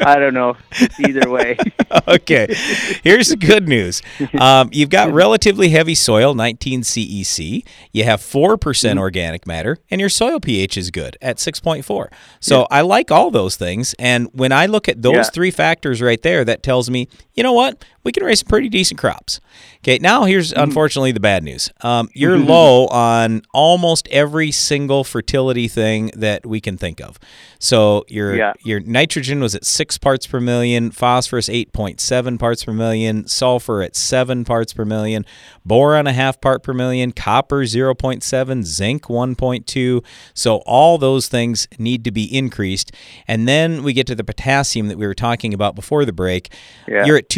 I 0.00 0.18
don't 0.18 0.34
know. 0.34 0.56
Either 1.00 1.28
way. 1.30 1.56
okay. 2.08 2.54
Here's 3.02 3.28
the 3.28 3.36
good 3.36 3.68
news. 3.68 4.02
Um, 4.38 4.70
you've 4.72 4.90
got 4.90 5.12
relatively 5.24 5.68
heavy 5.70 5.94
soil, 5.94 6.34
19 6.34 6.82
CEC. 6.82 7.66
You 7.92 8.04
have 8.04 8.20
4% 8.20 8.58
Mm-hmm. 8.58 8.98
organic 8.98 9.46
matter, 9.46 9.78
and 9.90 10.00
your 10.00 10.08
soil 10.10 10.40
pH 10.40 10.76
is 10.76 10.90
good 10.90 11.16
at 11.20 11.36
6.4. 11.38 12.08
So 12.40 12.66
I 12.70 12.80
like 12.82 13.10
all 13.10 13.30
those 13.30 13.56
things. 13.56 13.94
And 13.98 14.28
when 14.32 14.52
I 14.52 14.66
look 14.66 14.88
at 14.88 15.02
those 15.02 15.14
Yeah. 15.14 15.22
three 15.24 15.50
factors 15.50 16.00
right 16.00 16.20
there, 16.22 16.44
that 16.44 16.62
tells 16.62 16.88
me, 16.90 17.08
you 17.34 17.42
know 17.42 17.52
what? 17.52 17.84
We 18.08 18.12
can 18.12 18.24
raise 18.24 18.40
some 18.40 18.48
pretty 18.48 18.70
decent 18.70 18.98
crops. 18.98 19.38
Okay, 19.84 19.98
now 20.00 20.24
here's 20.24 20.50
Mm-hmm. 20.52 20.62
unfortunately 20.62 21.12
the 21.12 21.20
bad 21.20 21.42
news. 21.44 21.70
Um, 21.82 22.08
you're 22.14 22.38
low 22.38 22.86
on 22.86 23.42
almost 23.52 24.08
every 24.10 24.50
single 24.50 25.04
fertility 25.04 25.68
thing 25.68 26.10
that 26.16 26.46
we 26.46 26.58
can 26.58 26.78
think 26.78 27.02
of. 27.02 27.18
So 27.58 28.06
your 28.08 28.34
Yeah. 28.34 28.52
your 28.64 28.80
nitrogen 28.80 29.40
was 29.40 29.54
at 29.54 29.66
six 29.66 29.98
parts 29.98 30.26
per 30.26 30.40
million, 30.40 30.90
phosphorus 30.90 31.50
8.7 31.50 32.38
parts 32.38 32.64
per 32.64 32.72
million, 32.72 33.26
sulfur 33.26 33.82
at 33.82 33.94
seven 33.94 34.42
parts 34.46 34.72
per 34.72 34.86
million, 34.86 35.26
boron 35.66 36.06
a 36.06 36.12
half 36.14 36.40
part 36.40 36.62
per 36.62 36.72
million, 36.72 37.12
copper 37.12 37.66
0.7, 37.66 38.62
zinc 38.64 39.02
1.2. 39.04 40.02
So 40.34 40.56
all 40.66 40.96
those 40.96 41.28
things 41.28 41.68
need 41.78 42.04
to 42.04 42.10
be 42.10 42.24
increased. 42.34 42.90
And 43.26 43.46
then 43.46 43.82
we 43.82 43.92
get 43.92 44.06
to 44.06 44.14
the 44.14 44.24
potassium 44.24 44.88
that 44.88 44.96
we 44.96 45.06
were 45.06 45.14
talking 45.14 45.52
about 45.52 45.74
before 45.74 46.06
the 46.06 46.12
break. 46.12 46.50
Yeah. 46.86 47.04
You're 47.04 47.18
at 47.18 47.28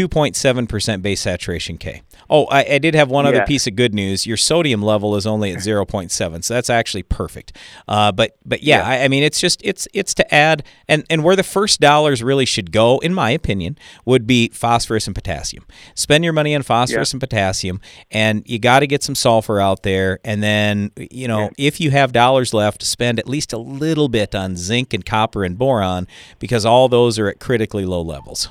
2.7% 0.66 1.02
base 1.02 1.20
saturation 1.20 1.78
K. 1.78 2.02
Oh, 2.28 2.44
I, 2.46 2.64
I 2.74 2.78
did 2.78 2.94
have 2.94 3.10
one 3.10 3.26
other 3.26 3.44
piece 3.46 3.66
of 3.66 3.74
good 3.76 3.92
news. 3.94 4.26
Your 4.26 4.36
sodium 4.36 4.82
level 4.82 5.16
is 5.16 5.26
only 5.26 5.52
at 5.52 5.58
0.7, 5.60 6.44
so 6.44 6.54
that's 6.54 6.70
actually 6.70 7.02
perfect. 7.02 7.56
Uh, 7.88 8.12
but 8.12 8.36
but 8.44 8.62
yeah, 8.62 8.82
I, 8.86 9.04
I 9.04 9.08
mean 9.08 9.22
it's 9.22 9.40
just 9.40 9.60
it's 9.64 9.88
it's 9.92 10.14
to 10.14 10.34
add 10.34 10.62
and 10.88 11.04
and 11.10 11.24
where 11.24 11.34
the 11.36 11.42
first 11.42 11.80
dollars 11.80 12.22
really 12.22 12.44
should 12.44 12.70
go, 12.72 12.98
in 13.00 13.12
my 13.14 13.30
opinion, 13.30 13.76
would 14.04 14.26
be 14.26 14.48
phosphorus 14.50 15.06
and 15.06 15.14
potassium. 15.14 15.66
Spend 15.94 16.22
your 16.24 16.32
money 16.32 16.54
on 16.54 16.62
phosphorus 16.62 17.12
Yeah. 17.12 17.16
and 17.16 17.20
potassium, 17.20 17.80
and 18.10 18.42
you 18.46 18.58
got 18.58 18.80
to 18.80 18.86
get 18.86 19.02
some 19.02 19.14
sulfur 19.14 19.60
out 19.60 19.82
there. 19.82 20.20
And 20.24 20.42
then 20.42 20.92
you 21.10 21.26
know 21.26 21.50
if 21.58 21.80
you 21.80 21.90
have 21.90 22.12
dollars 22.12 22.54
left, 22.54 22.82
spend 22.82 23.18
at 23.18 23.28
least 23.28 23.52
a 23.52 23.58
little 23.58 24.08
bit 24.08 24.34
on 24.34 24.56
zinc 24.56 24.94
and 24.94 25.04
copper 25.04 25.44
and 25.44 25.58
boron 25.58 26.06
because 26.38 26.64
all 26.64 26.88
those 26.88 27.18
are 27.18 27.28
at 27.28 27.40
critically 27.40 27.84
low 27.84 28.02
levels. 28.02 28.48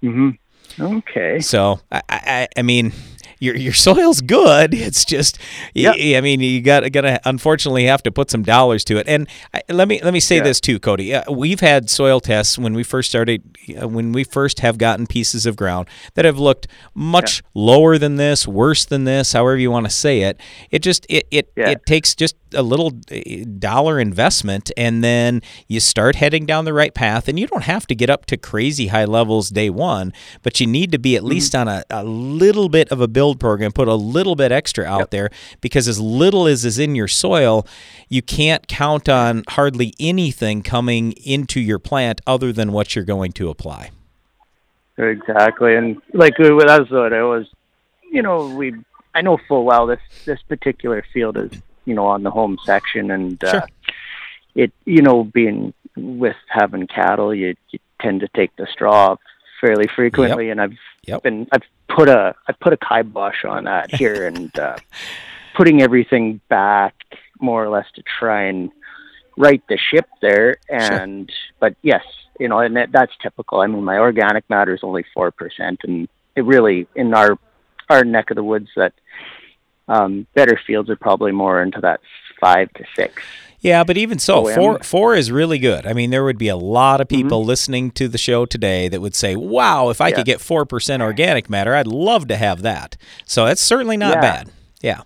hmm 0.00 0.30
Okay. 0.80 1.40
So 1.40 1.80
I, 1.90 2.02
I, 2.08 2.48
I 2.56 2.62
mean, 2.62 2.92
your 3.42 3.56
your 3.56 3.72
soil's 3.72 4.20
good. 4.20 4.72
It's 4.92 5.04
just, 5.04 5.38
y- 5.74 6.14
I 6.16 6.20
mean, 6.20 6.40
you 6.40 6.60
got 6.60 6.90
gonna 6.92 7.18
unfortunately 7.24 7.84
have 7.86 8.02
to 8.04 8.10
put 8.12 8.30
some 8.30 8.42
dollars 8.42 8.84
to 8.84 8.98
it. 8.98 9.06
And 9.08 9.28
I, 9.54 9.62
let 9.68 9.88
me 9.88 10.00
let 10.02 10.12
me 10.12 10.20
say 10.20 10.36
Yeah. 10.36 10.42
this 10.44 10.60
too, 10.60 10.78
Cody. 10.78 11.14
Uh, 11.14 11.30
we've 11.32 11.60
had 11.60 11.88
soil 11.90 12.20
tests 12.20 12.58
when 12.58 12.74
we 12.74 12.82
first 12.82 13.08
started, 13.08 13.42
uh, 13.80 13.88
when 13.88 14.12
we 14.12 14.24
first 14.24 14.60
have 14.60 14.78
gotten 14.78 15.06
pieces 15.06 15.46
of 15.46 15.56
ground 15.56 15.88
that 16.14 16.24
have 16.24 16.38
looked 16.38 16.66
much 16.94 17.42
lower 17.54 17.98
than 17.98 18.16
this, 18.16 18.46
worse 18.46 18.84
than 18.84 19.04
this, 19.04 19.32
however 19.32 19.56
you 19.56 19.70
want 19.70 19.86
to 19.86 19.90
say 19.92 20.22
it. 20.22 20.38
It 20.70 20.80
just 20.82 21.04
it 21.08 21.26
it, 21.30 21.52
it 21.70 21.86
takes 21.86 22.14
just 22.14 22.36
a 22.54 22.62
little 22.62 22.92
uh, 23.10 23.44
dollar 23.58 23.98
investment 23.98 24.70
and 24.76 25.02
then 25.02 25.40
you 25.68 25.80
start 25.80 26.16
heading 26.16 26.44
down 26.44 26.66
the 26.66 26.72
right 26.74 26.92
path 26.94 27.26
and 27.26 27.40
you 27.40 27.46
don't 27.46 27.64
have 27.64 27.86
to 27.86 27.94
get 27.94 28.10
up 28.10 28.26
to 28.26 28.36
crazy 28.36 28.88
high 28.88 29.06
levels 29.06 29.48
day 29.48 29.70
one 29.70 30.12
but 30.42 30.60
you 30.60 30.66
need 30.66 30.92
to 30.92 30.98
be 30.98 31.16
at 31.16 31.24
least 31.24 31.54
on 31.54 31.66
a, 31.66 31.82
a 31.88 32.04
little 32.04 32.68
bit 32.68 32.90
of 32.92 33.00
a 33.00 33.08
build 33.08 33.31
program 33.34 33.72
put 33.72 33.88
a 33.88 33.94
little 33.94 34.36
bit 34.36 34.52
extra 34.52 34.84
out 34.84 35.10
there 35.10 35.30
because 35.60 35.88
as 35.88 36.00
little 36.00 36.46
as 36.46 36.64
is 36.64 36.78
in 36.78 36.94
your 36.94 37.08
soil 37.08 37.66
you 38.08 38.22
can't 38.22 38.68
count 38.68 39.08
on 39.08 39.42
hardly 39.48 39.94
anything 39.98 40.62
coming 40.62 41.12
into 41.24 41.60
your 41.60 41.78
plant 41.78 42.20
other 42.26 42.52
than 42.52 42.72
what 42.72 42.94
you're 42.94 43.04
going 43.04 43.32
to 43.32 43.48
apply. 43.48 43.90
Exactly, 44.98 45.74
and 45.74 46.00
like 46.12 46.38
uh, 46.38 46.54
that's 46.66 46.90
what 46.90 47.12
I 47.12 47.22
was. 47.22 47.46
You 48.10 48.20
know, 48.20 48.54
we 48.54 48.74
I 49.14 49.22
know 49.22 49.38
full 49.48 49.64
well 49.64 49.86
this 49.86 50.00
this 50.26 50.42
particular 50.42 51.04
field 51.12 51.38
is 51.38 51.50
you 51.86 51.94
know 51.94 52.06
on 52.06 52.22
the 52.22 52.30
home 52.30 52.58
section, 52.64 53.10
and 53.10 53.42
uh, 53.42 53.66
it 54.54 54.72
you 54.84 55.00
know 55.00 55.24
being 55.24 55.72
with 55.96 56.36
having 56.48 56.86
cattle, 56.86 57.34
you, 57.34 57.54
you 57.70 57.78
tend 58.00 58.20
to 58.20 58.28
take 58.28 58.54
the 58.56 58.66
straw 58.70 59.16
fairly 59.60 59.86
frequently, 59.86 60.50
and 60.50 60.60
I've 60.60 60.76
been 61.22 61.48
I've 61.52 61.62
put 61.88 62.08
a 62.08 62.34
I've 62.46 62.58
put 62.60 62.72
a 62.72 62.76
kibosh 62.76 63.44
on 63.44 63.64
that 63.64 63.94
here, 63.94 64.26
and 64.28 64.56
uh, 64.58 64.76
putting 65.54 65.82
everything 65.82 66.40
back 66.48 66.94
more 67.40 67.64
or 67.64 67.68
less 67.68 67.86
to 67.96 68.02
try 68.02 68.44
and 68.44 68.70
right 69.36 69.62
the 69.68 69.76
ship 69.76 70.08
there. 70.20 70.56
And 70.68 71.30
but 71.60 71.74
yes, 71.82 72.04
you 72.38 72.48
know, 72.48 72.60
and 72.60 72.76
that, 72.76 72.92
that's 72.92 73.12
typical. 73.20 73.60
I 73.60 73.66
mean, 73.66 73.84
my 73.84 73.98
organic 73.98 74.48
matter 74.48 74.74
is 74.74 74.80
only 74.82 75.04
four 75.14 75.30
percent, 75.30 75.80
and 75.84 76.08
it 76.36 76.44
really 76.44 76.86
in 76.94 77.14
our 77.14 77.38
our 77.90 78.04
neck 78.04 78.30
of 78.30 78.36
the 78.36 78.44
woods 78.44 78.68
that 78.76 78.94
um, 79.88 80.26
better 80.34 80.58
fields 80.66 80.88
are 80.88 80.96
probably 80.96 81.32
more 81.32 81.62
into 81.62 81.80
that 81.80 82.00
five 82.40 82.72
to 82.74 82.84
six. 82.96 83.22
Yeah, 83.62 83.84
but 83.84 83.96
even 83.96 84.18
so, 84.18 84.46
oh, 84.46 84.48
OM. 84.48 84.54
four 84.54 84.78
four 84.80 85.14
is 85.14 85.30
really 85.30 85.58
good. 85.58 85.86
I 85.86 85.92
mean, 85.92 86.10
there 86.10 86.24
would 86.24 86.36
be 86.36 86.48
a 86.48 86.56
lot 86.56 87.00
of 87.00 87.06
mm-hmm. 87.08 87.22
people 87.22 87.44
listening 87.44 87.92
to 87.92 88.08
the 88.08 88.18
show 88.18 88.44
today 88.44 88.88
that 88.88 89.00
would 89.00 89.14
say, 89.14 89.36
"Wow, 89.36 89.88
if 89.88 90.00
I 90.00 90.08
Yeah. 90.08 90.16
could 90.16 90.26
get 90.26 90.40
four 90.40 90.66
percent 90.66 91.02
organic 91.02 91.48
matter, 91.48 91.74
I'd 91.74 91.86
love 91.86 92.26
to 92.28 92.36
have 92.36 92.62
that." 92.62 92.96
So 93.24 93.46
that's 93.46 93.62
certainly 93.62 93.96
not 93.96 94.14
Yeah. 94.16 94.20
bad. 94.20 94.50
Yeah, 94.82 95.02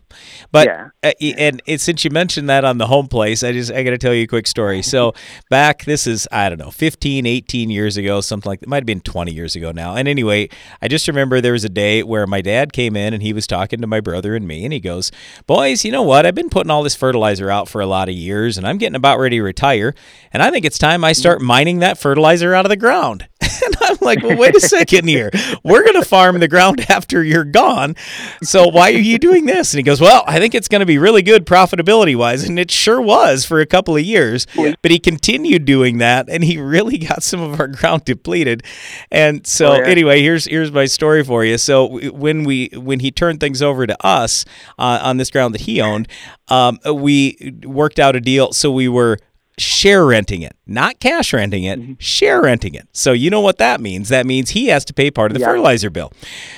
but 0.50 0.66
Yeah. 0.66 0.88
uh, 1.04 1.12
and 1.38 1.60
it, 1.66 1.82
since 1.82 2.02
you 2.02 2.10
mentioned 2.10 2.48
that 2.48 2.64
on 2.64 2.78
the 2.78 2.86
home 2.86 3.08
place, 3.08 3.42
I 3.44 3.52
just 3.52 3.70
I 3.70 3.82
got 3.82 3.90
to 3.90 3.98
tell 3.98 4.14
you 4.14 4.24
a 4.24 4.26
quick 4.26 4.46
story. 4.46 4.80
So 4.82 5.12
back, 5.50 5.84
this 5.84 6.06
is 6.06 6.26
I 6.32 6.48
don't 6.48 6.58
know, 6.58 6.70
15, 6.70 7.26
18 7.26 7.68
years 7.68 7.98
ago, 7.98 8.22
something 8.22 8.48
like 8.48 8.60
that. 8.60 8.68
Might 8.70 8.76
have 8.78 8.86
been 8.86 9.00
20 9.02 9.34
years 9.34 9.54
ago 9.54 9.72
now. 9.72 9.94
And 9.94 10.08
anyway, 10.08 10.48
I 10.80 10.88
just 10.88 11.06
remember 11.08 11.42
there 11.42 11.52
was 11.52 11.64
a 11.64 11.68
day 11.68 12.02
where 12.02 12.26
my 12.26 12.40
dad 12.40 12.72
came 12.72 12.96
in 12.96 13.12
and 13.12 13.22
he 13.22 13.34
was 13.34 13.46
talking 13.46 13.80
to 13.82 13.86
my 13.86 14.00
brother 14.00 14.34
and 14.34 14.48
me, 14.48 14.64
and 14.64 14.72
he 14.72 14.80
goes, 14.80 15.12
"Boys, 15.46 15.84
you 15.84 15.92
know 15.92 16.02
what? 16.02 16.24
I've 16.24 16.34
been 16.34 16.48
putting 16.50 16.70
all 16.70 16.82
this 16.82 16.96
fertilizer 16.96 17.50
out 17.50 17.68
for 17.68 17.82
a 17.82 17.86
lot 17.86 18.08
of 18.08 18.14
years, 18.14 18.56
and 18.56 18.66
I'm 18.66 18.78
getting 18.78 18.96
about 18.96 19.18
ready 19.18 19.36
to 19.36 19.42
retire, 19.42 19.94
and 20.32 20.42
I 20.42 20.50
think 20.50 20.64
it's 20.64 20.78
time 20.78 21.04
I 21.04 21.12
start 21.12 21.42
mining 21.42 21.80
that 21.80 21.98
fertilizer 21.98 22.54
out 22.54 22.64
of 22.64 22.70
the 22.70 22.76
ground." 22.76 23.28
and 23.64 23.75
I'm 23.86 23.96
like, 24.00 24.22
well, 24.22 24.36
wait 24.36 24.56
a 24.56 24.60
second 24.76 25.08
here. 25.08 25.30
We're 25.64 25.82
going 25.84 26.00
to 26.00 26.04
farm 26.06 26.38
the 26.40 26.48
ground 26.48 26.84
after 26.90 27.22
you're 27.22 27.44
gone. 27.44 27.94
So 28.42 28.68
why 28.68 28.88
are 28.92 28.98
you 28.98 29.18
doing 29.18 29.46
this? 29.46 29.72
And 29.72 29.78
he 29.78 29.82
goes, 29.82 30.00
well, 30.00 30.24
I 30.26 30.38
think 30.38 30.54
it's 30.54 30.68
going 30.68 30.80
to 30.80 30.86
be 30.86 30.98
really 30.98 31.22
good 31.22 31.46
profitability 31.46 32.16
wise. 32.16 32.44
And 32.44 32.58
it 32.58 32.70
sure 32.70 33.00
was 33.00 33.44
for 33.44 33.60
a 33.60 33.66
couple 33.66 33.96
of 33.96 34.02
years. 34.02 34.46
But 34.82 34.90
he 34.90 34.98
continued 34.98 35.64
doing 35.64 35.98
that 35.98 36.28
and 36.28 36.42
he 36.44 36.58
really 36.58 36.98
got 36.98 37.22
some 37.22 37.40
of 37.40 37.60
our 37.60 37.68
ground 37.68 38.04
depleted. 38.04 38.62
And 39.10 39.46
so 39.46 39.72
Oh, 39.72 39.74
yeah. 39.76 39.86
anyway, 39.86 40.20
here's 40.22 40.44
here's 40.46 40.72
my 40.72 40.86
story 40.86 41.22
for 41.24 41.44
you. 41.44 41.58
So 41.58 41.98
when 42.10 42.44
we 42.44 42.70
when 42.74 43.00
he 43.00 43.10
turned 43.10 43.40
things 43.40 43.62
over 43.62 43.86
to 43.86 43.96
us 44.06 44.44
uh, 44.78 45.00
on 45.02 45.16
this 45.18 45.30
ground 45.30 45.54
that 45.54 45.62
he 45.62 45.80
owned, 45.80 46.08
um, 46.48 46.78
we 46.92 47.54
worked 47.64 47.98
out 47.98 48.16
a 48.16 48.20
deal. 48.20 48.52
So 48.52 48.70
we 48.70 48.88
were 48.88 49.18
share 49.58 50.04
renting 50.06 50.42
it, 50.42 50.55
not 50.66 50.98
cash 51.00 51.32
renting 51.32 51.64
it, 51.64 51.78
Mm-hmm. 51.78 51.92
share 51.98 52.42
renting 52.42 52.74
it. 52.74 52.88
So 52.92 53.12
you 53.12 53.30
know 53.30 53.40
what 53.40 53.58
that 53.58 53.80
means? 53.80 54.08
That 54.08 54.26
means 54.26 54.50
he 54.50 54.66
has 54.66 54.84
to 54.86 54.94
pay 54.94 55.10
part 55.10 55.30
of 55.30 55.38
the 55.38 55.44
fertilizer 55.52 55.90
bill. 55.90 56.12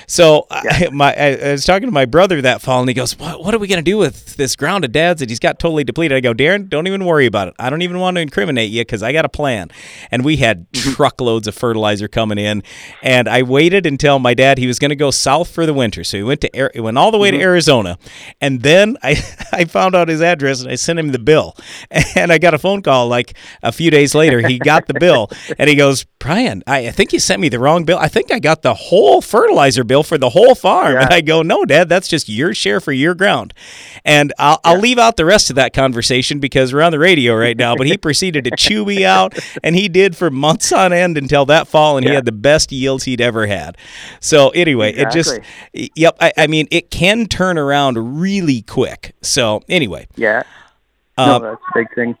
So 0.07 0.47
I, 0.49 0.89
my 0.91 1.13
I, 1.15 1.27
I 1.49 1.51
was 1.51 1.65
talking 1.65 1.87
to 1.87 1.91
my 1.91 2.05
brother 2.05 2.41
that 2.41 2.61
fall, 2.61 2.79
and 2.79 2.89
he 2.89 2.93
goes, 2.95 3.17
"What, 3.19 3.43
what 3.43 3.53
are 3.53 3.59
we 3.59 3.67
going 3.67 3.83
to 3.83 3.91
do 3.91 3.97
with 3.97 4.35
this 4.37 4.55
ground 4.55 4.83
of 4.85 4.91
dad's 4.91 5.19
that 5.19 5.29
he's 5.29 5.39
got 5.39 5.59
totally 5.59 5.83
depleted?" 5.83 6.15
I 6.17 6.21
go, 6.21 6.33
"Darren, 6.33 6.69
don't 6.69 6.87
even 6.87 7.05
worry 7.05 7.25
about 7.25 7.49
it. 7.49 7.53
I 7.59 7.69
don't 7.69 7.81
even 7.81 7.99
want 7.99 8.15
to 8.15 8.21
incriminate 8.21 8.71
you 8.71 8.81
because 8.81 9.03
I 9.03 9.11
got 9.13 9.25
a 9.25 9.29
plan." 9.29 9.69
And 10.11 10.23
we 10.25 10.37
had 10.37 10.67
Mm-hmm. 10.71 10.91
truckloads 10.93 11.47
of 11.47 11.55
fertilizer 11.55 12.07
coming 12.07 12.37
in, 12.37 12.63
and 13.03 13.27
I 13.27 13.43
waited 13.43 13.85
until 13.85 14.19
my 14.19 14.33
dad 14.33 14.57
he 14.57 14.67
was 14.67 14.79
going 14.79 14.89
to 14.89 14.95
go 14.95 15.11
south 15.11 15.49
for 15.49 15.65
the 15.65 15.73
winter, 15.73 16.03
so 16.03 16.17
he 16.17 16.23
went 16.23 16.41
to 16.41 16.69
he 16.73 16.79
went 16.79 16.97
all 16.97 17.11
the 17.11 17.17
way 17.17 17.29
Mm-hmm. 17.29 17.39
to 17.39 17.43
Arizona, 17.43 17.97
and 18.41 18.61
then 18.61 18.97
I 19.03 19.17
I 19.51 19.65
found 19.65 19.95
out 19.95 20.07
his 20.07 20.21
address 20.21 20.61
and 20.61 20.71
I 20.71 20.75
sent 20.75 20.97
him 20.99 21.11
the 21.11 21.19
bill, 21.19 21.55
and 22.15 22.31
I 22.31 22.37
got 22.37 22.53
a 22.53 22.57
phone 22.57 22.81
call 22.81 23.07
like 23.07 23.33
a 23.63 23.71
few 23.71 23.91
days 23.91 23.98
later. 24.15 24.47
He 24.47 24.59
got 24.59 24.87
the 24.87 24.93
bill, 24.93 25.29
and 25.57 25.69
he 25.69 25.75
goes, 25.75 26.05
"Brian, 26.19 26.63
I, 26.67 26.87
I 26.87 26.91
think 26.91 27.13
you 27.13 27.19
sent 27.19 27.41
me 27.41 27.49
the 27.49 27.59
wrong 27.59 27.83
bill. 27.85 27.97
I 27.97 28.07
think 28.07 28.31
I 28.31 28.39
got 28.39 28.61
the 28.61 28.73
whole 28.73 29.21
fertilizer 29.21 29.83
bill 29.83 30.03
for 30.03 30.17
the 30.17 30.29
whole 30.29 30.55
farm." 30.55 30.97
And 30.97 31.13
I 31.13 31.21
go, 31.21 31.41
"No, 31.41 31.65
Dad, 31.65 31.89
that's 31.89 32.07
just 32.07 32.29
your 32.29 32.53
share 32.53 32.79
for 32.79 32.91
your 32.91 33.15
ground," 33.15 33.53
and 34.05 34.33
I'll, 34.39 34.59
I'll 34.63 34.79
leave 34.79 34.97
out 34.97 35.17
the 35.17 35.25
rest 35.25 35.49
of 35.49 35.55
that 35.57 35.73
conversation 35.73 36.39
because 36.39 36.73
we're 36.73 36.81
on 36.81 36.91
the 36.91 36.99
radio 36.99 37.35
right 37.35 37.57
now. 37.57 37.75
But 37.75 37.87
he 37.87 37.97
proceeded 37.97 38.45
to 38.45 38.51
chew 38.51 38.85
me 38.85 39.05
out, 39.05 39.37
and 39.63 39.75
he 39.75 39.89
did 39.89 40.15
for 40.15 40.29
months 40.29 40.71
on 40.71 40.93
end 40.93 41.17
until 41.17 41.45
that 41.45 41.67
fall, 41.67 41.97
and 41.97 42.07
he 42.07 42.13
had 42.13 42.25
the 42.25 42.31
best 42.31 42.71
yields 42.71 43.03
he'd 43.03 43.21
ever 43.21 43.47
had. 43.47 43.77
So 44.19 44.49
anyway, 44.49 44.93
it 44.93 45.11
just, 45.11 45.39
yep. 45.73 46.15
I, 46.19 46.33
I 46.37 46.47
mean, 46.47 46.67
it 46.71 46.91
can 46.91 47.25
turn 47.27 47.57
around 47.57 48.19
really 48.19 48.61
quick. 48.61 49.15
So 49.21 49.61
anyway, 49.69 50.07
Yeah. 50.15 50.43
Uh, 51.17 51.37
no, 51.37 51.39
that's 51.39 51.61
a 51.75 51.77
big 51.77 51.93
thing. 51.95 52.17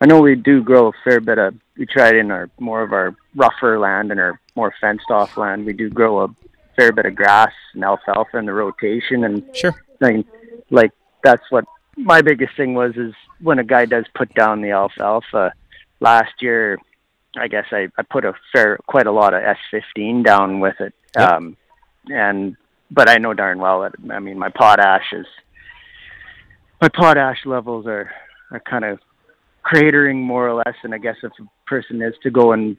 I 0.00 0.06
know 0.06 0.20
we 0.20 0.34
do 0.34 0.62
grow 0.62 0.88
a 0.88 0.92
fair 1.04 1.20
bit 1.20 1.38
of. 1.38 1.54
We 1.76 1.86
try 1.86 2.08
it 2.08 2.16
in 2.16 2.30
our 2.30 2.48
more 2.58 2.82
of 2.82 2.92
our 2.92 3.14
rougher 3.34 3.78
land 3.78 4.10
and 4.10 4.20
our 4.20 4.40
more 4.54 4.72
fenced 4.80 5.10
off 5.10 5.36
land. 5.36 5.64
We 5.66 5.72
do 5.72 5.88
grow 5.90 6.20
a 6.24 6.28
fair 6.76 6.92
bit 6.92 7.06
of 7.06 7.14
grass 7.14 7.52
and 7.74 7.84
alfalfa 7.84 8.36
in 8.38 8.46
the 8.46 8.52
rotation, 8.52 9.24
and 9.24 9.42
sure, 9.54 9.74
like, 10.00 10.26
like 10.70 10.90
that's 11.24 11.42
what 11.50 11.64
my 11.96 12.20
biggest 12.20 12.54
thing 12.56 12.74
was 12.74 12.94
is 12.96 13.14
when 13.40 13.58
a 13.58 13.64
guy 13.64 13.86
does 13.86 14.04
put 14.14 14.32
down 14.34 14.60
the 14.60 14.70
alfalfa. 14.70 15.52
Last 16.00 16.42
year, 16.42 16.78
I 17.38 17.48
guess 17.48 17.64
I, 17.72 17.88
I 17.96 18.02
put 18.02 18.26
a 18.26 18.34
fair 18.52 18.78
quite 18.86 19.06
a 19.06 19.12
lot 19.12 19.32
of 19.32 19.42
S15 19.42 20.22
down 20.24 20.60
with 20.60 20.78
it, 20.80 20.92
Yep. 21.16 21.30
um, 21.30 21.56
and 22.10 22.56
but 22.90 23.08
I 23.08 23.16
know 23.16 23.32
darn 23.32 23.58
well 23.58 23.80
that 23.80 23.94
I 24.12 24.18
mean 24.20 24.38
my 24.38 24.50
potash 24.50 25.12
is 25.12 25.26
my 26.82 26.88
potash 26.90 27.38
levels 27.46 27.86
are 27.86 28.10
are 28.50 28.60
kind 28.60 28.84
of 28.84 28.98
cratering 29.66 30.22
more 30.22 30.48
or 30.48 30.54
less. 30.54 30.76
And 30.82 30.94
I 30.94 30.98
guess 30.98 31.16
if 31.22 31.32
a 31.40 31.44
person 31.66 32.02
is 32.02 32.14
to 32.22 32.30
go 32.30 32.52
and 32.52 32.76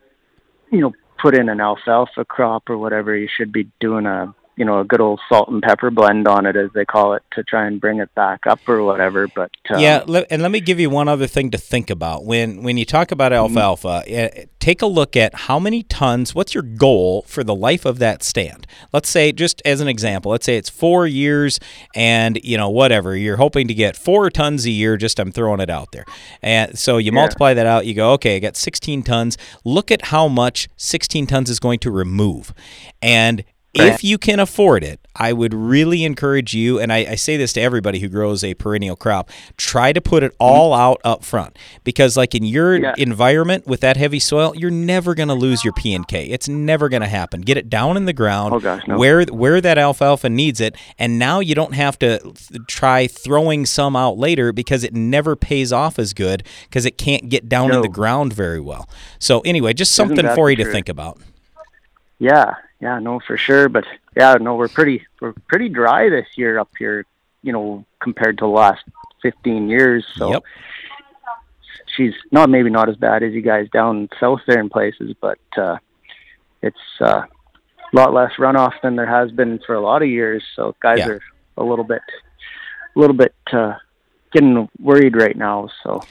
you 0.71 0.79
know 0.79 0.93
put 1.21 1.37
in 1.37 1.49
an 1.49 1.59
alfalfa 1.59 2.25
crop 2.25 2.69
or 2.69 2.77
whatever, 2.77 3.15
you 3.15 3.27
should 3.35 3.51
be 3.51 3.69
doing 3.79 4.05
a 4.05 4.33
you 4.57 4.65
know 4.65 4.79
a 4.79 4.83
good 4.83 4.99
old 4.99 5.21
salt 5.29 5.47
and 5.49 5.61
pepper 5.61 5.89
blend 5.91 6.27
on 6.27 6.45
it 6.45 6.55
as 6.55 6.69
they 6.73 6.83
call 6.83 7.13
it 7.13 7.23
to 7.33 7.43
try 7.43 7.65
and 7.65 7.79
bring 7.79 7.99
it 7.99 8.13
back 8.15 8.45
up 8.47 8.59
or 8.67 8.83
whatever. 8.83 9.27
But 9.33 9.51
um, 9.69 9.79
yeah, 9.79 10.03
and 10.29 10.41
let 10.41 10.51
me 10.51 10.59
give 10.59 10.79
you 10.79 10.89
one 10.89 11.07
other 11.07 11.27
thing 11.27 11.51
to 11.51 11.57
think 11.57 11.89
about 11.89 12.25
when 12.25 12.63
when 12.63 12.75
you 12.77 12.83
talk 12.85 13.11
about 13.11 13.31
alfalfa. 13.31 14.03
eh, 14.07 14.45
take 14.59 14.81
a 14.81 14.85
look 14.87 15.15
at 15.15 15.33
how 15.35 15.59
many 15.59 15.83
tons. 15.83 16.35
What's 16.35 16.53
your 16.53 16.63
goal 16.63 17.21
for 17.27 17.43
the 17.43 17.55
life 17.55 17.85
of 17.85 17.99
that 17.99 18.23
stand? 18.23 18.67
Let's 18.91 19.07
say, 19.09 19.31
just 19.31 19.61
as 19.63 19.79
an 19.79 19.87
example, 19.87 20.31
let's 20.31 20.45
say 20.45 20.57
it's 20.57 20.69
four 20.69 21.07
years, 21.07 21.59
and 21.95 22.39
you 22.43 22.57
know 22.57 22.69
whatever 22.69 23.15
you're 23.15 23.37
hoping 23.37 23.67
to 23.67 23.73
get 23.73 23.95
four 23.95 24.29
tons 24.29 24.65
a 24.65 24.71
year. 24.71 24.97
Just 24.97 25.19
I'm 25.19 25.31
throwing 25.31 25.59
it 25.59 25.69
out 25.69 25.91
there, 25.91 26.05
and 26.41 26.77
so 26.77 26.97
you 26.97 27.07
Yeah. 27.11 27.21
multiply 27.21 27.53
that 27.53 27.65
out. 27.67 27.85
You 27.85 27.93
go, 27.93 28.11
okay, 28.13 28.35
I 28.37 28.39
got 28.39 28.57
16 28.57 29.03
tons. 29.03 29.37
Look 29.63 29.91
at 29.91 30.05
how 30.07 30.27
much 30.27 30.67
16 30.77 31.27
tons 31.27 31.49
is 31.49 31.59
going 31.59 31.79
to 31.79 31.91
remove, 31.91 32.53
and 33.01 33.43
if 33.79 34.03
you 34.03 34.17
can 34.17 34.39
afford 34.39 34.83
it, 34.83 34.99
I 35.15 35.33
would 35.33 35.53
really 35.53 36.03
encourage 36.03 36.53
you, 36.53 36.79
and 36.79 36.93
I, 36.93 36.97
I 36.97 37.15
say 37.15 37.37
this 37.37 37.53
to 37.53 37.61
everybody 37.61 37.99
who 37.99 38.07
grows 38.07 38.43
a 38.43 38.53
perennial 38.53 38.95
crop, 38.95 39.29
try 39.57 39.91
to 39.91 39.99
put 39.99 40.23
it 40.23 40.33
all 40.39 40.73
out 40.73 41.01
up 41.03 41.23
front. 41.23 41.57
Because, 41.83 42.15
like 42.15 42.35
in 42.35 42.43
your 42.43 42.75
environment 42.75 43.65
with 43.65 43.81
that 43.81 43.97
heavy 43.97 44.19
soil, 44.19 44.53
you're 44.55 44.69
never 44.71 45.15
going 45.15 45.29
to 45.29 45.33
lose 45.33 45.63
your 45.63 45.73
P 45.73 45.93
and 45.93 46.07
K. 46.07 46.25
It's 46.25 46.47
never 46.47 46.89
going 46.89 47.01
to 47.01 47.07
happen. 47.07 47.41
Get 47.41 47.57
it 47.57 47.69
down 47.69 47.97
in 47.97 48.05
the 48.05 48.13
ground 48.13 48.63
no. 48.63 48.97
where 48.97 49.23
where 49.25 49.59
that 49.59 49.77
alfalfa 49.77 50.29
needs 50.29 50.61
it, 50.61 50.75
and 50.99 51.17
now 51.17 51.39
you 51.39 51.55
don't 51.55 51.73
have 51.73 51.97
to 51.99 52.19
th- 52.19 52.61
try 52.67 53.07
throwing 53.07 53.65
some 53.65 53.95
out 53.95 54.17
later 54.17 54.53
because 54.53 54.83
it 54.83 54.93
never 54.93 55.35
pays 55.35 55.73
off 55.73 55.97
as 55.97 56.13
good 56.13 56.43
because 56.63 56.85
it 56.85 56.97
can't 56.97 57.29
get 57.29 57.49
down 57.49 57.73
in 57.73 57.81
the 57.81 57.89
ground 57.89 58.33
very 58.33 58.59
well. 58.59 58.89
So 59.19 59.41
anyway, 59.41 59.73
just 59.73 59.93
something 59.93 60.27
for 60.35 60.49
you 60.49 60.55
to 60.57 60.71
think 60.71 60.89
about. 60.89 61.19
Yeah, 62.19 62.55
yeah, 62.79 62.99
no, 62.99 63.19
for 63.19 63.37
sure. 63.37 63.69
But 63.69 63.85
yeah, 64.15 64.35
no, 64.35 64.55
we're 64.55 64.67
pretty 64.67 65.05
we're 65.21 65.33
pretty 65.47 65.69
dry 65.69 66.09
this 66.09 66.27
year 66.35 66.59
up 66.59 66.69
here. 66.77 67.05
You 67.43 67.53
know, 67.53 67.85
compared 67.99 68.37
to 68.39 68.45
the 68.45 68.49
last 68.49 68.83
fifteen 69.21 69.69
years. 69.69 70.05
So 70.15 70.31
Yep. 70.31 70.43
she's 71.95 72.13
not 72.31 72.49
maybe 72.49 72.69
not 72.69 72.89
as 72.89 72.95
bad 72.95 73.23
as 73.23 73.33
you 73.33 73.41
guys 73.41 73.67
down 73.69 74.09
south 74.19 74.41
there 74.47 74.59
in 74.59 74.69
places, 74.69 75.13
but 75.21 75.39
uh, 75.57 75.77
it's 76.61 76.77
uh, 77.01 77.23
a 77.25 77.93
lot 77.95 78.13
less 78.13 78.33
runoff 78.37 78.73
than 78.83 78.95
there 78.95 79.05
has 79.05 79.31
been 79.31 79.59
for 79.65 79.75
a 79.75 79.81
lot 79.81 80.01
of 80.01 80.09
years. 80.09 80.43
So 80.55 80.75
guys 80.81 80.99
Yeah. 80.99 81.09
are 81.09 81.21
a 81.57 81.63
little 81.63 81.85
bit, 81.85 82.01
a 82.95 82.99
little 82.99 83.15
bit 83.15 83.33
uh, 83.53 83.73
getting 84.33 84.67
worried 84.79 85.15
right 85.15 85.35
now. 85.37 85.69
So 85.83 86.01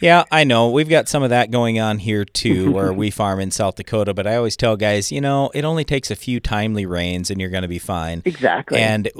Yeah, 0.00 0.24
I 0.30 0.44
know. 0.44 0.70
We've 0.70 0.88
got 0.88 1.08
some 1.08 1.22
of 1.22 1.30
that 1.30 1.50
going 1.50 1.80
on 1.80 1.98
here 1.98 2.24
too, 2.24 2.70
where 2.70 2.92
we 2.92 3.10
farm 3.18 3.40
in 3.40 3.50
South 3.50 3.76
Dakota. 3.76 4.14
But 4.14 4.26
I 4.26 4.36
always 4.36 4.56
tell 4.56 4.76
guys, 4.76 5.10
you 5.10 5.20
know, 5.20 5.50
it 5.54 5.64
only 5.64 5.84
takes 5.84 6.10
a 6.10 6.16
few 6.16 6.40
timely 6.40 6.86
rains 6.86 7.30
and 7.30 7.40
you're 7.40 7.50
going 7.50 7.62
to 7.62 7.68
be 7.68 7.78
fine. 7.78 8.22
Exactly. 8.24 8.78
And 8.78 9.10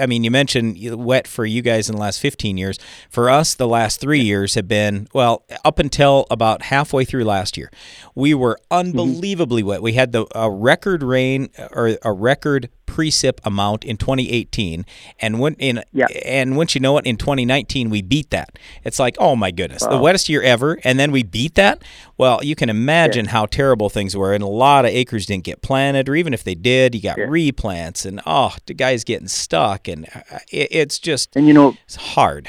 I 0.00 0.06
mean, 0.06 0.24
you 0.24 0.30
mentioned 0.30 0.78
wet 0.96 1.26
for 1.26 1.46
you 1.46 1.62
guys 1.62 1.88
in 1.88 1.94
the 1.94 2.00
last 2.00 2.20
15 2.20 2.56
years. 2.56 2.78
For 3.08 3.30
us, 3.30 3.54
the 3.54 3.68
last 3.68 4.00
three 4.00 4.20
years 4.20 4.54
have 4.54 4.66
been, 4.66 5.08
well, 5.12 5.44
up 5.64 5.78
until 5.78 6.26
about 6.30 6.62
halfway 6.62 7.04
through 7.04 7.24
last 7.24 7.56
year, 7.56 7.70
we 8.14 8.34
were 8.34 8.58
mm-hmm. 8.70 8.88
unbelievably 8.88 9.62
wet. 9.62 9.82
We 9.82 9.92
had 9.92 10.12
the 10.12 10.26
a 10.34 10.50
record 10.50 11.02
rain 11.02 11.50
or 11.70 11.96
a 12.02 12.12
record 12.12 12.68
precip 12.86 13.38
amount 13.44 13.84
in 13.84 13.96
2018 13.96 14.86
and 15.20 15.40
when 15.40 15.54
in 15.54 15.82
and 16.24 16.56
once 16.56 16.74
you 16.74 16.80
know 16.80 16.96
it 16.98 17.04
in 17.06 17.16
2019 17.16 17.90
we 17.90 18.00
beat 18.02 18.30
that. 18.30 18.58
It's 18.84 18.98
like 18.98 19.16
oh 19.18 19.36
my 19.36 19.50
goodness 19.50 19.82
the 19.82 19.98
wettest 19.98 20.28
year 20.28 20.42
ever 20.42 20.78
and 20.84 20.98
then 20.98 21.12
we 21.12 21.22
beat 21.22 21.54
that? 21.56 21.82
Well 22.16 22.42
you 22.42 22.54
can 22.54 22.70
imagine 22.70 23.26
how 23.26 23.46
terrible 23.46 23.90
things 23.90 24.16
were 24.16 24.32
and 24.32 24.42
a 24.42 24.46
lot 24.48 24.84
of 24.84 24.92
acres 24.92 25.26
didn't 25.26 25.44
get 25.44 25.62
planted 25.62 26.08
or 26.08 26.14
even 26.16 26.32
if 26.32 26.44
they 26.44 26.54
did 26.54 26.94
you 26.94 27.02
got 27.02 27.18
replants 27.28 28.06
and 28.06 28.20
oh 28.26 28.54
the 28.66 28.74
guys 28.74 29.04
getting 29.04 29.28
stuck 29.28 29.88
and 29.88 30.06
uh, 30.14 30.38
it, 30.50 30.68
it's 30.70 30.98
just 30.98 31.34
and 31.36 31.46
you 31.46 31.52
know 31.54 31.76
it's 31.84 31.96
hard. 31.96 32.48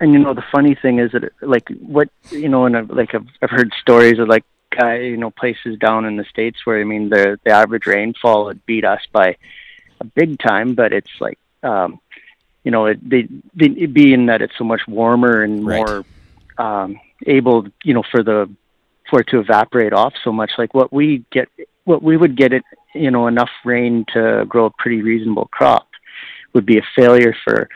And 0.00 0.12
you 0.12 0.18
know 0.18 0.34
the 0.34 0.42
funny 0.50 0.74
thing 0.74 0.98
is 0.98 1.12
that 1.12 1.30
like 1.42 1.68
what 1.80 2.08
you 2.30 2.48
know 2.48 2.66
and 2.66 2.76
I've- 2.76 2.92
like 2.92 3.14
I've, 3.14 3.26
I've 3.40 3.50
heard 3.50 3.72
stories 3.80 4.18
of 4.18 4.26
like 4.28 4.44
you 4.78 5.16
know 5.16 5.30
places 5.30 5.78
down 5.78 6.04
in 6.04 6.16
the 6.16 6.24
states 6.24 6.58
where 6.64 6.80
I 6.80 6.84
mean 6.84 7.08
the 7.08 7.38
the 7.44 7.50
average 7.50 7.86
rainfall 7.86 8.46
would 8.46 8.64
beat 8.66 8.84
us 8.84 9.00
by 9.12 9.36
a 10.00 10.04
big 10.04 10.38
time 10.38 10.74
but 10.74 10.92
it's 10.92 11.10
like 11.20 11.38
um 11.62 12.00
you 12.64 12.70
know 12.70 12.86
it 12.86 13.08
they, 13.08 13.28
they 13.54 13.68
being 13.86 14.26
that 14.26 14.42
it's 14.42 14.56
so 14.58 14.64
much 14.64 14.82
warmer 14.88 15.42
and 15.42 15.64
Right. 15.64 15.86
more 15.86 16.04
um 16.58 17.00
able 17.26 17.66
you 17.84 17.94
know 17.94 18.02
for 18.10 18.22
the 18.22 18.50
for 19.08 19.20
it 19.20 19.28
to 19.28 19.40
evaporate 19.40 19.92
off 19.92 20.14
so 20.24 20.32
much 20.32 20.52
like 20.58 20.74
what 20.74 20.92
we 20.92 21.24
get 21.30 21.48
what 21.84 22.02
we 22.02 22.16
would 22.16 22.36
get 22.36 22.52
it 22.52 22.62
you 22.94 23.10
know 23.10 23.26
enough 23.26 23.50
rain 23.64 24.04
to 24.12 24.44
grow 24.48 24.66
a 24.66 24.70
pretty 24.78 25.02
reasonable 25.02 25.48
crop 25.52 25.88
would 26.52 26.66
be 26.66 26.78
a 26.78 26.82
failure 26.94 27.34
for 27.44 27.68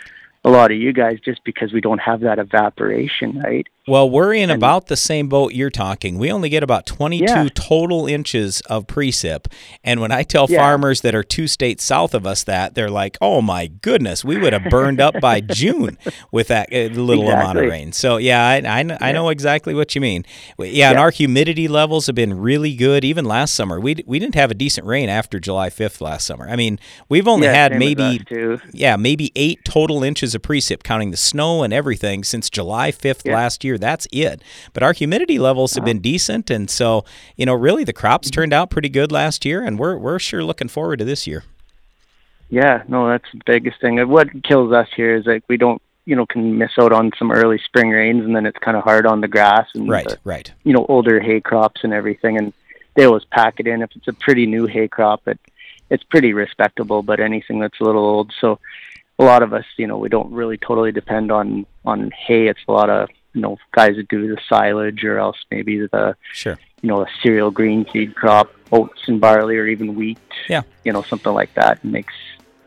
a 0.44 0.50
lot 0.50 0.70
of 0.70 0.78
you 0.78 0.92
guys 0.92 1.18
just 1.24 1.42
because 1.44 1.72
we 1.72 1.80
don't 1.80 1.98
have 1.98 2.20
that 2.20 2.38
evaporation, 2.38 3.40
right? 3.40 3.66
Well, 3.88 4.10
we're 4.10 4.34
in 4.34 4.50
about 4.50 4.88
the 4.88 4.96
same 4.96 5.28
boat 5.28 5.52
you're 5.54 5.70
talking. 5.70 6.18
We 6.18 6.32
only 6.32 6.48
get 6.48 6.64
about 6.64 6.86
22 6.86 7.24
Yeah. 7.24 7.48
total 7.54 8.08
inches 8.08 8.60
of 8.62 8.88
precip. 8.88 9.46
And 9.84 10.00
when 10.00 10.10
I 10.10 10.24
tell 10.24 10.48
Yeah. 10.50 10.58
farmers 10.58 11.02
that 11.02 11.14
are 11.14 11.22
two 11.22 11.46
states 11.46 11.84
south 11.84 12.12
of 12.12 12.26
us 12.26 12.42
that, 12.44 12.74
they're 12.74 12.90
like, 12.90 13.16
oh 13.20 13.40
my 13.40 13.68
goodness, 13.68 14.24
we 14.24 14.38
would 14.38 14.52
have 14.52 14.64
burned 14.70 15.00
up 15.00 15.20
by 15.20 15.38
June 15.52 15.98
with 16.32 16.48
that 16.48 16.68
uh, 16.72 16.92
little 17.00 17.30
amount 17.30 17.58
of 17.58 17.66
rain. 17.70 17.92
So, 17.92 18.16
yeah, 18.16 18.44
I, 18.44 18.56
I, 18.56 18.60
kn- 18.82 18.98
I 19.00 19.06
Yeah. 19.08 19.12
know 19.12 19.28
exactly 19.28 19.72
what 19.72 19.94
you 19.94 20.00
mean. 20.00 20.24
Yeah, 20.58 20.90
and 20.90 20.98
our 20.98 21.12
humidity 21.12 21.68
levels 21.68 22.06
have 22.06 22.16
been 22.16 22.40
really 22.40 22.74
good. 22.74 23.04
Even 23.04 23.24
last 23.24 23.54
summer, 23.54 23.78
we, 23.78 24.02
we 24.04 24.18
didn't 24.18 24.34
have 24.34 24.50
a 24.50 24.54
decent 24.54 24.84
rain 24.84 25.08
after 25.08 25.38
July 25.38 25.70
5th 25.70 26.00
last 26.00 26.26
summer. 26.26 26.48
I 26.48 26.56
mean, 26.56 26.80
we've 27.08 27.28
only 27.28 27.46
Yeah, 27.46 27.52
had 27.54 27.78
maybe 27.78 28.20
yeah, 28.72 28.96
maybe 28.96 29.30
eight 29.36 29.60
total 29.64 30.02
inches 30.02 30.34
of 30.34 30.42
precip, 30.42 30.82
counting 30.82 31.12
the 31.12 31.16
snow 31.16 31.62
and 31.62 31.72
everything, 31.72 32.24
since 32.24 32.50
July 32.50 32.90
5th 32.90 33.20
Yeah. 33.24 33.34
last 33.36 33.62
year. 33.62 33.75
That's 33.78 34.06
it. 34.12 34.42
But 34.72 34.82
our 34.82 34.92
humidity 34.92 35.38
levels 35.38 35.74
have 35.74 35.84
been 35.84 36.00
decent. 36.00 36.50
And 36.50 36.68
so, 36.70 37.04
you 37.36 37.46
know, 37.46 37.54
really 37.54 37.84
the 37.84 37.92
crops 37.92 38.28
mm-hmm. 38.28 38.40
turned 38.40 38.52
out 38.52 38.70
pretty 38.70 38.88
good 38.88 39.12
last 39.12 39.44
year. 39.44 39.62
And 39.64 39.78
we're, 39.78 39.96
we're 39.96 40.18
sure 40.18 40.44
looking 40.44 40.68
forward 40.68 40.98
to 40.98 41.04
this 41.04 41.26
year. 41.26 41.44
Yeah, 42.48 42.82
no, 42.88 43.08
that's 43.08 43.24
the 43.32 43.40
biggest 43.44 43.80
thing. 43.80 43.96
What 44.08 44.28
kills 44.44 44.72
us 44.72 44.88
here 44.94 45.16
is 45.16 45.26
like 45.26 45.42
we 45.48 45.56
don't, 45.56 45.82
you 46.04 46.14
know, 46.14 46.26
can 46.26 46.58
miss 46.58 46.70
out 46.78 46.92
on 46.92 47.10
some 47.18 47.32
early 47.32 47.58
spring 47.58 47.90
rains, 47.90 48.24
and 48.24 48.36
then 48.36 48.46
it's 48.46 48.58
kind 48.58 48.76
of 48.76 48.84
hard 48.84 49.06
on 49.06 49.20
the 49.20 49.28
grass 49.28 49.66
and 49.74 49.88
Right, 49.88 50.06
the, 50.06 50.18
right. 50.22 50.52
you 50.62 50.72
know, 50.72 50.86
older 50.88 51.20
hay 51.20 51.40
crops 51.40 51.80
and 51.82 51.92
everything. 51.92 52.38
And 52.38 52.52
they 52.94 53.04
always 53.04 53.24
pack 53.24 53.58
it 53.58 53.66
in. 53.66 53.82
If 53.82 53.90
it's 53.96 54.06
a 54.06 54.12
pretty 54.12 54.46
new 54.46 54.66
hay 54.66 54.88
crop, 54.88 55.26
it 55.26 55.40
it's 55.90 56.04
pretty 56.04 56.32
respectable. 56.32 57.02
But 57.02 57.20
anything 57.20 57.58
that's 57.58 57.80
a 57.80 57.84
little 57.84 58.04
old, 58.04 58.32
so 58.40 58.60
a 59.18 59.24
lot 59.24 59.42
of 59.42 59.52
us, 59.52 59.64
you 59.76 59.86
know, 59.86 59.98
we 59.98 60.08
don't 60.08 60.32
really 60.32 60.56
totally 60.56 60.92
depend 60.92 61.32
on 61.32 61.66
on 61.84 62.12
hay. 62.12 62.46
It's 62.46 62.60
a 62.68 62.72
lot 62.72 62.90
of 62.90 63.08
you 63.36 63.42
know 63.42 63.56
guys 63.72 63.94
that 63.96 64.08
do 64.08 64.26
the 64.26 64.40
silage 64.48 65.04
or 65.04 65.18
else 65.18 65.36
maybe 65.52 65.86
the 65.86 66.16
Sure. 66.32 66.58
you 66.82 66.88
know 66.88 67.02
a 67.02 67.06
cereal 67.22 67.50
green 67.52 67.86
seed 67.92 68.16
crop, 68.16 68.50
oats 68.72 69.00
and 69.06 69.20
barley, 69.20 69.56
or 69.58 69.66
even 69.66 69.94
wheat. 69.94 70.18
Yeah. 70.48 70.62
You 70.84 70.92
know, 70.92 71.02
something 71.02 71.32
like 71.32 71.54
that 71.54 71.84
makes 71.84 72.14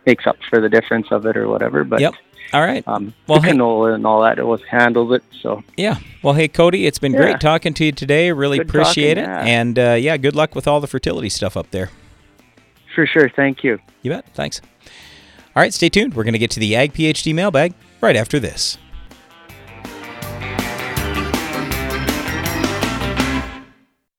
makes 0.05 0.25
up 0.25 0.37
for 0.49 0.61
the 0.61 0.69
difference 0.69 1.07
of 1.11 1.25
it 1.25 1.35
or 1.35 1.47
whatever. 1.49 1.83
But 1.83 1.99
Yep. 2.01 2.13
All 2.53 2.61
right. 2.61 2.83
um, 2.87 3.13
Well, 3.27 3.41
hey- 3.41 3.51
canola 3.51 3.93
and 3.95 4.05
all 4.07 4.21
that, 4.23 4.39
it 4.39 4.45
was 4.45 4.61
handled 4.63 5.13
it. 5.13 5.23
So 5.41 5.63
Yeah. 5.77 5.97
Well, 6.23 6.33
hey, 6.35 6.47
Cody, 6.47 6.85
it's 6.87 6.97
been 6.99 7.13
Yeah. 7.13 7.19
great 7.21 7.39
talking 7.39 7.73
to 7.75 7.85
you 7.85 7.91
today. 7.91 8.31
Really 8.31 8.57
Good 8.59 8.69
appreciate 8.69 9.15
talking, 9.15 9.29
it. 9.31 9.45
yeah. 9.45 9.45
And 9.59 9.77
uh, 9.79 9.95
yeah, 9.99 10.17
good 10.17 10.35
luck 10.35 10.55
with 10.55 10.67
all 10.67 10.79
the 10.79 10.87
fertility 10.87 11.29
stuff 11.29 11.55
up 11.57 11.69
there. 11.71 11.89
for 12.95 13.05
sure, 13.05 13.29
thank 13.29 13.63
you. 13.63 13.79
You 14.01 14.11
bet. 14.11 14.25
Thanks. 14.33 14.61
All 15.55 15.61
right, 15.63 15.73
stay 15.73 15.89
tuned. 15.89 16.15
We're 16.15 16.23
going 16.23 16.33
to 16.33 16.39
get 16.39 16.51
to 16.51 16.59
the 16.59 16.75
Ag 16.75 16.93
PhD 16.93 17.33
mailbag 17.33 17.73
right 18.01 18.15
after 18.15 18.39
this. 18.39 18.77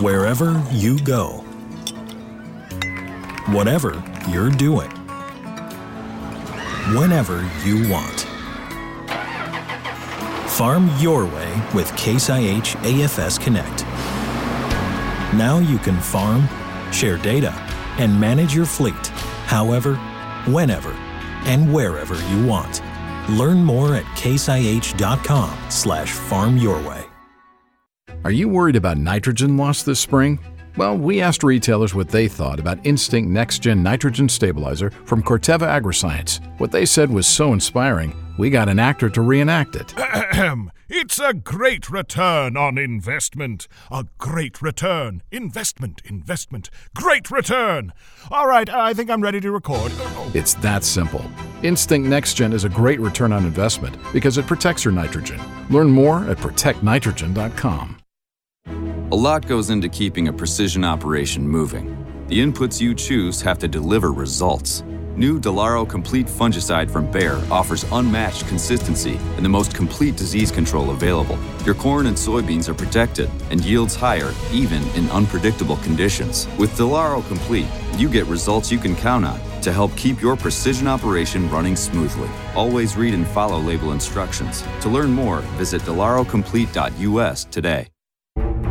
Wherever 0.00 0.64
you 0.72 0.98
go, 1.00 1.44
whatever 3.48 4.02
you're 4.30 4.48
doing, 4.48 4.90
whenever 6.96 7.46
you 7.64 7.86
want. 7.90 8.20
Farm 10.48 10.90
your 10.98 11.26
way 11.26 11.62
with 11.74 11.94
Case 11.98 12.30
IH 12.30 12.76
AFS 12.82 13.38
Connect. 13.38 13.84
Now 15.34 15.58
you 15.58 15.76
can 15.78 16.00
farm, 16.00 16.48
share 16.92 17.18
data, 17.18 17.52
and 17.98 18.18
manage 18.18 18.54
your 18.54 18.66
fleet 18.66 19.10
however, 19.50 19.96
whenever, 20.46 20.92
and 21.44 21.74
wherever 21.74 22.14
you 22.30 22.46
want. 22.46 22.80
Learn 23.28 23.62
more 23.62 23.96
at 23.96 24.04
caseih.com 24.16 25.58
slash 25.68 26.12
farm 26.12 26.56
your 26.56 26.80
way. 26.88 27.09
Are 28.22 28.30
you 28.30 28.50
worried 28.50 28.76
about 28.76 28.98
nitrogen 28.98 29.56
loss 29.56 29.82
this 29.82 29.98
spring? 29.98 30.38
Well, 30.76 30.96
we 30.96 31.22
asked 31.22 31.42
retailers 31.42 31.94
what 31.94 32.10
they 32.10 32.28
thought 32.28 32.60
about 32.60 32.84
Instinct 32.84 33.30
Next 33.30 33.60
Gen 33.60 33.82
Nitrogen 33.82 34.28
Stabilizer 34.28 34.90
from 34.90 35.22
Corteva 35.22 35.66
Agriscience. 35.66 36.38
What 36.58 36.70
they 36.70 36.84
said 36.84 37.10
was 37.10 37.26
so 37.26 37.54
inspiring, 37.54 38.14
we 38.38 38.50
got 38.50 38.68
an 38.68 38.78
actor 38.78 39.08
to 39.08 39.22
reenact 39.22 39.74
it. 39.74 39.94
Ahem. 39.96 40.70
It's 40.92 41.18
a 41.20 41.32
great 41.32 41.88
return 41.88 42.56
on 42.56 42.76
investment. 42.76 43.68
A 43.90 44.06
great 44.18 44.60
return. 44.60 45.22
Investment, 45.30 46.02
investment. 46.04 46.68
Great 46.94 47.30
return. 47.30 47.92
All 48.30 48.46
right, 48.46 48.68
I 48.68 48.92
think 48.92 49.08
I'm 49.08 49.22
ready 49.22 49.40
to 49.40 49.52
record. 49.52 49.92
It's 50.34 50.54
that 50.54 50.84
simple. 50.84 51.24
Instinct 51.62 52.08
Next 52.08 52.34
Gen 52.34 52.52
is 52.52 52.64
a 52.64 52.68
great 52.68 53.00
return 53.00 53.32
on 53.32 53.44
investment 53.46 53.96
because 54.12 54.36
it 54.36 54.46
protects 54.46 54.84
your 54.84 54.92
nitrogen. 54.92 55.40
Learn 55.70 55.88
more 55.88 56.24
at 56.24 56.38
protectnitrogen.com. 56.38 57.99
A 59.12 59.16
lot 59.16 59.44
goes 59.44 59.70
into 59.70 59.88
keeping 59.88 60.28
a 60.28 60.32
precision 60.32 60.84
operation 60.84 61.46
moving. 61.46 62.06
The 62.28 62.38
inputs 62.38 62.80
you 62.80 62.94
choose 62.94 63.42
have 63.42 63.58
to 63.58 63.66
deliver 63.66 64.12
results. 64.12 64.84
New 65.16 65.40
Delaro 65.40 65.84
Complete 65.88 66.28
Fungicide 66.28 66.88
from 66.88 67.10
Bayer 67.10 67.42
offers 67.50 67.84
unmatched 67.90 68.46
consistency 68.46 69.16
and 69.34 69.44
the 69.44 69.48
most 69.48 69.74
complete 69.74 70.14
disease 70.14 70.52
control 70.52 70.90
available. 70.90 71.36
Your 71.64 71.74
corn 71.74 72.06
and 72.06 72.16
soybeans 72.16 72.68
are 72.68 72.74
protected 72.74 73.28
and 73.50 73.64
yields 73.64 73.96
higher 73.96 74.32
even 74.52 74.80
in 74.90 75.10
unpredictable 75.10 75.78
conditions. 75.78 76.46
With 76.56 76.70
Delaro 76.78 77.26
Complete, 77.26 77.66
you 77.96 78.08
get 78.08 78.26
results 78.26 78.70
you 78.70 78.78
can 78.78 78.94
count 78.94 79.24
on 79.24 79.40
to 79.62 79.72
help 79.72 79.96
keep 79.96 80.22
your 80.22 80.36
precision 80.36 80.86
operation 80.86 81.50
running 81.50 81.74
smoothly. 81.74 82.30
Always 82.54 82.96
read 82.96 83.14
and 83.14 83.26
follow 83.26 83.58
label 83.58 83.90
instructions. 83.90 84.62
To 84.82 84.88
learn 84.88 85.10
more, 85.10 85.40
visit 85.58 85.82
delarocomplete.us 85.82 87.44
today. 87.46 87.88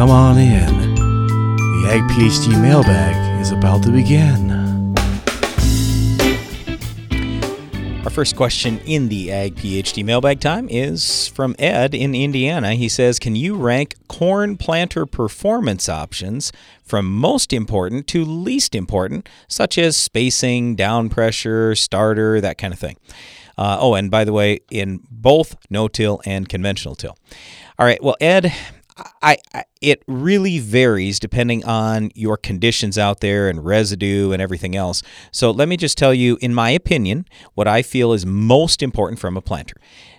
Come 0.00 0.08
on 0.08 0.38
in. 0.38 0.94
The 0.94 1.90
Ag 1.90 2.00
PhD 2.12 2.58
mailbag 2.58 3.38
is 3.38 3.50
about 3.50 3.82
to 3.82 3.90
begin. 3.90 4.50
Our 8.04 8.08
first 8.08 8.34
question 8.34 8.78
in 8.86 9.10
the 9.10 9.30
Ag 9.30 9.56
PhD 9.56 10.02
mailbag 10.02 10.40
time 10.40 10.70
is 10.70 11.28
from 11.28 11.54
Ed 11.58 11.94
in 11.94 12.14
Indiana. 12.14 12.76
He 12.76 12.88
says, 12.88 13.18
Can 13.18 13.36
you 13.36 13.54
rank 13.56 13.94
corn 14.08 14.56
planter 14.56 15.04
performance 15.04 15.86
options 15.86 16.50
from 16.82 17.12
most 17.12 17.52
important 17.52 18.06
to 18.06 18.24
least 18.24 18.74
important, 18.74 19.28
such 19.48 19.76
as 19.76 19.98
spacing, 19.98 20.76
down 20.76 21.10
pressure, 21.10 21.74
starter, 21.74 22.40
that 22.40 22.56
kind 22.56 22.72
of 22.72 22.80
thing? 22.80 22.96
Uh, 23.58 23.76
oh, 23.78 23.92
and 23.92 24.10
by 24.10 24.24
the 24.24 24.32
way, 24.32 24.60
in 24.70 25.06
both 25.10 25.56
no 25.68 25.88
till 25.88 26.22
and 26.24 26.48
conventional 26.48 26.94
till. 26.94 27.18
All 27.78 27.84
right, 27.84 28.02
well, 28.02 28.16
Ed, 28.18 28.50
I, 29.22 29.36
I, 29.54 29.64
it 29.80 30.02
really 30.06 30.58
varies 30.58 31.18
depending 31.18 31.64
on 31.64 32.10
your 32.14 32.36
conditions 32.36 32.98
out 32.98 33.20
there 33.20 33.48
and 33.48 33.64
residue 33.64 34.32
and 34.32 34.40
everything 34.40 34.76
else. 34.76 35.02
So 35.30 35.50
let 35.50 35.68
me 35.68 35.76
just 35.76 35.98
tell 35.98 36.14
you, 36.14 36.38
in 36.40 36.54
my 36.54 36.70
opinion, 36.70 37.26
what 37.54 37.68
I 37.68 37.82
feel 37.82 38.12
is 38.12 38.26
most 38.26 38.82
important 38.82 39.20
from 39.20 39.36
a 39.36 39.42
planter. 39.42 39.76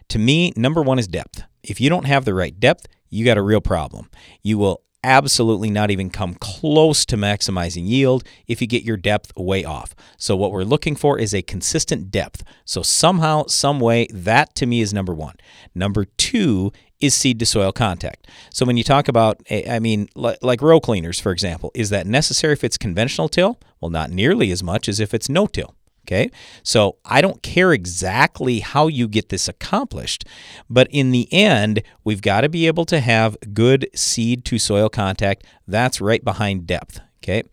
To 0.09 0.19
me, 0.19 0.53
number 0.55 0.81
one 0.81 0.99
is 0.99 1.07
depth. 1.07 1.43
If 1.63 1.79
you 1.79 1.89
don't 1.89 2.05
have 2.05 2.25
the 2.25 2.33
right 2.33 2.59
depth, 2.59 2.87
you 3.09 3.25
got 3.25 3.37
a 3.37 3.41
real 3.41 3.61
problem. 3.61 4.09
You 4.41 4.57
will 4.57 4.81
absolutely 5.03 5.69
not 5.69 5.89
even 5.89 6.09
come 6.09 6.35
close 6.35 7.05
to 7.05 7.17
maximizing 7.17 7.87
yield 7.87 8.23
if 8.47 8.61
you 8.61 8.67
get 8.67 8.83
your 8.83 8.97
depth 8.97 9.31
way 9.35 9.63
off. 9.63 9.95
So 10.17 10.35
what 10.35 10.51
we're 10.51 10.63
looking 10.63 10.95
for 10.95 11.17
is 11.17 11.33
a 11.33 11.41
consistent 11.41 12.11
depth. 12.11 12.43
So 12.65 12.81
somehow, 12.83 13.45
some 13.47 13.79
way, 13.79 14.07
that 14.11 14.53
to 14.55 14.65
me 14.65 14.81
is 14.81 14.93
number 14.93 15.13
one. 15.13 15.35
Number 15.73 16.05
two 16.05 16.71
is 17.01 17.13
seed 17.13 17.39
to 17.39 17.45
soil 17.45 17.71
contact. 17.71 18.27
So 18.51 18.65
when 18.65 18.77
you 18.77 18.83
talk 18.83 19.07
about, 19.07 19.41
eh, 19.49 19.63
I 19.69 19.79
mean, 19.79 20.07
like 20.15 20.61
row 20.61 20.79
cleaners, 20.79 21.19
for 21.19 21.31
example, 21.31 21.71
is 21.73 21.89
that 21.89 22.07
necessary 22.07 22.53
if 22.53 22.63
it's 22.63 22.77
conventional 22.77 23.29
till? 23.29 23.59
Well, 23.79 23.89
not 23.89 24.11
nearly 24.11 24.51
as 24.51 24.63
much 24.63 24.87
as 24.87 24.99
if 24.99 25.13
it's 25.13 25.29
no 25.29 25.47
till. 25.47 25.75
Okay, 26.07 26.31
so 26.63 26.97
I 27.05 27.21
don't 27.21 27.43
care 27.43 27.73
exactly 27.73 28.61
how 28.61 28.87
you 28.87 29.07
get 29.07 29.29
this 29.29 29.47
accomplished, 29.47 30.25
but 30.67 30.87
in 30.89 31.11
the 31.11 31.31
end, 31.31 31.83
we've 32.03 32.23
got 32.23 32.41
to 32.41 32.49
be 32.49 32.65
able 32.65 32.85
to 32.85 32.99
have 32.99 33.37
good 33.53 33.87
seed 33.93 34.43
to 34.45 34.57
soil 34.57 34.89
contact. 34.89 35.45
That's 35.67 36.01
right 36.01 36.23
behind 36.23 36.65
depth. 36.65 37.01
Okay, 37.23 37.43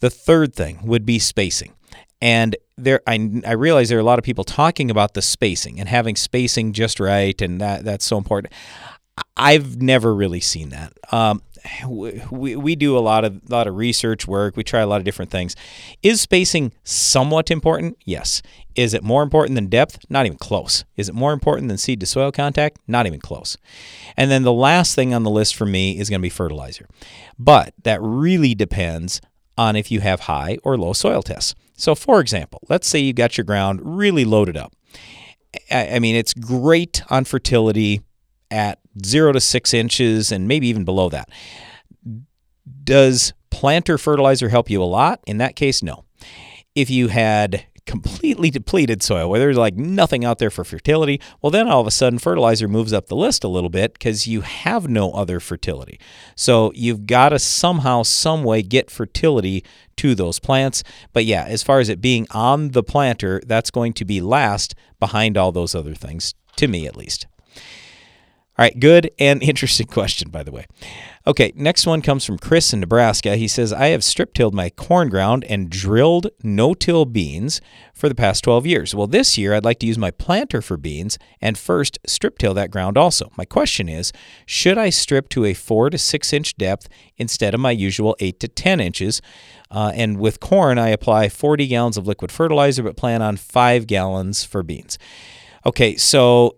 the 0.00 0.10
third 0.10 0.54
thing 0.54 0.80
would 0.82 1.06
be 1.06 1.18
spacing. 1.18 1.72
And 2.20 2.56
there, 2.78 3.00
I, 3.06 3.42
I 3.46 3.52
realize 3.52 3.88
there 3.88 3.98
are 3.98 4.00
a 4.00 4.04
lot 4.04 4.18
of 4.18 4.24
people 4.24 4.44
talking 4.44 4.90
about 4.90 5.14
the 5.14 5.22
spacing 5.22 5.80
and 5.80 5.88
having 5.88 6.16
spacing 6.16 6.72
just 6.72 7.00
right, 7.00 7.40
and 7.42 7.60
that 7.60 7.84
that's 7.84 8.04
so 8.04 8.16
important. 8.18 8.52
I've 9.36 9.82
never 9.82 10.14
really 10.14 10.40
seen 10.40 10.70
that. 10.70 10.92
Um, 11.12 11.42
we, 11.88 12.56
we 12.56 12.76
do 12.76 12.96
a 12.96 13.00
lot 13.00 13.24
of 13.24 13.48
lot 13.50 13.66
of 13.66 13.76
research 13.76 14.26
work. 14.26 14.56
We 14.56 14.64
try 14.64 14.80
a 14.80 14.86
lot 14.86 14.98
of 14.98 15.04
different 15.04 15.30
things. 15.30 15.56
Is 16.02 16.20
spacing 16.20 16.72
somewhat 16.84 17.50
important? 17.50 17.98
Yes. 18.04 18.42
Is 18.74 18.94
it 18.94 19.02
more 19.02 19.22
important 19.22 19.56
than 19.56 19.66
depth? 19.66 19.98
Not 20.08 20.26
even 20.26 20.38
close. 20.38 20.84
Is 20.96 21.08
it 21.08 21.14
more 21.14 21.32
important 21.32 21.68
than 21.68 21.78
seed 21.78 22.00
to 22.00 22.06
soil 22.06 22.30
contact? 22.30 22.78
Not 22.86 23.06
even 23.06 23.20
close. 23.20 23.56
And 24.16 24.30
then 24.30 24.44
the 24.44 24.52
last 24.52 24.94
thing 24.94 25.12
on 25.12 25.24
the 25.24 25.30
list 25.30 25.56
for 25.56 25.66
me 25.66 25.98
is 25.98 26.08
going 26.08 26.20
to 26.20 26.22
be 26.22 26.30
fertilizer. 26.30 26.86
But 27.38 27.74
that 27.82 28.00
really 28.00 28.54
depends 28.54 29.20
on 29.56 29.74
if 29.74 29.90
you 29.90 30.00
have 30.00 30.20
high 30.20 30.58
or 30.62 30.76
low 30.76 30.92
soil 30.92 31.22
tests. 31.22 31.54
So, 31.78 31.94
for 31.94 32.20
example, 32.20 32.60
let's 32.68 32.88
say 32.88 32.98
you've 32.98 33.16
got 33.16 33.38
your 33.38 33.44
ground 33.44 33.80
really 33.82 34.24
loaded 34.24 34.56
up. 34.56 34.74
I 35.70 35.98
mean, 36.00 36.16
it's 36.16 36.34
great 36.34 37.02
on 37.08 37.24
fertility 37.24 38.02
at 38.50 38.80
zero 39.04 39.32
to 39.32 39.40
six 39.40 39.72
inches 39.72 40.32
and 40.32 40.48
maybe 40.48 40.66
even 40.68 40.84
below 40.84 41.08
that. 41.08 41.30
Does 42.84 43.32
planter 43.50 43.96
fertilizer 43.96 44.48
help 44.48 44.68
you 44.68 44.82
a 44.82 44.84
lot? 44.84 45.20
In 45.26 45.38
that 45.38 45.56
case, 45.56 45.82
no. 45.82 46.04
If 46.74 46.90
you 46.90 47.08
had 47.08 47.64
completely 47.88 48.50
depleted 48.50 49.02
soil 49.02 49.30
where 49.30 49.40
there's 49.40 49.56
like 49.56 49.74
nothing 49.74 50.22
out 50.22 50.38
there 50.38 50.50
for 50.50 50.62
fertility, 50.62 51.18
well, 51.40 51.50
then 51.50 51.66
all 51.66 51.80
of 51.80 51.86
a 51.86 51.90
sudden 51.90 52.18
fertilizer 52.18 52.68
moves 52.68 52.92
up 52.92 53.06
the 53.06 53.16
list 53.16 53.42
a 53.42 53.48
little 53.48 53.70
bit 53.70 53.94
because 53.94 54.26
you 54.26 54.42
have 54.42 54.88
no 54.88 55.10
other 55.12 55.40
fertility. 55.40 55.98
So 56.36 56.70
you've 56.74 57.06
got 57.06 57.30
to 57.30 57.38
somehow, 57.38 58.02
some 58.02 58.44
way 58.44 58.62
get 58.62 58.90
fertility 58.90 59.64
to 59.96 60.14
those 60.14 60.38
plants. 60.38 60.84
But 61.14 61.24
yeah, 61.24 61.44
as 61.44 61.62
far 61.62 61.80
as 61.80 61.88
it 61.88 62.02
being 62.02 62.26
on 62.30 62.72
the 62.72 62.82
planter, 62.82 63.40
that's 63.46 63.70
going 63.70 63.94
to 63.94 64.04
be 64.04 64.20
last 64.20 64.74
behind 65.00 65.38
all 65.38 65.50
those 65.50 65.74
other 65.74 65.94
things, 65.94 66.34
to 66.56 66.68
me 66.68 66.86
at 66.86 66.94
least. 66.94 67.26
All 68.58 68.64
right, 68.64 68.78
good 68.78 69.10
and 69.18 69.42
interesting 69.52 69.86
question, 69.86 70.30
by 70.30 70.42
the 70.42 70.52
way. 70.52 70.66
Okay, 71.28 71.52
next 71.54 71.86
one 71.86 72.00
comes 72.00 72.24
from 72.24 72.38
Chris 72.38 72.72
in 72.72 72.80
Nebraska. 72.80 73.36
He 73.36 73.48
says, 73.48 73.70
I 73.70 73.88
have 73.88 74.02
strip 74.02 74.32
tilled 74.32 74.54
my 74.54 74.70
corn 74.70 75.10
ground 75.10 75.44
and 75.44 75.68
drilled 75.68 76.28
no 76.42 76.72
till 76.72 77.04
beans 77.04 77.60
for 77.92 78.08
the 78.08 78.14
past 78.14 78.42
12 78.44 78.64
years. 78.64 78.94
Well, 78.94 79.06
this 79.06 79.36
year 79.36 79.52
I'd 79.52 79.62
like 79.62 79.78
to 79.80 79.86
use 79.86 79.98
my 79.98 80.10
planter 80.10 80.62
for 80.62 80.78
beans 80.78 81.18
and 81.42 81.58
first 81.58 81.98
strip 82.06 82.38
till 82.38 82.54
that 82.54 82.70
ground 82.70 82.96
also. 82.96 83.30
My 83.36 83.44
question 83.44 83.90
is, 83.90 84.10
should 84.46 84.78
I 84.78 84.88
strip 84.88 85.28
to 85.30 85.44
a 85.44 85.52
4 85.52 85.90
to 85.90 85.98
6 85.98 86.32
inch 86.32 86.56
depth 86.56 86.88
instead 87.18 87.52
of 87.52 87.60
my 87.60 87.72
usual 87.72 88.16
8 88.20 88.40
to 88.40 88.48
10 88.48 88.80
inches? 88.80 89.20
Uh, 89.70 89.92
and 89.94 90.18
with 90.18 90.40
corn, 90.40 90.78
I 90.78 90.88
apply 90.88 91.28
40 91.28 91.66
gallons 91.66 91.98
of 91.98 92.06
liquid 92.06 92.32
fertilizer, 92.32 92.82
but 92.82 92.96
plan 92.96 93.20
on 93.20 93.36
5 93.36 93.86
gallons 93.86 94.44
for 94.44 94.62
beans. 94.62 94.98
Okay, 95.66 95.94
so 95.94 96.56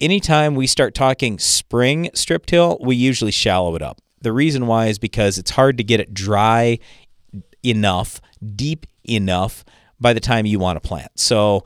anytime 0.00 0.54
we 0.54 0.68
start 0.68 0.94
talking 0.94 1.40
spring 1.40 2.08
strip 2.14 2.46
till, 2.46 2.78
we 2.80 2.94
usually 2.94 3.32
shallow 3.32 3.74
it 3.74 3.82
up. 3.82 4.00
The 4.22 4.32
reason 4.32 4.66
why 4.66 4.86
is 4.86 4.98
because 4.98 5.38
it's 5.38 5.50
hard 5.50 5.78
to 5.78 5.84
get 5.84 6.00
it 6.00 6.14
dry 6.14 6.78
enough, 7.62 8.20
deep 8.54 8.86
enough 9.04 9.64
by 10.00 10.12
the 10.12 10.20
time 10.20 10.46
you 10.46 10.58
want 10.58 10.82
to 10.82 10.86
plant. 10.86 11.10
So 11.16 11.64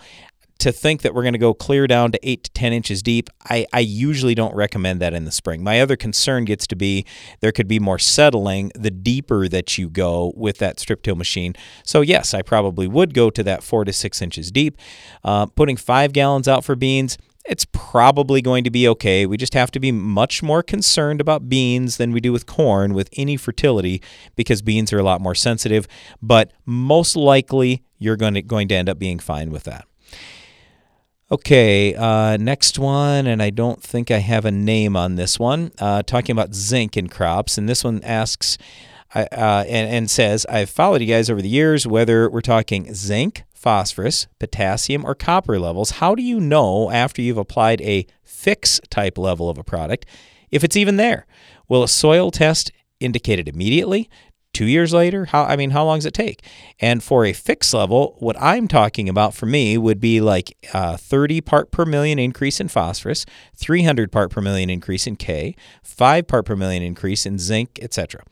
to 0.58 0.72
think 0.72 1.02
that 1.02 1.14
we're 1.14 1.22
going 1.22 1.34
to 1.34 1.38
go 1.38 1.52
clear 1.52 1.86
down 1.86 2.12
to 2.12 2.18
eight 2.22 2.44
to 2.44 2.50
10 2.52 2.72
inches 2.72 3.02
deep, 3.02 3.28
I, 3.48 3.66
I 3.72 3.80
usually 3.80 4.34
don't 4.34 4.54
recommend 4.54 5.00
that 5.00 5.12
in 5.12 5.24
the 5.24 5.30
spring. 5.30 5.62
My 5.62 5.80
other 5.80 5.96
concern 5.96 6.44
gets 6.44 6.66
to 6.68 6.76
be 6.76 7.04
there 7.40 7.52
could 7.52 7.68
be 7.68 7.78
more 7.78 7.98
settling 7.98 8.72
the 8.74 8.90
deeper 8.90 9.48
that 9.48 9.76
you 9.76 9.90
go 9.90 10.32
with 10.34 10.58
that 10.58 10.80
strip 10.80 11.02
till 11.02 11.14
machine. 11.14 11.54
So, 11.84 12.00
yes, 12.00 12.32
I 12.32 12.42
probably 12.42 12.86
would 12.88 13.12
go 13.12 13.28
to 13.30 13.42
that 13.42 13.62
four 13.62 13.84
to 13.84 13.92
six 13.92 14.22
inches 14.22 14.50
deep. 14.50 14.78
Uh, 15.22 15.46
putting 15.46 15.76
five 15.76 16.12
gallons 16.12 16.48
out 16.48 16.64
for 16.64 16.74
beans, 16.74 17.18
it's 17.48 17.66
probably 17.72 18.42
going 18.42 18.64
to 18.64 18.70
be 18.70 18.88
okay. 18.88 19.26
We 19.26 19.36
just 19.36 19.54
have 19.54 19.70
to 19.72 19.80
be 19.80 19.92
much 19.92 20.42
more 20.42 20.62
concerned 20.62 21.20
about 21.20 21.48
beans 21.48 21.96
than 21.96 22.12
we 22.12 22.20
do 22.20 22.32
with 22.32 22.46
corn 22.46 22.94
with 22.94 23.08
any 23.12 23.36
fertility 23.36 24.02
because 24.34 24.62
beans 24.62 24.92
are 24.92 24.98
a 24.98 25.02
lot 25.02 25.20
more 25.20 25.34
sensitive, 25.34 25.86
but 26.20 26.52
most 26.64 27.16
likely 27.16 27.82
you're 27.98 28.16
going 28.16 28.34
to, 28.34 28.42
going 28.42 28.68
to 28.68 28.74
end 28.74 28.88
up 28.88 28.98
being 28.98 29.18
fine 29.18 29.50
with 29.50 29.64
that. 29.64 29.86
Okay, 31.28 31.92
uh, 31.94 32.36
next 32.36 32.78
one, 32.78 33.26
and 33.26 33.42
I 33.42 33.50
don't 33.50 33.82
think 33.82 34.12
I 34.12 34.18
have 34.18 34.44
a 34.44 34.52
name 34.52 34.94
on 34.94 35.16
this 35.16 35.40
one. 35.40 35.72
Uh, 35.76 36.04
talking 36.04 36.32
about 36.32 36.54
zinc 36.54 36.96
in 36.96 37.08
crops, 37.08 37.58
and 37.58 37.68
this 37.68 37.82
one 37.82 38.00
asks 38.04 38.56
uh, 39.14 39.64
and, 39.68 39.90
and 39.90 40.10
says, 40.10 40.44
I've 40.46 40.70
followed 40.70 41.00
you 41.00 41.06
guys 41.06 41.30
over 41.30 41.40
the 41.40 41.48
years, 41.48 41.86
whether 41.86 42.28
we're 42.28 42.40
talking 42.40 42.92
zinc, 42.94 43.44
phosphorus, 43.54 44.26
potassium, 44.38 45.04
or 45.04 45.14
copper 45.14 45.58
levels, 45.58 45.92
how 45.92 46.14
do 46.14 46.22
you 46.22 46.40
know 46.40 46.90
after 46.90 47.22
you've 47.22 47.38
applied 47.38 47.80
a 47.80 48.06
fix 48.22 48.80
type 48.90 49.18
level 49.18 49.48
of 49.48 49.58
a 49.58 49.64
product 49.64 50.06
if 50.50 50.62
it's 50.62 50.76
even 50.76 50.96
there? 50.96 51.26
Will 51.68 51.82
a 51.82 51.88
soil 51.88 52.30
test 52.30 52.70
indicate 53.00 53.38
it 53.38 53.48
immediately? 53.48 54.08
Two 54.56 54.64
years 54.64 54.94
later 54.94 55.26
how 55.26 55.44
i 55.44 55.54
mean 55.54 55.68
how 55.68 55.84
long 55.84 55.98
does 55.98 56.06
it 56.06 56.14
take? 56.14 56.42
And 56.80 57.04
for 57.04 57.26
a 57.26 57.34
fixed 57.34 57.74
level 57.74 58.16
what 58.20 58.40
i'm 58.40 58.66
talking 58.66 59.06
about 59.06 59.34
for 59.34 59.44
me 59.44 59.76
would 59.76 60.00
be 60.00 60.18
like 60.18 60.56
uh, 60.72 60.96
30 60.96 61.42
part 61.42 61.70
per 61.70 61.84
million 61.84 62.18
increase 62.18 62.58
in 62.58 62.68
phosphorus 62.68 63.26
300 63.54 64.10
part 64.10 64.30
per 64.30 64.40
million 64.40 64.70
increase 64.70 65.06
in 65.06 65.16
k 65.16 65.54
5 65.82 66.26
part 66.26 66.46
per 66.46 66.56
million 66.56 66.82
increase 66.82 67.26
in 67.26 67.38
zinc 67.38 67.78
etc 67.82 68.22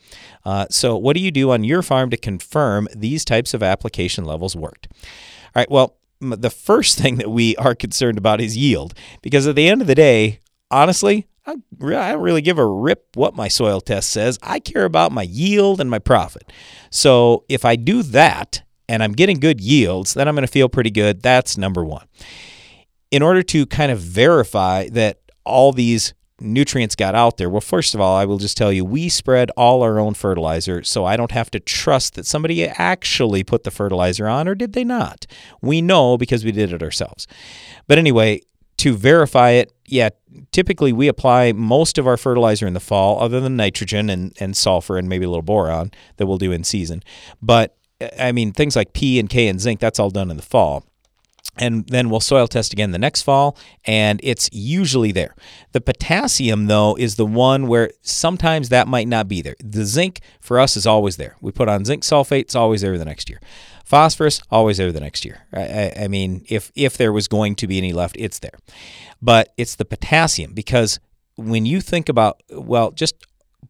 uh, 0.47 0.64
so 0.70 0.97
what 0.97 1.14
do 1.14 1.20
you 1.20 1.31
do 1.31 1.51
on 1.51 1.62
your 1.62 1.83
farm 1.83 2.09
to 2.09 2.16
confirm 2.16 2.89
these 2.97 3.22
types 3.22 3.53
of 3.53 3.62
application 3.62 4.25
levels 4.25 4.57
worked? 4.57 4.89
All 4.91 5.61
right 5.61 5.70
well 5.70 5.99
the 6.20 6.49
first 6.49 6.99
thing 7.03 7.16
that 7.16 7.31
we 7.31 7.55
are 7.57 7.75
concerned 7.75 8.16
about 8.16 8.41
is 8.41 8.57
yield 8.57 8.95
because 9.20 9.47
at 9.47 9.57
the 9.57 9.68
end 9.68 9.83
of 9.83 9.87
the 9.87 9.95
day 9.95 10.41
honestly 10.70 11.27
I 11.47 11.57
don't 11.57 12.20
really 12.20 12.40
give 12.40 12.59
a 12.59 12.66
rip 12.66 13.09
what 13.14 13.34
my 13.34 13.49
soil 13.49 13.80
test 13.80 14.11
says. 14.11 14.38
I 14.42 14.61
care 14.61 14.84
about 14.84 15.12
my 15.12 15.22
yield 15.22 15.80
and 15.80 15.90
my 15.90 15.99
profit. 15.99 16.53
So 16.90 17.45
if 17.49 17.64
I 17.64 17.76
do 17.76 18.03
that 18.03 18.62
and 18.88 19.03
I'm 19.03 19.12
getting 19.12 19.38
good 19.38 19.61
yields, 19.61 20.14
then 20.14 20.26
I'm 20.26 20.34
going 20.34 20.47
to 20.47 20.53
feel 20.53 20.68
pretty 20.68 20.90
good. 20.90 21.22
That's 21.22 21.59
number 21.59 21.84
one. 21.84 22.07
In 23.11 23.22
order 23.22 23.42
to 23.42 23.66
kind 23.66 23.92
of 23.92 23.99
verify 24.01 24.88
that 24.90 25.20
all 25.45 25.72
these 25.72 26.14
nutrients 26.40 26.97
got 26.97 27.14
out 27.14 27.36
there, 27.36 27.51
well, 27.51 27.61
first 27.61 27.95
of 27.95 28.01
all, 28.01 28.16
I 28.16 28.24
will 28.24 28.38
just 28.38 28.57
tell 28.57 28.72
you 28.72 28.84
we 28.84 29.09
spread 29.09 29.51
all 29.51 29.82
our 29.82 29.99
own 29.99 30.14
fertilizer, 30.14 30.82
so 30.82 31.05
I 31.05 31.16
don't 31.16 31.30
have 31.30 31.51
to 31.53 31.61
trust 31.61 32.14
that 32.14 32.26
somebody 32.26 32.66
actually 32.66 33.45
put 33.45 33.64
the 33.64 33.70
fertilizer 33.70 34.26
on 34.26 34.49
or 34.49 34.55
did 34.55 34.72
they 34.72 34.84
not. 34.84 35.26
We 35.61 35.82
know 35.82 36.16
because 36.16 36.42
we 36.45 36.53
did 36.53 36.72
it 36.72 36.82
ourselves. 36.82 37.26
But 37.86 37.99
anyway, 37.99 38.40
to 38.78 38.97
verify 38.97 39.51
it, 39.51 39.72
yeah, 39.87 40.09
typically 40.53 40.93
we 40.93 41.09
apply 41.09 41.53
most 41.53 41.99
of 41.99 42.07
our 42.07 42.16
fertilizer 42.16 42.66
in 42.66 42.74
the 42.74 42.80
fall, 42.80 43.20
other 43.20 43.41
than 43.41 43.57
nitrogen 43.57 44.11
and, 44.11 44.32
and 44.41 44.57
sulfur 44.57 44.97
and 44.99 45.09
maybe 45.09 45.24
a 45.24 45.28
little 45.28 45.43
boron 45.43 45.91
that 46.16 46.26
we'll 46.26 46.39
do 46.39 46.53
in 46.53 46.64
season. 46.64 47.03
But 47.43 47.76
I 48.18 48.32
mean, 48.32 48.53
things 48.53 48.76
like 48.76 48.93
P 48.93 49.18
and 49.18 49.28
K 49.28 49.49
and 49.49 49.61
zinc, 49.61 49.80
that's 49.80 49.99
all 49.99 50.11
done 50.11 50.30
in 50.30 50.37
the 50.37 50.43
fall. 50.43 50.85
and 51.57 51.87
then 51.89 52.11
we'll 52.11 52.20
soil 52.20 52.49
test 52.49 52.72
again 52.72 52.91
the 52.91 52.99
next 52.99 53.22
fall 53.22 53.57
and 53.85 54.18
it's 54.24 54.49
usually 54.53 55.12
there 55.12 55.35
the 55.72 55.80
potassium 55.80 56.66
though 56.66 56.97
is 56.99 57.14
the 57.16 57.26
one 57.26 57.68
where 57.68 57.91
sometimes 58.03 58.70
that 58.70 58.89
might 58.89 59.07
not 59.07 59.28
be 59.28 59.41
there 59.43 59.55
the 59.61 59.85
zinc 59.85 60.20
for 60.41 60.59
us 60.59 60.76
is 60.76 60.87
always 60.87 61.16
there 61.16 61.37
we 61.41 61.53
put 61.53 61.68
on 61.68 61.85
zinc 61.85 62.03
sulfate 62.03 62.41
it's 62.41 62.55
always 62.57 62.80
there 62.80 62.97
the 62.99 63.05
next 63.05 63.28
year 63.28 63.41
phosphorus 63.85 64.41
always 64.51 64.78
there 64.78 64.93
the 64.93 65.01
next 65.01 65.24
year 65.24 65.47
I, 65.53 65.93
I, 66.03 66.09
mean 66.09 66.45
if 66.49 66.72
if 66.74 66.97
there 66.97 67.12
was 67.12 67.28
going 67.28 67.55
to 67.57 67.66
be 67.66 67.78
any 67.78 67.93
left 67.93 68.16
it's 68.18 68.39
there 68.39 68.59
but 69.20 69.53
it's 69.57 69.76
the 69.76 69.85
potassium 69.85 70.55
because 70.55 70.99
when 71.37 71.66
you 71.66 71.80
think 71.80 72.09
about 72.09 72.43
well 72.51 72.91
just 72.91 73.26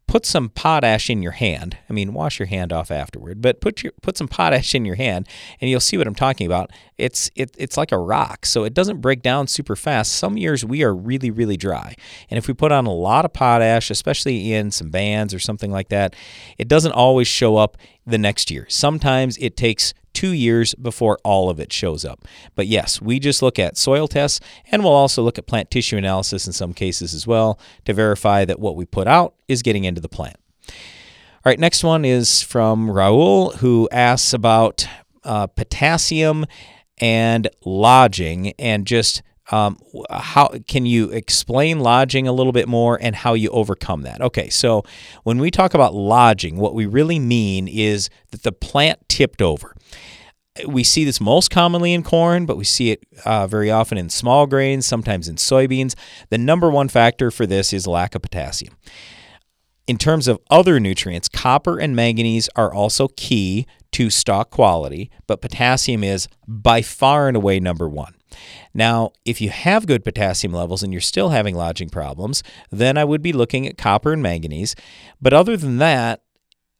put 0.07 0.27
some 0.27 0.49
potash 0.49 1.09
in 1.09 1.23
your 1.23 1.33
hand. 1.33 1.77
I 1.89 1.93
mean, 1.93 2.13
wash 2.13 2.39
your 2.39 2.47
hand 2.47 2.73
off 2.73 2.91
afterward, 2.91 3.41
but 3.41 3.61
put 3.61 3.83
your 3.83 3.93
put 4.03 4.17
some 4.17 4.29
potash 4.29 4.75
in 4.75 4.85
your 4.85 4.97
hand, 4.97 5.29
and 5.61 5.71
you'll 5.71 5.81
see 5.81 5.97
what 5.97 6.07
I'm 6.07 6.15
talking 6.15 6.47
about. 6.47 6.71
It's 6.99 7.31
it, 7.35 7.55
it's 7.59 7.77
like 7.77 7.93
a 7.93 7.99
rock, 7.99 8.47
so 8.47 8.65
it 8.65 8.75
doesn't 8.75 9.01
break 9.01 9.23
down 9.23 9.47
super 9.47 9.77
fast. 9.77 10.13
Some 10.13 10.37
years 10.37 10.65
we 10.65 10.83
are 10.83 10.95
really 10.95 11.31
really 11.31 11.57
dry, 11.57 11.95
and 12.31 12.39
if 12.39 12.49
we 12.49 12.55
put 12.55 12.73
on 12.73 12.87
a 12.87 12.93
lot 12.93 13.25
of 13.25 13.33
potash, 13.33 13.91
especially 13.91 14.53
in 14.53 14.71
some 14.71 14.91
bands 14.91 15.33
or 15.35 15.39
something 15.39 15.71
like 15.71 15.89
that, 15.89 16.15
it 16.59 16.69
doesn't 16.69 16.93
always 16.93 17.29
show 17.29 17.57
up 17.57 17.77
the 18.07 18.19
next 18.19 18.51
year. 18.51 18.67
Sometimes 18.69 19.37
it 19.39 19.57
takes 19.57 19.95
two 20.15 20.33
years 20.33 20.75
before 20.75 21.19
all 21.25 21.51
of 21.51 21.61
it 21.61 21.73
shows 21.73 22.05
up. 22.05 22.25
But 22.55 22.67
yes, 22.67 23.03
we 23.03 23.19
just 23.19 23.43
look 23.43 23.59
at 23.59 23.77
soil 23.77 24.09
tests 24.09 24.41
and 24.71 24.83
we'll 24.83 24.93
also 24.93 25.23
look 25.23 25.39
at 25.39 25.47
plant 25.47 25.71
tissue 25.71 25.97
analysis 25.97 26.47
in 26.47 26.53
some 26.53 26.73
cases 26.73 27.13
as 27.13 27.27
well 27.27 27.59
to 27.85 27.93
verify 27.93 28.45
that 28.45 28.61
what 28.61 28.77
we 28.77 28.87
put 28.87 29.07
out 29.07 29.35
is 29.49 29.63
getting 29.63 29.85
into 29.85 30.01
the 30.01 30.09
plant. 30.09 30.37
All 30.69 31.51
right, 31.51 31.59
next 31.59 31.85
one 31.85 32.05
is 32.05 32.41
from 32.43 32.89
Raul 32.89 33.55
who 33.57 33.89
asks 33.93 34.33
about 34.33 34.87
uh, 35.25 35.47
potassium 35.49 36.47
and 36.99 37.49
lodging 37.65 38.53
and 38.59 38.87
just 38.87 39.23
um, 39.51 39.79
how 40.11 40.53
can 40.67 40.87
you 40.87 41.11
explain 41.11 41.81
lodging 41.81 42.27
a 42.27 42.33
little 42.33 42.53
bit 42.53 42.69
more 42.69 42.99
and 43.01 43.15
how 43.15 43.35
you 43.35 43.51
overcome 43.51 44.03
that? 44.03 44.21
Okay, 44.21 44.49
so 44.49 44.85
when 45.23 45.39
we 45.39 45.51
talk 45.51 45.75
about 45.75 45.95
lodging, 45.95 46.57
what 46.57 46.75
we 46.75 46.87
really 46.87 47.19
mean 47.19 47.69
is 47.69 48.09
that 48.31 48.43
the 48.43 48.53
plant 48.53 49.07
tipped 49.09 49.43
over. 49.43 49.77
We 50.67 50.85
see 50.85 51.05
this 51.05 51.21
most 51.21 51.51
commonly 51.51 51.93
in 51.93 52.05
corn, 52.05 52.47
but 52.47 52.57
we 52.57 52.65
see 52.65 52.93
it 52.93 53.05
uh, 53.25 53.47
very 53.47 53.71
often 53.71 53.99
in 53.99 54.09
small 54.09 54.47
grains, 54.47 54.87
sometimes 54.87 55.29
in 55.29 55.37
soybeans. 55.37 55.95
The 56.31 56.39
number 56.39 56.71
one 56.71 56.89
factor 56.89 57.31
for 57.31 57.45
this 57.45 57.73
is 57.73 57.87
lack 57.87 58.15
of 58.15 58.23
potassium. 58.23 58.77
In 59.87 59.99
terms 59.99 60.29
of 60.29 60.39
other 60.49 60.81
nutrients, 60.81 61.29
copper 61.29 61.79
and 61.79 61.95
manganese 61.95 62.49
are 62.57 62.73
also 62.73 63.09
key 63.17 63.67
to 63.93 64.09
stalk 64.09 64.51
quality, 64.51 65.11
but 65.27 65.43
potassium 65.43 66.03
is 66.03 66.29
by 66.49 66.81
far 66.81 67.29
and 67.29 67.37
away 67.37 67.61
number 67.61 67.89
one. 67.89 68.14
Now, 68.73 69.13
if 69.25 69.41
you 69.41 69.51
have 69.51 69.87
good 69.87 70.05
potassium 70.05 70.53
levels 70.53 70.83
and 70.83 70.93
you're 70.93 71.01
still 71.01 71.31
having 71.31 71.55
lodging 71.55 71.89
problems, 71.89 72.43
then 72.71 72.97
I 72.97 73.05
would 73.05 73.23
be 73.23 73.33
looking 73.33 73.67
at 73.67 73.79
copper 73.79 74.13
and 74.13 74.23
manganese. 74.23 74.75
But 75.21 75.33
other 75.33 75.57
than 75.57 75.79
that, 75.79 76.23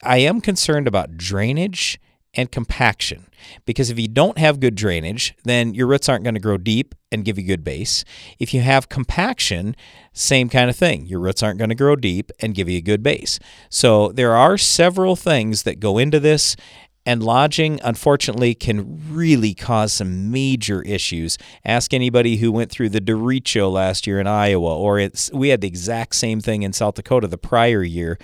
I 0.03 0.19
am 0.19 0.41
concerned 0.41 0.87
about 0.87 1.17
drainage 1.17 1.99
and 2.37 2.51
compaction 2.51 3.27
because 3.65 3.91
if 3.91 3.99
you 3.99 4.09
don't 4.09 4.39
have 4.39 4.61
good 4.61 4.75
drainage, 4.75 5.35
then 5.45 5.75
your 5.75 5.87
roots 5.87 6.09
aren't 6.09 6.25
going 6.25 6.35
to 6.35 6.41
grow 6.41 6.59
deep 6.59 6.95
and 7.13 7.25
give 7.25 7.39
you 7.39 7.45
good 7.45 7.65
base. 7.65 8.05
If 8.39 8.53
you 8.53 8.61
have 8.61 8.89
compaction, 8.89 9.77
same 10.13 10.49
kind 10.49 10.69
of 10.69 10.77
thing. 10.77 11.07
Your 11.07 11.21
roots 11.21 11.43
aren't 11.43 11.59
going 11.59 11.69
to 11.71 11.75
grow 11.75 11.97
deep 11.97 12.31
and 12.41 12.55
give 12.55 12.69
you 12.69 12.79
a 12.79 12.83
good 12.83 13.03
base. 13.03 13.39
So 13.69 14.09
there 14.09 14.35
are 14.35 14.59
several 14.59 15.17
things 15.17 15.63
that 15.63 15.81
go 15.81 15.99
into 15.99 16.21
this 16.21 16.57
and 17.07 17.23
lodging, 17.23 17.81
unfortunately, 17.83 18.55
can 18.55 19.01
really 19.11 19.55
cause 19.55 19.93
some 19.93 20.31
major 20.31 20.83
issues. 20.83 21.37
Ask 21.65 21.93
anybody 21.93 22.37
who 22.37 22.51
went 22.51 22.71
through 22.71 22.91
the 22.91 23.01
derecho 23.01 23.71
last 23.71 24.07
year 24.07 24.21
in 24.21 24.27
Iowa, 24.27 24.77
or 24.77 24.99
it's 24.99 25.31
we 25.33 25.49
had 25.49 25.61
the 25.61 25.69
exact 25.69 26.15
same 26.15 26.41
thing 26.41 26.63
in 26.63 26.73
South 26.73 26.95
Dakota 26.95 27.27
the 27.27 27.39
prior 27.39 27.83
year. 27.83 28.19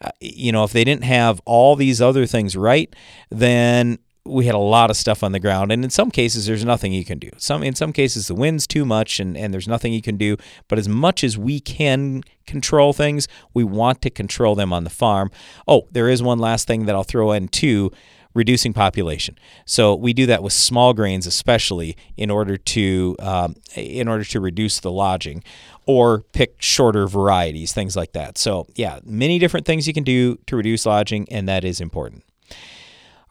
Uh, 0.00 0.10
you 0.20 0.52
know, 0.52 0.64
if 0.64 0.72
they 0.72 0.84
didn't 0.84 1.04
have 1.04 1.40
all 1.44 1.76
these 1.76 2.02
other 2.02 2.26
things 2.26 2.56
right, 2.56 2.94
then 3.30 3.98
we 4.26 4.46
had 4.46 4.54
a 4.54 4.58
lot 4.58 4.90
of 4.90 4.96
stuff 4.96 5.22
on 5.22 5.32
the 5.32 5.40
ground. 5.40 5.70
And 5.70 5.84
in 5.84 5.90
some 5.90 6.10
cases 6.10 6.46
there's 6.46 6.64
nothing 6.64 6.92
you 6.92 7.04
can 7.04 7.18
do. 7.18 7.28
Some 7.36 7.62
in 7.62 7.74
some 7.74 7.92
cases 7.92 8.26
the 8.26 8.34
wind's 8.34 8.66
too 8.66 8.84
much 8.84 9.20
and, 9.20 9.36
and 9.36 9.52
there's 9.52 9.68
nothing 9.68 9.92
you 9.92 10.00
can 10.00 10.16
do. 10.16 10.36
But 10.66 10.78
as 10.78 10.88
much 10.88 11.22
as 11.22 11.36
we 11.36 11.60
can 11.60 12.22
control 12.46 12.92
things 12.92 13.28
we 13.52 13.64
want 13.64 14.00
to 14.02 14.10
control 14.10 14.54
them 14.54 14.72
on 14.72 14.84
the 14.84 14.90
farm. 14.90 15.30
Oh 15.68 15.88
there 15.90 16.08
is 16.08 16.22
one 16.22 16.38
last 16.38 16.66
thing 16.66 16.86
that 16.86 16.94
i'll 16.94 17.04
throw 17.04 17.32
in 17.32 17.48
too 17.48 17.90
reducing 18.34 18.72
population. 18.72 19.38
So 19.64 19.94
we 19.94 20.12
do 20.12 20.26
that 20.26 20.42
with 20.42 20.52
small 20.52 20.92
grains, 20.92 21.26
especially 21.26 21.96
in 22.16 22.30
order 22.30 22.56
to 22.56 23.16
um, 23.20 23.56
in 23.74 24.08
order 24.08 24.24
to 24.24 24.40
reduce 24.40 24.80
the 24.80 24.90
lodging, 24.90 25.42
or 25.86 26.22
pick 26.32 26.60
shorter 26.60 27.06
varieties, 27.06 27.72
things 27.72 27.96
like 27.96 28.12
that. 28.12 28.36
So 28.36 28.66
yeah, 28.74 28.98
many 29.04 29.38
different 29.38 29.66
things 29.66 29.86
you 29.86 29.94
can 29.94 30.04
do 30.04 30.36
to 30.46 30.56
reduce 30.56 30.84
lodging, 30.84 31.26
and 31.30 31.48
that 31.48 31.64
is 31.64 31.80
important. 31.80 32.24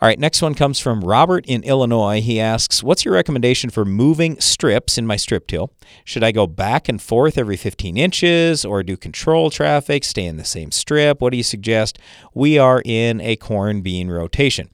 All 0.03 0.07
right, 0.07 0.19
next 0.19 0.41
one 0.41 0.53
comes 0.53 0.79
from 0.79 0.99
Robert 0.99 1.45
in 1.45 1.63
Illinois. 1.63 2.19
He 2.19 2.37
asks, 2.37 2.83
What's 2.83 3.05
your 3.05 3.13
recommendation 3.13 3.69
for 3.69 3.85
moving 3.85 4.37
strips 4.41 4.97
in 4.97 5.07
my 5.07 5.15
strip 5.15 5.47
till? 5.47 5.71
Should 6.03 6.25
I 6.25 6.33
go 6.33 6.45
back 6.45 6.89
and 6.89 7.01
forth 7.01 7.37
every 7.37 7.55
15 7.55 7.95
inches 7.95 8.65
or 8.65 8.83
do 8.83 8.97
control 8.97 9.49
traffic, 9.49 10.03
stay 10.03 10.25
in 10.25 10.35
the 10.35 10.43
same 10.43 10.71
strip? 10.71 11.21
What 11.21 11.29
do 11.29 11.37
you 11.37 11.43
suggest? 11.43 11.99
We 12.33 12.57
are 12.57 12.81
in 12.83 13.21
a 13.21 13.37
corn 13.37 13.79
bean 13.79 14.09
rotation. 14.09 14.69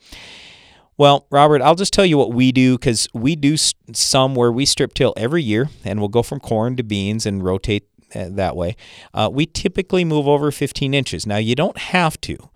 Well, 0.97 1.27
Robert, 1.29 1.61
I'll 1.61 1.75
just 1.75 1.93
tell 1.93 2.07
you 2.07 2.17
what 2.17 2.33
we 2.33 2.51
do 2.51 2.79
because 2.79 3.07
we 3.13 3.35
do 3.35 3.55
some 3.55 4.33
where 4.33 4.51
we 4.51 4.65
strip 4.65 4.95
till 4.95 5.13
every 5.15 5.43
year 5.43 5.69
and 5.85 5.99
we'll 5.99 6.09
go 6.09 6.23
from 6.23 6.39
corn 6.39 6.75
to 6.77 6.81
beans 6.81 7.27
and 7.27 7.43
rotate 7.45 7.87
uh, 8.15 8.29
that 8.31 8.55
way. 8.55 8.75
Uh, 9.13 9.29
we 9.31 9.45
typically 9.45 10.03
move 10.03 10.27
over 10.27 10.49
15 10.49 10.95
inches. 10.95 11.27
Now, 11.27 11.37
you 11.37 11.53
don't 11.53 11.77
have 11.77 12.19
to, 12.21 12.49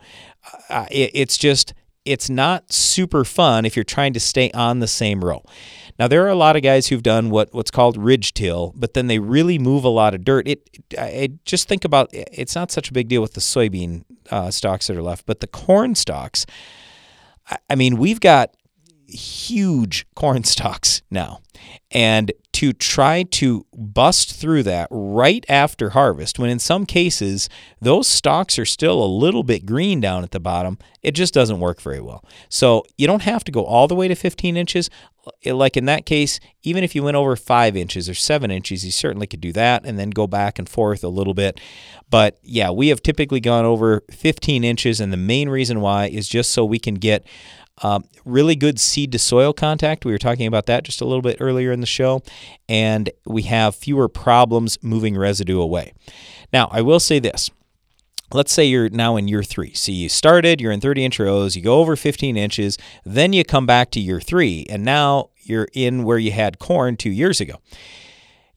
uh, 0.71 0.87
it, 0.89 1.11
it's 1.13 1.37
just 1.37 1.75
it's 2.05 2.29
not 2.29 2.71
super 2.71 3.23
fun 3.23 3.65
if 3.65 3.75
you're 3.75 3.83
trying 3.83 4.13
to 4.13 4.19
stay 4.19 4.51
on 4.51 4.79
the 4.79 4.87
same 4.87 5.23
row. 5.23 5.43
Now 5.99 6.07
there 6.07 6.25
are 6.25 6.29
a 6.29 6.35
lot 6.35 6.55
of 6.55 6.63
guys 6.63 6.87
who've 6.87 7.03
done 7.03 7.29
what 7.29 7.53
what's 7.53 7.71
called 7.71 7.97
ridge 7.97 8.33
till, 8.33 8.73
but 8.75 8.93
then 8.93 9.07
they 9.07 9.19
really 9.19 9.59
move 9.59 9.83
a 9.83 9.89
lot 9.89 10.13
of 10.13 10.23
dirt. 10.23 10.47
It, 10.47 10.67
I 10.97 11.29
just 11.45 11.67
think 11.67 11.85
about 11.85 12.09
it's 12.11 12.55
not 12.55 12.71
such 12.71 12.89
a 12.89 12.93
big 12.93 13.07
deal 13.07 13.21
with 13.21 13.33
the 13.33 13.41
soybean 13.41 14.03
uh, 14.31 14.51
stalks 14.51 14.87
that 14.87 14.97
are 14.97 15.03
left, 15.03 15.25
but 15.25 15.39
the 15.39 15.47
corn 15.47 15.95
stalks. 15.95 16.45
I 17.69 17.75
mean, 17.75 17.97
we've 17.97 18.19
got 18.19 18.55
huge 19.07 20.05
corn 20.15 20.43
stalks 20.43 21.01
now. 21.11 21.41
And 21.91 22.31
to 22.63 22.71
try 22.71 23.23
to 23.23 23.65
bust 23.75 24.33
through 24.33 24.63
that 24.63 24.87
right 24.89 25.45
after 25.49 25.89
harvest, 25.89 26.39
when 26.39 26.49
in 26.49 26.59
some 26.59 26.85
cases 26.85 27.49
those 27.81 28.07
stalks 28.07 28.57
are 28.57 28.63
still 28.63 29.03
a 29.03 29.05
little 29.05 29.43
bit 29.43 29.65
green 29.65 29.99
down 29.99 30.23
at 30.23 30.31
the 30.31 30.39
bottom, 30.39 30.77
it 31.01 31.11
just 31.11 31.33
doesn't 31.33 31.59
work 31.59 31.81
very 31.81 31.99
well. 31.99 32.23
So 32.47 32.85
you 32.97 33.05
don't 33.05 33.23
have 33.23 33.43
to 33.43 33.51
go 33.51 33.65
all 33.65 33.89
the 33.89 33.95
way 33.95 34.07
to 34.07 34.15
15 34.15 34.55
inches. 34.55 34.89
Like 35.45 35.75
in 35.75 35.83
that 35.87 36.05
case, 36.05 36.39
even 36.61 36.85
if 36.85 36.95
you 36.95 37.03
went 37.03 37.17
over 37.17 37.35
five 37.35 37.75
inches 37.75 38.07
or 38.07 38.13
seven 38.13 38.49
inches, 38.49 38.85
you 38.85 38.91
certainly 38.91 39.27
could 39.27 39.41
do 39.41 39.51
that 39.51 39.85
and 39.85 39.99
then 39.99 40.09
go 40.09 40.25
back 40.25 40.57
and 40.57 40.69
forth 40.69 41.03
a 41.03 41.09
little 41.09 41.33
bit. 41.33 41.59
But 42.09 42.39
yeah, 42.43 42.71
we 42.71 42.87
have 42.87 43.03
typically 43.03 43.41
gone 43.41 43.65
over 43.65 44.03
15 44.09 44.63
inches, 44.63 45.01
and 45.01 45.11
the 45.11 45.17
main 45.17 45.49
reason 45.49 45.81
why 45.81 46.05
is 46.05 46.29
just 46.29 46.53
so 46.53 46.63
we 46.63 46.79
can 46.79 46.95
get 46.95 47.25
um, 47.81 48.03
really 48.25 48.55
good 48.55 48.79
seed 48.79 49.11
to 49.13 49.19
soil 49.19 49.53
contact. 49.53 50.05
We 50.05 50.11
were 50.11 50.17
talking 50.17 50.47
about 50.47 50.67
that 50.67 50.83
just 50.83 51.01
a 51.01 51.05
little 51.05 51.21
bit 51.21 51.37
earlier 51.39 51.71
in 51.71 51.79
the 51.81 51.87
show. 51.87 52.21
And 52.69 53.09
we 53.25 53.43
have 53.43 53.75
fewer 53.75 54.07
problems 54.07 54.77
moving 54.81 55.17
residue 55.17 55.59
away. 55.59 55.93
Now, 56.51 56.69
I 56.71 56.81
will 56.81 56.99
say 56.99 57.19
this. 57.19 57.49
Let's 58.31 58.51
say 58.51 58.65
you're 58.65 58.89
now 58.89 59.15
in 59.15 59.27
year 59.27 59.43
three. 59.43 59.73
So 59.73 59.91
you 59.91 60.09
started, 60.09 60.59
you're 60.59 60.71
in 60.71 60.81
30 60.81 61.05
inch 61.05 61.19
rows, 61.19 61.55
you 61.55 61.61
go 61.61 61.79
over 61.79 61.95
15 61.95 62.35
inches, 62.35 62.77
then 63.05 63.31
you 63.31 63.43
come 63.43 63.67
back 63.67 63.91
to 63.91 63.99
year 63.99 64.19
three, 64.19 64.65
and 64.69 64.83
now 64.83 65.29
you're 65.43 65.67
in 65.73 66.03
where 66.03 66.17
you 66.17 66.31
had 66.31 66.57
corn 66.57 66.97
two 66.97 67.11
years 67.11 67.39
ago 67.39 67.59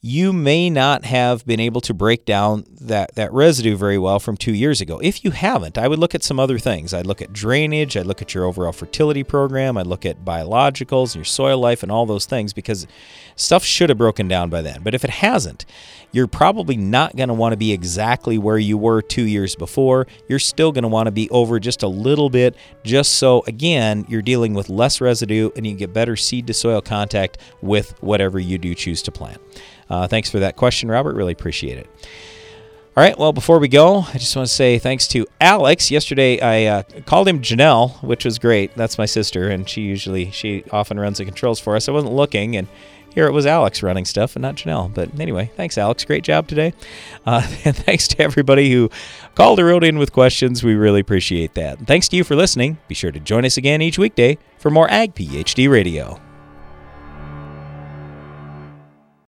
you 0.03 0.33
may 0.33 0.71
not 0.71 1.05
have 1.05 1.45
been 1.47 1.59
able 1.59 1.81
to 1.81 1.95
break 1.95 2.25
down 2.25 2.65
that, 2.81 3.15
that 3.15 3.33
residue 3.33 3.77
very 3.77 3.99
well 3.99 4.21
from 4.21 4.37
two 4.37 4.53
years 4.53 4.81
ago. 4.81 5.01
If 5.03 5.25
you 5.25 5.31
haven't, 5.31 5.79
I 5.79 5.89
would 5.89 5.99
look 5.99 6.15
at 6.15 6.23
some 6.23 6.39
other 6.39 6.59
things. 6.59 6.95
I'd 6.95 7.07
look 7.07 7.23
at 7.23 7.33
drainage, 7.33 7.97
I'd 7.97 8.07
look 8.07 8.23
at 8.23 8.35
your 8.35 8.45
overall 8.45 8.73
fertility 8.73 9.25
program, 9.25 9.77
I'd 9.77 9.87
look 9.87 10.07
at 10.07 10.25
biologicals, 10.25 11.15
your 11.15 11.25
soil 11.25 11.59
life, 11.59 11.83
and 11.83 11.91
all 11.91 12.07
those 12.07 12.27
things 12.27 12.53
because 12.53 12.87
stuff 13.37 13.65
should 13.65 13.89
have 13.89 13.99
broken 13.99 14.29
down 14.29 14.51
by 14.51 14.63
then. 14.63 14.83
But 14.83 14.95
if 14.95 15.03
it 15.03 15.11
hasn't, 15.11 15.65
you're 16.13 16.29
probably 16.29 16.77
not 16.77 17.17
going 17.17 17.29
to 17.29 17.35
want 17.35 17.53
to 17.53 17.57
be 17.57 17.73
exactly 17.73 18.39
where 18.39 18.59
you 18.59 18.79
were 18.79 19.03
two 19.03 19.25
years 19.25 19.57
before. 19.57 20.07
You're 20.29 20.39
still 20.39 20.73
going 20.73 20.83
to 20.83 20.89
want 20.89 21.07
to 21.07 21.13
be 21.13 21.29
over 21.31 21.59
just 21.59 21.83
a 21.83 21.89
little 21.89 22.31
bit, 22.31 22.55
just 22.85 23.15
so, 23.15 23.43
again, 23.47 24.05
you're 24.09 24.23
dealing 24.23 24.55
with 24.55 24.69
less 24.69 25.01
residue 25.01 25.51
and 25.57 25.67
you 25.67 25.75
get 25.75 25.93
better 25.93 26.17
seed 26.17 26.47
to 26.47 26.55
soil 26.55 26.81
contact 26.81 27.39
with 27.61 28.01
whatever 28.03 28.39
you 28.39 28.57
do 28.57 28.75
choose 28.75 29.03
to 29.03 29.11
plant. 29.11 29.41
Uh, 29.89 30.07
thanks 30.09 30.31
for 30.31 30.41
that 30.41 30.57
question, 30.57 30.89
Robert. 30.89 31.15
Really 31.15 31.33
appreciate 31.33 31.79
it. 31.79 31.89
All 32.97 33.03
right. 33.03 33.19
Well, 33.19 33.35
before 33.35 33.59
we 33.59 33.69
go, 33.69 34.07
I 34.09 34.15
just 34.15 34.35
want 34.35 34.49
to 34.49 34.55
say 34.55 34.79
thanks 34.79 35.07
to 35.09 35.27
Alex. 35.39 35.91
Yesterday, 35.91 36.41
I 36.41 36.79
uh, 36.79 36.83
called 37.05 37.29
him 37.29 37.43
Janelle, 37.43 38.03
which 38.03 38.25
was 38.25 38.39
great. 38.39 38.75
That's 38.75 38.97
my 38.97 39.05
sister, 39.05 39.51
and 39.51 39.69
she 39.69 39.83
usually 39.83 40.31
she 40.31 40.65
often 40.71 40.99
runs 40.99 41.19
the 41.19 41.27
controls 41.27 41.61
for 41.61 41.77
us. 41.77 41.91
I 41.91 41.93
wasn't 41.93 42.15
looking, 42.15 42.57
and 42.57 42.69
here 43.17 43.27
it 43.27 43.33
was 43.33 43.47
Alex 43.47 43.83
running 43.83 44.05
stuff 44.05 44.37
and 44.37 44.43
not 44.43 44.57
Janelle. 44.57 44.93
But 44.93 45.21
anyway, 45.21 45.51
thanks, 45.57 45.77
Alex. 45.77 46.05
Great 46.05 46.25
job 46.25 46.49
today. 46.49 46.73
Uh, 47.27 47.47
and 47.65 47.77
thanks 47.77 48.09
to 48.09 48.23
everybody 48.23 48.71
who 48.71 48.91
called 49.35 49.61
or 49.61 49.67
wrote 49.67 49.85
in 49.85 49.99
with 49.99 50.13
questions. 50.13 50.63
We 50.63 50.75
really 50.75 51.01
appreciate 51.01 51.55
that. 51.55 51.79
And 51.79 51.87
thanks 51.87 52.09
to 52.09 52.17
you 52.17 52.25
for 52.25 52.35
listening. 52.35 52.79
Be 52.89 52.95
sure 52.95 53.13
to 53.13 53.21
join 53.21 53.45
us 53.45 53.57
again 53.57 53.83
each 53.83 53.99
weekday 53.99 54.39
for 54.59 54.71
more 54.71 54.91
Ag 54.91 55.15
PhD 55.15 55.69
Radio. 55.69 56.21